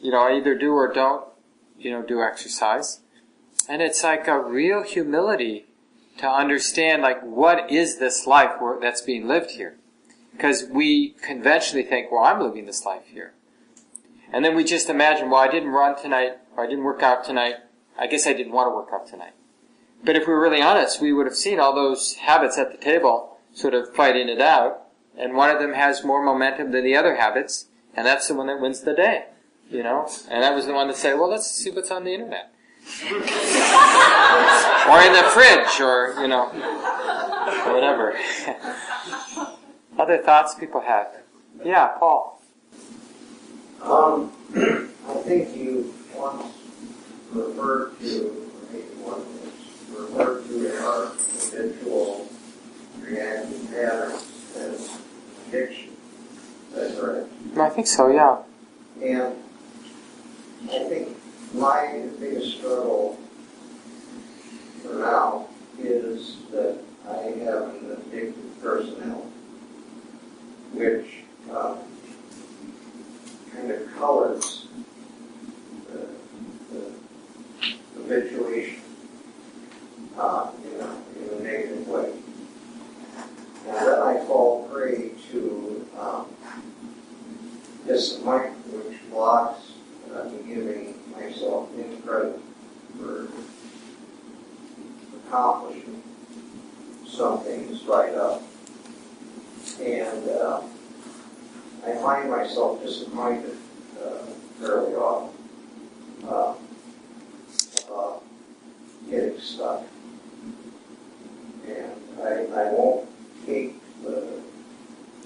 You 0.00 0.10
know, 0.10 0.26
I 0.26 0.36
either 0.36 0.56
do 0.56 0.72
or 0.72 0.92
don't, 0.92 1.24
you 1.78 1.90
know, 1.90 2.02
do 2.02 2.22
exercise. 2.22 3.00
And 3.68 3.80
it's 3.80 4.02
like 4.02 4.26
a 4.26 4.38
real 4.38 4.82
humility 4.82 5.66
to 6.18 6.28
understand, 6.28 7.02
like, 7.02 7.22
what 7.22 7.70
is 7.70 7.98
this 7.98 8.26
life 8.26 8.52
that's 8.80 9.00
being 9.00 9.26
lived 9.26 9.52
here? 9.52 9.76
Because 10.32 10.64
we 10.64 11.10
conventionally 11.22 11.84
think, 11.84 12.10
well, 12.10 12.24
I'm 12.24 12.40
living 12.40 12.66
this 12.66 12.84
life 12.84 13.06
here. 13.06 13.34
And 14.32 14.44
then 14.44 14.56
we 14.56 14.64
just 14.64 14.88
imagine, 14.88 15.30
well, 15.30 15.40
I 15.40 15.50
didn't 15.50 15.70
run 15.70 16.00
tonight, 16.00 16.38
or 16.56 16.64
I 16.64 16.68
didn't 16.68 16.84
work 16.84 17.02
out 17.02 17.24
tonight. 17.24 17.56
I 17.98 18.06
guess 18.06 18.26
I 18.26 18.32
didn't 18.32 18.52
want 18.52 18.70
to 18.70 18.74
work 18.74 18.88
out 18.92 19.06
tonight. 19.06 19.34
But 20.04 20.16
if 20.16 20.26
we 20.26 20.32
were 20.32 20.40
really 20.40 20.62
honest, 20.62 21.00
we 21.00 21.12
would 21.12 21.26
have 21.26 21.36
seen 21.36 21.60
all 21.60 21.74
those 21.74 22.14
habits 22.14 22.58
at 22.58 22.72
the 22.72 22.78
table 22.78 23.38
sort 23.52 23.74
of 23.74 23.94
fighting 23.94 24.28
it 24.28 24.40
out 24.40 24.81
and 25.18 25.34
one 25.34 25.50
of 25.50 25.60
them 25.60 25.74
has 25.74 26.04
more 26.04 26.22
momentum 26.22 26.70
than 26.72 26.84
the 26.84 26.96
other 26.96 27.16
habits, 27.16 27.66
and 27.94 28.06
that's 28.06 28.28
the 28.28 28.34
one 28.34 28.46
that 28.46 28.60
wins 28.60 28.80
the 28.80 28.94
day. 28.94 29.26
You 29.70 29.82
know? 29.82 30.08
And 30.30 30.42
that 30.42 30.54
was 30.54 30.66
the 30.66 30.74
one 30.74 30.88
to 30.88 30.94
say, 30.94 31.14
well, 31.14 31.30
let's 31.30 31.50
see 31.50 31.70
what's 31.70 31.90
on 31.90 32.04
the 32.04 32.12
internet. 32.12 32.52
or 33.04 35.00
in 35.00 35.12
the 35.12 35.22
fridge, 35.32 35.80
or, 35.80 36.20
you 36.20 36.28
know, 36.28 36.48
whatever. 37.72 38.18
Other 39.98 40.18
thoughts 40.18 40.54
people 40.54 40.80
have? 40.80 41.08
Yeah, 41.64 41.88
Paul. 41.98 42.42
Um, 43.82 44.32
I 44.54 45.14
think 45.24 45.56
you 45.56 45.94
once 46.14 46.54
referred 47.32 47.98
to, 48.00 48.50
or 48.54 48.68
maybe 48.72 48.84
one 49.02 49.22
referred 49.96 50.46
to 50.46 50.84
our 50.84 51.06
habitual 51.06 52.28
reacting 53.00 53.66
patterns 53.68 54.24
as 54.56 55.01
addiction. 55.52 55.90
That's 56.74 56.98
right. 56.98 57.26
I 57.58 57.68
think 57.68 57.86
so, 57.86 58.08
yeah. 58.08 58.38
And 59.02 59.34
I 60.70 60.78
think 60.84 61.16
my 61.52 62.08
biggest 62.18 62.58
struggle 62.58 63.18
for 64.82 64.94
now 64.94 65.48
is 65.78 66.38
that 66.52 66.78
I 67.08 67.22
have 67.44 67.62
an 67.74 67.96
addictive 67.96 68.62
personality, 68.62 69.28
which 70.72 71.06
um, 71.50 71.78
kind 73.52 73.70
of 73.70 73.94
colors 73.98 74.66
the, 75.92 76.08
the 76.72 76.92
habituation 77.96 78.80
uh, 80.16 80.50
in, 80.64 80.80
a, 80.80 80.96
in 81.18 81.38
a 81.38 81.42
negative 81.42 81.88
way. 81.88 82.12
And 83.66 83.76
then 83.76 84.00
I 84.00 84.24
fall 84.26 84.68
prey 84.72 85.10
to 85.30 85.88
um, 85.98 86.26
disappointment, 87.86 88.56
which 88.72 89.10
blocks 89.10 89.72
uh, 90.14 90.24
me 90.24 90.54
giving 90.54 90.94
myself 91.12 91.68
any 91.78 91.96
credit 91.98 92.40
for 92.98 93.28
accomplishing 95.26 96.02
something 97.06 97.68
despite 97.68 98.14
up. 98.14 98.42
And 99.80 100.28
uh, 100.28 100.62
I 101.86 101.94
find 101.94 102.30
myself 102.30 102.82
disappointed 102.82 103.56
uh, 104.02 104.24
fairly 104.60 104.94
often 104.94 105.34
uh, 106.28 106.54
about 107.86 108.22
getting 109.08 109.40
stuck. 109.40 109.82
And 111.66 111.92
I, 112.22 112.44
I 112.60 112.72
won't 112.72 113.08
take 113.46 113.74
the, 114.04 114.40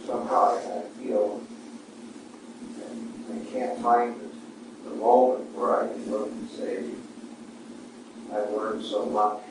somehow 0.07 0.57
I 0.57 0.83
feel 0.99 1.41
I 3.31 3.53
can't 3.53 3.76
find 3.87 4.17
the, 4.85 4.91
moment 4.97 5.55
where 5.55 5.85
I 5.85 5.87
can 5.87 6.11
look 6.11 6.29
and 6.29 6.51
say, 6.51 6.83
I've 8.35 8.51
learned 8.51 8.85
so 8.85 9.07
much. 9.07 9.43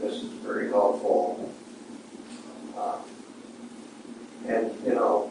This 0.00 0.22
is 0.22 0.32
very 0.40 0.70
helpful. 0.70 1.52
Uh, 2.74 2.96
and, 4.48 4.72
you 4.86 4.94
know, 4.94 5.30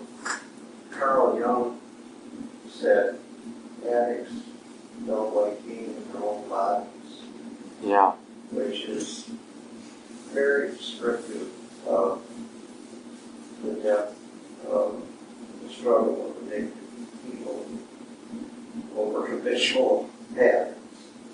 Carl 0.92 1.40
Jung 1.40 1.82
said, 2.70 3.18
addicts 3.90 4.34
don't 5.08 5.36
like 5.36 5.66
being 5.66 5.96
in 5.96 6.12
their 6.12 6.22
own 6.22 6.48
bodies. 6.48 6.90
Yeah. 7.82 8.12
Which 8.52 8.82
is 8.82 9.32
very 10.32 10.76
descriptive 10.78 11.50
of 11.88 12.22
the 13.64 13.74
depth 13.82 14.16
of 14.70 15.02
the 15.64 15.70
struggle 15.74 16.36
of 16.38 16.48
addicted 16.48 16.76
people 16.76 16.83
over 18.96 19.28
habitual 19.28 20.10
patterns. 20.36 20.78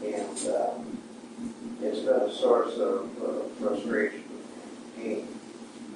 And 0.04 0.50
uh, 0.50 0.72
it's 1.82 2.00
been 2.00 2.16
a 2.16 2.32
source 2.32 2.78
of 2.78 3.10
uh, 3.24 3.48
frustration 3.60 4.24
and 4.24 5.04
pain. 5.04 5.28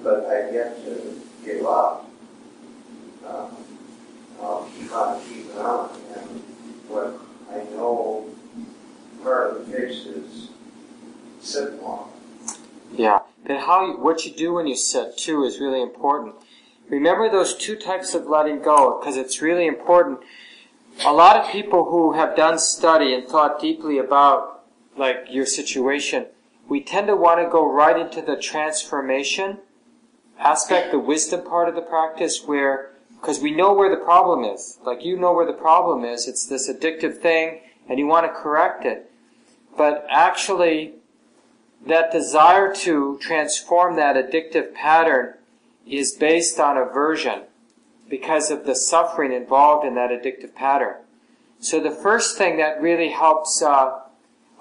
But 0.04 0.26
I've 0.26 0.54
yet 0.54 0.84
to 0.86 1.22
give 1.46 1.66
up. 1.66 2.10
Uh, 3.26 3.48
I'll 4.42 4.70
keep 4.78 4.92
on 4.94 5.22
keeping 5.22 5.58
on. 5.58 5.90
And 6.16 6.44
what 6.90 7.18
I 7.50 7.64
know 7.76 8.30
part 9.24 9.52
of 9.52 9.68
the 9.68 9.78
fix 9.78 9.96
is 10.06 10.50
sit 11.40 11.82
long. 11.82 12.12
Yeah. 12.92 13.20
Then 13.46 13.60
how 13.60 13.98
what 13.98 14.26
you 14.26 14.34
do 14.34 14.54
when 14.54 14.68
you 14.68 14.76
sit 14.76 15.18
too 15.18 15.44
is 15.44 15.60
really 15.60 15.82
important. 15.82 16.36
Remember 16.90 17.30
those 17.30 17.56
two 17.56 17.76
types 17.76 18.14
of 18.14 18.28
letting 18.28 18.62
go 18.62 19.00
because 19.00 19.18
it's 19.18 19.42
really 19.42 19.66
important. 19.66 20.20
A 21.06 21.14
lot 21.14 21.38
of 21.38 21.52
people 21.52 21.86
who 21.86 22.14
have 22.14 22.36
done 22.36 22.60
study 22.60 23.14
and 23.14 23.28
thought 23.28 23.60
deeply 23.60 23.98
about 23.98 24.64
like 24.98 25.26
your 25.30 25.46
situation, 25.46 26.28
we 26.68 26.82
tend 26.82 27.08
to 27.08 27.16
want 27.16 27.40
to 27.40 27.50
go 27.50 27.72
right 27.72 27.98
into 27.98 28.22
the 28.22 28.38
transformation 28.38 29.60
aspect, 30.38 30.92
the 30.92 31.00
wisdom 31.00 31.42
part 31.44 31.70
of 31.70 31.76
the 31.76 31.82
practice 31.82 32.44
where 32.46 32.92
because 33.20 33.40
we 33.40 33.52
know 33.52 33.74
where 33.74 33.90
the 33.90 34.04
problem 34.04 34.44
is. 34.44 34.78
Like 34.86 35.06
you 35.06 35.18
know 35.18 35.34
where 35.34 35.46
the 35.46 35.54
problem 35.54 36.04
is. 36.04 36.28
It's 36.28 36.46
this 36.46 36.70
addictive 36.70 37.20
thing 37.20 37.62
and 37.88 37.98
you 37.98 38.06
want 38.06 38.26
to 38.26 38.34
correct 38.34 38.86
it. 38.86 39.10
But 39.78 40.06
actually, 40.10 40.96
that 41.86 42.12
desire 42.12 42.74
to 42.76 43.18
transform 43.22 43.96
that 43.96 44.16
addictive 44.16 44.74
pattern 44.74 45.36
is 45.88 46.14
based 46.14 46.60
on 46.60 46.78
aversion 46.78 47.44
because 48.10 48.52
of 48.52 48.66
the 48.66 48.76
suffering 48.76 49.32
involved 49.32 49.86
in 49.86 49.96
that 49.96 50.12
addictive 50.12 50.54
pattern. 50.54 50.96
So 51.60 51.80
the 51.80 51.92
first 51.92 52.38
thing 52.38 52.58
that 52.58 52.82
really 52.82 53.10
helps 53.10 53.62
uh, 53.62 54.02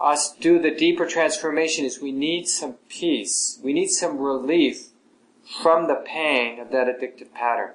us 0.00 0.34
do 0.34 0.58
the 0.58 0.70
deeper 0.70 1.06
transformation 1.06 1.84
is 1.84 2.00
we 2.00 2.12
need 2.12 2.46
some 2.46 2.74
peace. 2.88 3.58
We 3.62 3.72
need 3.72 3.88
some 3.88 4.18
relief 4.18 4.88
from 5.62 5.88
the 5.88 6.02
pain 6.06 6.60
of 6.60 6.70
that 6.70 6.86
addictive 6.86 7.32
pattern. 7.32 7.72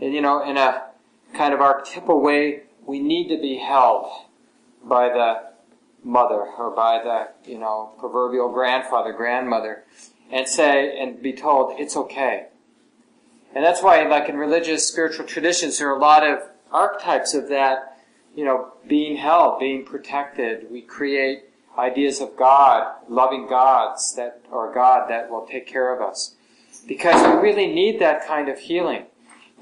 And 0.00 0.14
you 0.14 0.20
know, 0.20 0.42
in 0.42 0.56
a 0.56 0.90
kind 1.34 1.52
of 1.52 1.60
archetypal 1.60 2.20
way, 2.20 2.62
we 2.86 3.00
need 3.00 3.28
to 3.28 3.40
be 3.40 3.58
held 3.58 4.06
by 4.82 5.08
the 5.08 5.50
mother 6.02 6.40
or 6.58 6.70
by 6.70 7.00
the, 7.02 7.50
you 7.50 7.58
know, 7.58 7.92
proverbial 7.98 8.50
grandfather, 8.52 9.12
grandmother, 9.12 9.84
and 10.30 10.48
say, 10.48 10.98
and 10.98 11.22
be 11.22 11.32
told, 11.32 11.78
it's 11.78 11.96
okay. 11.96 12.46
And 13.54 13.64
that's 13.64 13.82
why, 13.82 14.02
like 14.06 14.28
in 14.28 14.36
religious, 14.36 14.86
spiritual 14.86 15.26
traditions, 15.26 15.78
there 15.78 15.90
are 15.90 15.96
a 15.96 16.00
lot 16.00 16.26
of 16.26 16.38
archetypes 16.70 17.34
of 17.34 17.48
that, 17.48 17.98
you 18.34 18.44
know, 18.44 18.72
being 18.86 19.16
held, 19.16 19.58
being 19.58 19.84
protected. 19.84 20.70
We 20.70 20.82
create 20.82 21.44
ideas 21.76 22.20
of 22.20 22.36
God, 22.36 22.94
loving 23.08 23.48
gods 23.48 24.14
that, 24.14 24.42
or 24.50 24.72
God 24.72 25.10
that 25.10 25.30
will 25.30 25.46
take 25.46 25.66
care 25.66 25.94
of 25.94 26.00
us. 26.00 26.36
Because 26.86 27.20
we 27.22 27.40
really 27.40 27.66
need 27.66 28.00
that 28.00 28.26
kind 28.26 28.48
of 28.48 28.58
healing. 28.58 29.06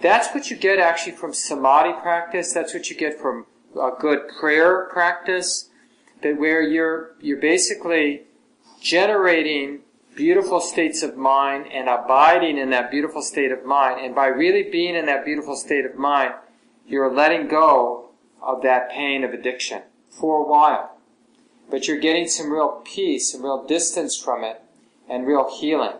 That's 0.00 0.32
what 0.34 0.50
you 0.50 0.56
get 0.56 0.78
actually 0.78 1.12
from 1.12 1.32
samadhi 1.32 1.98
practice. 2.00 2.52
That's 2.52 2.74
what 2.74 2.90
you 2.90 2.96
get 2.96 3.18
from 3.18 3.46
a 3.74 3.90
good 3.98 4.28
prayer 4.38 4.84
practice. 4.92 5.70
That 6.22 6.38
where 6.38 6.60
you're, 6.60 7.12
you're 7.20 7.40
basically 7.40 8.22
generating 8.80 9.80
beautiful 10.18 10.60
states 10.60 11.04
of 11.04 11.16
mind 11.16 11.64
and 11.72 11.88
abiding 11.88 12.58
in 12.58 12.70
that 12.70 12.90
beautiful 12.90 13.22
state 13.22 13.52
of 13.52 13.64
mind. 13.64 14.04
And 14.04 14.16
by 14.16 14.26
really 14.26 14.64
being 14.64 14.96
in 14.96 15.06
that 15.06 15.24
beautiful 15.24 15.54
state 15.54 15.86
of 15.86 15.94
mind, 15.94 16.34
you're 16.88 17.14
letting 17.14 17.46
go 17.46 18.10
of 18.42 18.62
that 18.62 18.90
pain 18.90 19.22
of 19.22 19.32
addiction 19.32 19.82
for 20.10 20.44
a 20.44 20.48
while. 20.48 20.98
But 21.70 21.86
you're 21.86 22.00
getting 22.00 22.26
some 22.26 22.50
real 22.50 22.82
peace, 22.84 23.30
some 23.30 23.44
real 23.44 23.64
distance 23.64 24.16
from 24.16 24.42
it, 24.42 24.60
and 25.08 25.24
real 25.24 25.48
healing. 25.56 25.96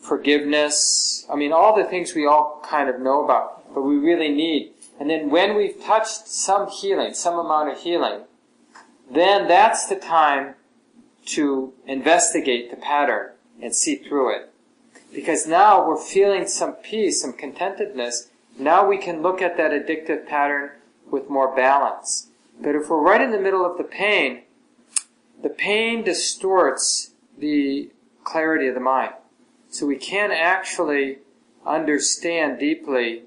Forgiveness. 0.00 1.26
I 1.30 1.36
mean, 1.36 1.52
all 1.52 1.76
the 1.76 1.84
things 1.84 2.14
we 2.14 2.26
all 2.26 2.62
kind 2.64 2.88
of 2.88 3.00
know 3.00 3.22
about, 3.22 3.74
but 3.74 3.82
we 3.82 3.96
really 3.96 4.30
need. 4.30 4.72
And 4.98 5.10
then 5.10 5.28
when 5.28 5.56
we've 5.56 5.78
touched 5.84 6.26
some 6.26 6.70
healing, 6.70 7.12
some 7.12 7.38
amount 7.38 7.68
of 7.68 7.82
healing, 7.82 8.22
then 9.10 9.46
that's 9.46 9.86
the 9.86 9.96
time 9.96 10.54
to 11.26 11.72
investigate 11.86 12.70
the 12.70 12.76
pattern 12.76 13.30
and 13.60 13.74
see 13.74 13.96
through 13.96 14.34
it. 14.34 14.52
Because 15.14 15.46
now 15.46 15.86
we're 15.86 16.00
feeling 16.00 16.46
some 16.46 16.72
peace, 16.72 17.20
some 17.20 17.32
contentedness. 17.32 18.28
Now 18.58 18.86
we 18.86 18.98
can 18.98 19.22
look 19.22 19.42
at 19.42 19.56
that 19.56 19.70
addictive 19.70 20.26
pattern 20.26 20.70
with 21.10 21.28
more 21.28 21.54
balance. 21.54 22.28
But 22.60 22.74
if 22.74 22.88
we're 22.88 23.00
right 23.00 23.20
in 23.20 23.30
the 23.30 23.40
middle 23.40 23.64
of 23.64 23.76
the 23.76 23.84
pain, 23.84 24.42
the 25.42 25.50
pain 25.50 26.04
distorts 26.04 27.10
the 27.36 27.90
clarity 28.24 28.68
of 28.68 28.74
the 28.74 28.80
mind. 28.80 29.12
So 29.70 29.86
we 29.86 29.96
can't 29.96 30.32
actually 30.32 31.18
understand 31.66 32.58
deeply 32.58 33.22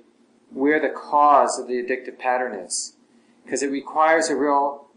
where 0.52 0.80
the 0.80 0.90
cause 0.90 1.60
of 1.60 1.68
the 1.68 1.82
addictive 1.82 2.18
pattern 2.18 2.56
is. 2.56 2.96
Because 3.44 3.62
it 3.62 3.72
requires 3.72 4.30
a 4.30 4.36
real 4.36 4.88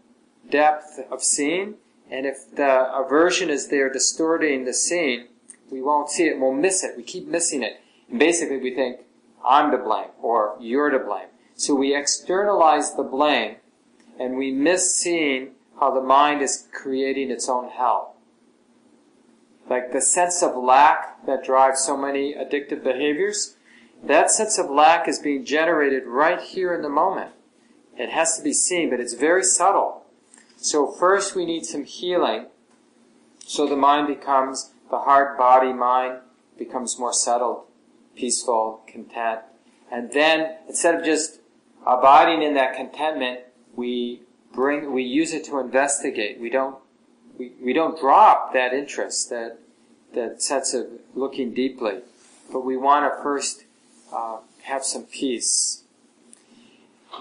depth 0.49 0.99
of 1.11 1.23
seeing 1.23 1.75
and 2.09 2.25
if 2.25 2.55
the 2.55 2.91
aversion 2.93 3.49
is 3.49 3.67
there 3.67 3.91
distorting 3.91 4.65
the 4.65 4.73
scene, 4.73 5.27
we 5.71 5.81
won't 5.81 6.09
see 6.09 6.23
it, 6.23 6.39
we'll 6.39 6.53
miss 6.53 6.83
it, 6.83 6.97
we 6.97 7.03
keep 7.03 7.27
missing 7.27 7.63
it. 7.63 7.79
And 8.09 8.19
basically 8.19 8.57
we 8.57 8.73
think, 8.73 9.01
I'm 9.47 9.71
to 9.71 9.77
blame, 9.77 10.09
or 10.21 10.57
you're 10.59 10.89
to 10.89 10.99
blame. 10.99 11.27
So 11.55 11.75
we 11.75 11.95
externalize 11.95 12.95
the 12.95 13.03
blame, 13.03 13.57
and 14.19 14.37
we 14.37 14.51
miss 14.51 14.95
seeing 14.95 15.51
how 15.79 15.93
the 15.93 16.01
mind 16.01 16.41
is 16.41 16.67
creating 16.73 17.31
its 17.31 17.47
own 17.47 17.69
hell. 17.69 18.15
Like 19.69 19.91
the 19.91 20.01
sense 20.01 20.41
of 20.41 20.55
lack 20.55 21.25
that 21.25 21.43
drives 21.43 21.81
so 21.81 21.95
many 21.95 22.33
addictive 22.33 22.83
behaviors, 22.83 23.55
that 24.03 24.31
sense 24.31 24.57
of 24.57 24.69
lack 24.69 25.07
is 25.07 25.19
being 25.19 25.45
generated 25.45 26.03
right 26.05 26.41
here 26.41 26.73
in 26.73 26.81
the 26.81 26.89
moment. 26.89 27.31
It 27.97 28.09
has 28.09 28.37
to 28.37 28.43
be 28.43 28.53
seen, 28.53 28.89
but 28.89 28.99
it's 28.99 29.13
very 29.13 29.43
subtle. 29.43 30.05
So 30.61 30.91
first 30.91 31.35
we 31.35 31.45
need 31.45 31.65
some 31.65 31.85
healing. 31.85 32.47
So 33.45 33.65
the 33.65 33.77
mind 33.77 34.07
becomes, 34.07 34.71
the 34.89 34.99
heart, 34.99 35.37
body, 35.37 35.71
mind 35.71 36.19
becomes 36.57 36.99
more 36.99 37.13
settled, 37.13 37.63
peaceful, 38.15 38.81
content. 38.85 39.39
And 39.89 40.11
then 40.11 40.57
instead 40.67 40.95
of 40.95 41.05
just 41.05 41.39
abiding 41.87 42.43
in 42.43 42.55
that 42.55 42.75
contentment, 42.75 43.39
we 43.75 44.21
bring, 44.53 44.91
we 44.91 45.03
use 45.03 45.33
it 45.33 45.45
to 45.45 45.59
investigate. 45.59 46.39
We 46.41 46.49
don't, 46.49 46.75
we, 47.37 47.53
we 47.63 47.71
don't 47.71 47.97
drop 47.97 48.53
that 48.53 48.73
interest, 48.73 49.29
that, 49.29 49.59
that 50.13 50.41
sense 50.41 50.73
of 50.73 50.87
looking 51.15 51.53
deeply. 51.53 52.01
But 52.51 52.65
we 52.65 52.75
want 52.75 53.05
to 53.05 53.23
first 53.23 53.63
uh, 54.13 54.39
have 54.63 54.83
some 54.83 55.03
peace 55.03 55.78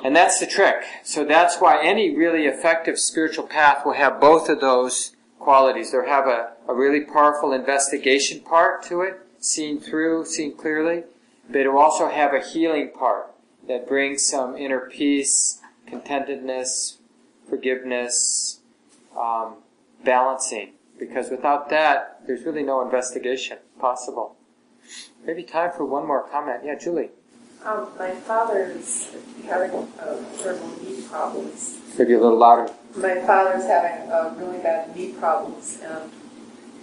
and 0.05 0.15
that's 0.15 0.41
the 0.41 0.47
trick. 0.47 0.85
So 1.05 1.25
that's 1.25 1.57
why 1.57 1.83
any 1.83 2.17
really 2.17 2.47
effective 2.47 2.99
spiritual 2.99 3.47
path 3.47 3.85
will 3.85 3.95
have 3.95 4.21
both 4.21 4.49
of 4.49 4.61
those 4.61 5.17
qualities. 5.39 5.93
They'll 5.93 6.07
have 6.07 6.27
a, 6.27 6.53
a 6.69 6.75
really 6.75 7.01
powerful 7.01 7.53
investigation 7.53 8.41
part 8.41 8.83
to 8.85 9.03
it, 9.03 9.21
seen 9.41 9.81
through, 9.81 10.27
seen 10.27 10.57
clearly, 10.57 11.05
but 11.49 11.63
it 11.63 11.69
will 11.69 11.79
also 11.79 12.09
have 12.09 12.35
a 12.35 12.41
healing 12.41 12.91
part 12.91 13.33
that 13.67 13.89
brings 13.89 14.25
some 14.25 14.57
inner 14.57 14.81
peace, 14.81 15.61
contentedness, 15.87 16.97
forgiveness, 17.49 18.61
um, 19.19 19.57
balancing. 20.05 20.73
Because 20.99 21.31
without 21.31 21.71
that, 21.71 22.21
there's 22.27 22.45
really 22.45 22.63
no 22.63 22.83
investigation 22.83 23.59
possible. 23.79 24.37
Maybe 25.25 25.43
time 25.43 25.71
for 25.77 25.85
one 25.85 26.07
more 26.07 26.27
comment. 26.29 26.63
Yeah, 26.65 26.75
Julie. 26.75 27.11
Um, 27.65 27.89
my 27.99 28.13
father's 28.13 29.09
having 29.45 29.73
uh, 30.01 30.25
terrible 30.41 30.69
knee 30.81 31.03
problems. 31.03 31.79
Maybe 31.99 32.15
a 32.15 32.21
little 32.21 32.39
louder. 32.39 32.73
My 32.97 33.21
father's 33.27 33.65
having 33.65 34.11
uh, 34.11 34.35
really 34.39 34.59
bad 34.59 34.95
knee 34.95 35.13
problems, 35.13 35.79
and 35.83 36.11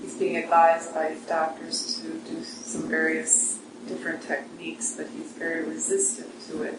he's 0.01 0.15
being 0.15 0.35
advised 0.35 0.93
by 0.93 1.09
his 1.09 1.21
doctors 1.23 2.01
to 2.01 2.19
do 2.29 2.43
some 2.43 2.89
various 2.89 3.59
different 3.87 4.21
techniques, 4.23 4.95
but 4.97 5.07
he's 5.07 5.31
very 5.31 5.63
resistant 5.63 6.29
to 6.47 6.63
it, 6.63 6.77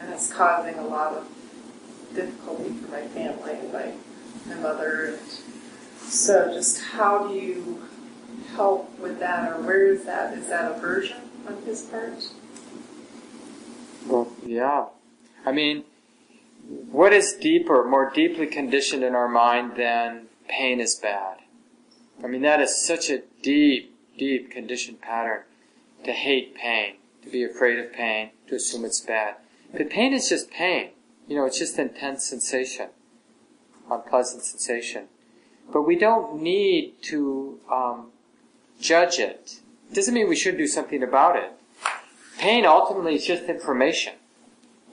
and 0.00 0.12
it's 0.12 0.30
causing 0.32 0.74
a 0.74 0.86
lot 0.86 1.14
of 1.14 1.26
difficulty 2.14 2.70
for 2.70 2.90
my 2.90 3.02
family 3.08 3.52
and 3.52 3.72
my 3.72 3.92
my 4.46 4.54
mother. 4.60 5.06
And 5.06 5.18
so, 6.02 6.52
just 6.52 6.80
how 6.80 7.28
do 7.28 7.34
you 7.34 7.82
help 8.54 8.98
with 8.98 9.18
that, 9.20 9.50
or 9.50 9.62
where 9.62 9.86
is 9.86 10.04
that? 10.04 10.36
Is 10.36 10.48
that 10.48 10.70
aversion 10.72 11.18
on 11.48 11.62
his 11.62 11.82
part? 11.82 12.24
Well, 14.06 14.28
yeah. 14.44 14.86
I 15.44 15.52
mean, 15.52 15.84
what 16.90 17.12
is 17.12 17.34
deeper, 17.34 17.84
more 17.84 18.10
deeply 18.14 18.46
conditioned 18.46 19.02
in 19.02 19.14
our 19.14 19.28
mind 19.28 19.76
than 19.76 20.26
pain 20.48 20.80
is 20.80 20.94
bad? 20.94 21.38
I 22.22 22.26
mean, 22.26 22.42
that 22.42 22.60
is 22.60 22.84
such 22.84 23.10
a 23.10 23.22
deep, 23.42 23.94
deep 24.18 24.50
conditioned 24.50 25.00
pattern 25.00 25.42
to 26.04 26.12
hate 26.12 26.54
pain, 26.54 26.96
to 27.22 27.30
be 27.30 27.44
afraid 27.44 27.78
of 27.78 27.92
pain, 27.92 28.30
to 28.48 28.56
assume 28.56 28.84
it's 28.84 29.00
bad. 29.00 29.36
But 29.72 29.90
pain 29.90 30.12
is 30.12 30.28
just 30.28 30.50
pain. 30.50 30.90
You 31.26 31.36
know, 31.36 31.46
it's 31.46 31.58
just 31.58 31.78
intense 31.78 32.24
sensation, 32.24 32.88
unpleasant 33.90 34.42
sensation. 34.42 35.06
But 35.72 35.82
we 35.82 35.96
don't 35.96 36.42
need 36.42 36.94
to 37.04 37.58
um, 37.70 38.08
judge 38.80 39.18
it. 39.18 39.60
It 39.90 39.94
doesn't 39.94 40.12
mean 40.12 40.28
we 40.28 40.36
should 40.36 40.58
do 40.58 40.66
something 40.66 41.02
about 41.02 41.36
it 41.36 41.52
pain 42.38 42.64
ultimately 42.66 43.14
is 43.14 43.26
just 43.26 43.44
information, 43.44 44.14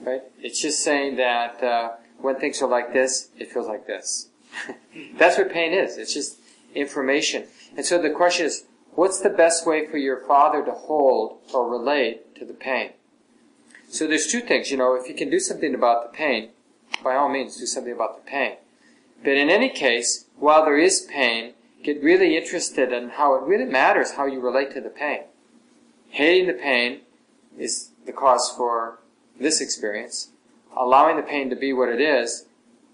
right? 0.00 0.22
It's 0.40 0.60
just 0.60 0.82
saying 0.82 1.16
that 1.16 1.62
uh, 1.62 1.90
when 2.18 2.36
things 2.36 2.60
are 2.62 2.68
like 2.68 2.92
this, 2.92 3.30
it 3.38 3.52
feels 3.52 3.66
like 3.66 3.86
this. 3.86 4.28
That's 5.16 5.38
what 5.38 5.52
pain 5.52 5.72
is. 5.72 5.96
It's 5.96 6.14
just 6.14 6.38
information. 6.74 7.44
And 7.76 7.84
so 7.84 8.00
the 8.00 8.10
question 8.10 8.46
is, 8.46 8.64
what's 8.94 9.20
the 9.20 9.30
best 9.30 9.66
way 9.66 9.86
for 9.86 9.98
your 9.98 10.18
father 10.26 10.64
to 10.64 10.72
hold 10.72 11.38
or 11.52 11.68
relate 11.68 12.34
to 12.36 12.44
the 12.44 12.54
pain? 12.54 12.90
So 13.88 14.06
there's 14.06 14.26
two 14.26 14.40
things, 14.40 14.70
you 14.70 14.76
know, 14.76 14.94
if 14.94 15.08
you 15.08 15.14
can 15.14 15.30
do 15.30 15.40
something 15.40 15.74
about 15.74 16.10
the 16.10 16.16
pain, 16.16 16.50
by 17.02 17.16
all 17.16 17.28
means 17.28 17.56
do 17.56 17.66
something 17.66 17.92
about 17.92 18.16
the 18.16 18.30
pain. 18.30 18.56
But 19.22 19.36
in 19.36 19.50
any 19.50 19.68
case, 19.68 20.26
while 20.36 20.64
there 20.64 20.78
is 20.78 21.00
pain, 21.10 21.54
get 21.82 22.02
really 22.02 22.36
interested 22.36 22.92
in 22.92 23.10
how 23.10 23.34
it 23.34 23.42
really 23.42 23.64
matters 23.64 24.12
how 24.12 24.26
you 24.26 24.40
relate 24.40 24.72
to 24.74 24.80
the 24.80 24.90
pain. 24.90 25.24
Hating 26.10 26.46
the 26.46 26.52
pain 26.54 27.00
is 27.60 27.90
the 28.06 28.12
cause 28.12 28.52
for 28.56 28.98
this 29.38 29.60
experience. 29.60 30.30
Allowing 30.76 31.16
the 31.16 31.22
pain 31.22 31.50
to 31.50 31.56
be 31.56 31.72
what 31.72 31.88
it 31.88 32.00
is 32.00 32.46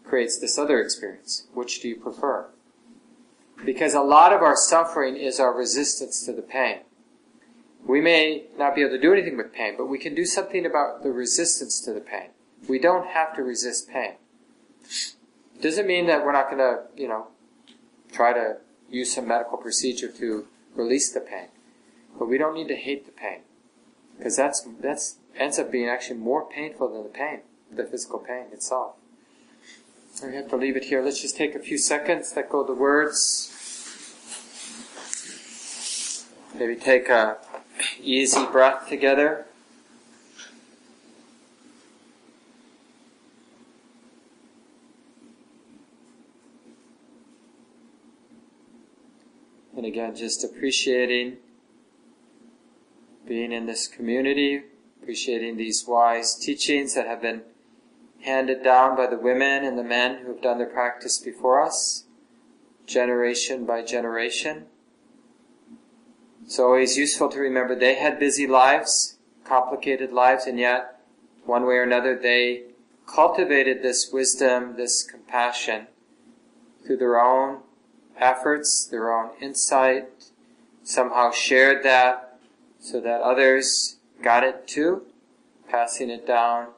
creates 0.04 0.38
this 0.38 0.58
other 0.58 0.80
experience. 0.80 1.46
Which 1.54 1.80
do 1.80 1.88
you 1.88 1.96
prefer? 1.96 2.46
Because 3.64 3.94
a 3.94 4.00
lot 4.00 4.32
of 4.32 4.42
our 4.42 4.56
suffering 4.56 5.16
is 5.16 5.40
our 5.40 5.56
resistance 5.56 6.24
to 6.26 6.32
the 6.32 6.42
pain. 6.42 6.80
We 7.86 8.00
may 8.00 8.44
not 8.58 8.74
be 8.74 8.82
able 8.82 8.92
to 8.92 9.00
do 9.00 9.12
anything 9.12 9.36
with 9.36 9.52
pain, 9.52 9.74
but 9.78 9.86
we 9.86 9.98
can 9.98 10.14
do 10.14 10.24
something 10.24 10.66
about 10.66 11.02
the 11.02 11.12
resistance 11.12 11.80
to 11.82 11.92
the 11.92 12.00
pain. 12.00 12.30
We 12.68 12.78
don't 12.78 13.06
have 13.06 13.34
to 13.36 13.42
resist 13.42 13.88
pain. 13.88 14.14
Doesn't 15.60 15.86
mean 15.86 16.06
that 16.06 16.24
we're 16.24 16.32
not 16.32 16.50
going 16.50 16.58
to, 16.58 16.82
you 17.00 17.08
know, 17.08 17.28
try 18.12 18.32
to 18.32 18.56
use 18.90 19.14
some 19.14 19.28
medical 19.28 19.56
procedure 19.56 20.08
to 20.08 20.46
release 20.74 21.12
the 21.12 21.20
pain. 21.20 21.48
But 22.18 22.28
we 22.28 22.38
don't 22.38 22.54
need 22.54 22.68
to 22.68 22.76
hate 22.76 23.06
the 23.06 23.12
pain 23.12 23.40
because 24.16 24.36
that's 24.36 24.66
that's 24.80 25.16
ends 25.36 25.58
up 25.58 25.70
being 25.70 25.88
actually 25.88 26.18
more 26.18 26.48
painful 26.48 26.92
than 26.92 27.02
the 27.02 27.08
pain, 27.08 27.40
the 27.70 27.84
physical 27.84 28.18
pain 28.18 28.46
itself. 28.52 28.94
We 30.22 30.34
have 30.34 30.48
to 30.48 30.56
leave 30.56 30.76
it 30.76 30.84
here. 30.84 31.02
Let's 31.02 31.20
just 31.20 31.36
take 31.36 31.54
a 31.54 31.58
few 31.58 31.76
seconds, 31.76 32.32
let 32.34 32.48
go 32.48 32.64
the 32.64 32.72
words. 32.72 33.52
Maybe 36.58 36.74
take 36.74 37.10
a 37.10 37.36
easy 38.00 38.46
breath 38.46 38.88
together. 38.88 39.44
And 49.76 49.84
again, 49.84 50.16
just 50.16 50.42
appreciating 50.42 51.36
being 53.26 53.52
in 53.52 53.66
this 53.66 53.86
community, 53.88 54.62
appreciating 55.02 55.56
these 55.56 55.84
wise 55.86 56.34
teachings 56.34 56.94
that 56.94 57.06
have 57.06 57.22
been 57.22 57.42
handed 58.22 58.62
down 58.62 58.96
by 58.96 59.06
the 59.06 59.18
women 59.18 59.64
and 59.64 59.78
the 59.78 59.84
men 59.84 60.18
who 60.18 60.28
have 60.32 60.42
done 60.42 60.58
their 60.58 60.66
practice 60.66 61.18
before 61.18 61.62
us, 61.62 62.04
generation 62.86 63.64
by 63.64 63.82
generation. 63.82 64.64
It's 66.44 66.58
always 66.58 66.96
useful 66.96 67.28
to 67.30 67.40
remember 67.40 67.74
they 67.74 67.96
had 67.96 68.18
busy 68.18 68.46
lives, 68.46 69.16
complicated 69.44 70.12
lives, 70.12 70.46
and 70.46 70.58
yet, 70.58 71.00
one 71.44 71.66
way 71.66 71.74
or 71.74 71.82
another, 71.82 72.16
they 72.16 72.64
cultivated 73.06 73.82
this 73.82 74.10
wisdom, 74.12 74.76
this 74.76 75.02
compassion 75.02 75.86
through 76.84 76.96
their 76.96 77.20
own 77.20 77.60
efforts, 78.16 78.86
their 78.86 79.12
own 79.12 79.30
insight, 79.40 80.08
somehow 80.82 81.30
shared 81.30 81.84
that 81.84 82.25
so 82.86 83.00
that 83.00 83.20
others 83.20 83.96
got 84.22 84.44
it 84.44 84.68
too, 84.68 85.02
passing 85.68 86.08
it 86.08 86.24
down. 86.24 86.68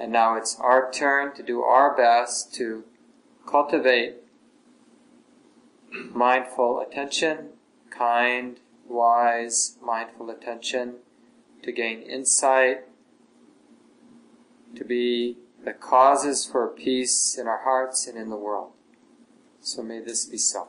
And 0.00 0.10
now 0.10 0.36
it's 0.36 0.56
our 0.58 0.90
turn 0.90 1.34
to 1.34 1.42
do 1.42 1.60
our 1.60 1.94
best 1.94 2.54
to 2.54 2.84
cultivate 3.46 4.16
mindful 6.14 6.80
attention, 6.80 7.50
kind, 7.90 8.58
wise, 8.88 9.76
mindful 9.84 10.30
attention, 10.30 10.94
to 11.62 11.72
gain 11.72 12.00
insight, 12.00 12.84
to 14.74 14.84
be 14.84 15.36
the 15.62 15.74
causes 15.74 16.46
for 16.46 16.66
peace 16.68 17.36
in 17.38 17.46
our 17.46 17.64
hearts 17.64 18.06
and 18.06 18.16
in 18.16 18.30
the 18.30 18.36
world. 18.36 18.72
So 19.60 19.82
may 19.82 20.00
this 20.00 20.24
be 20.24 20.38
so. 20.38 20.68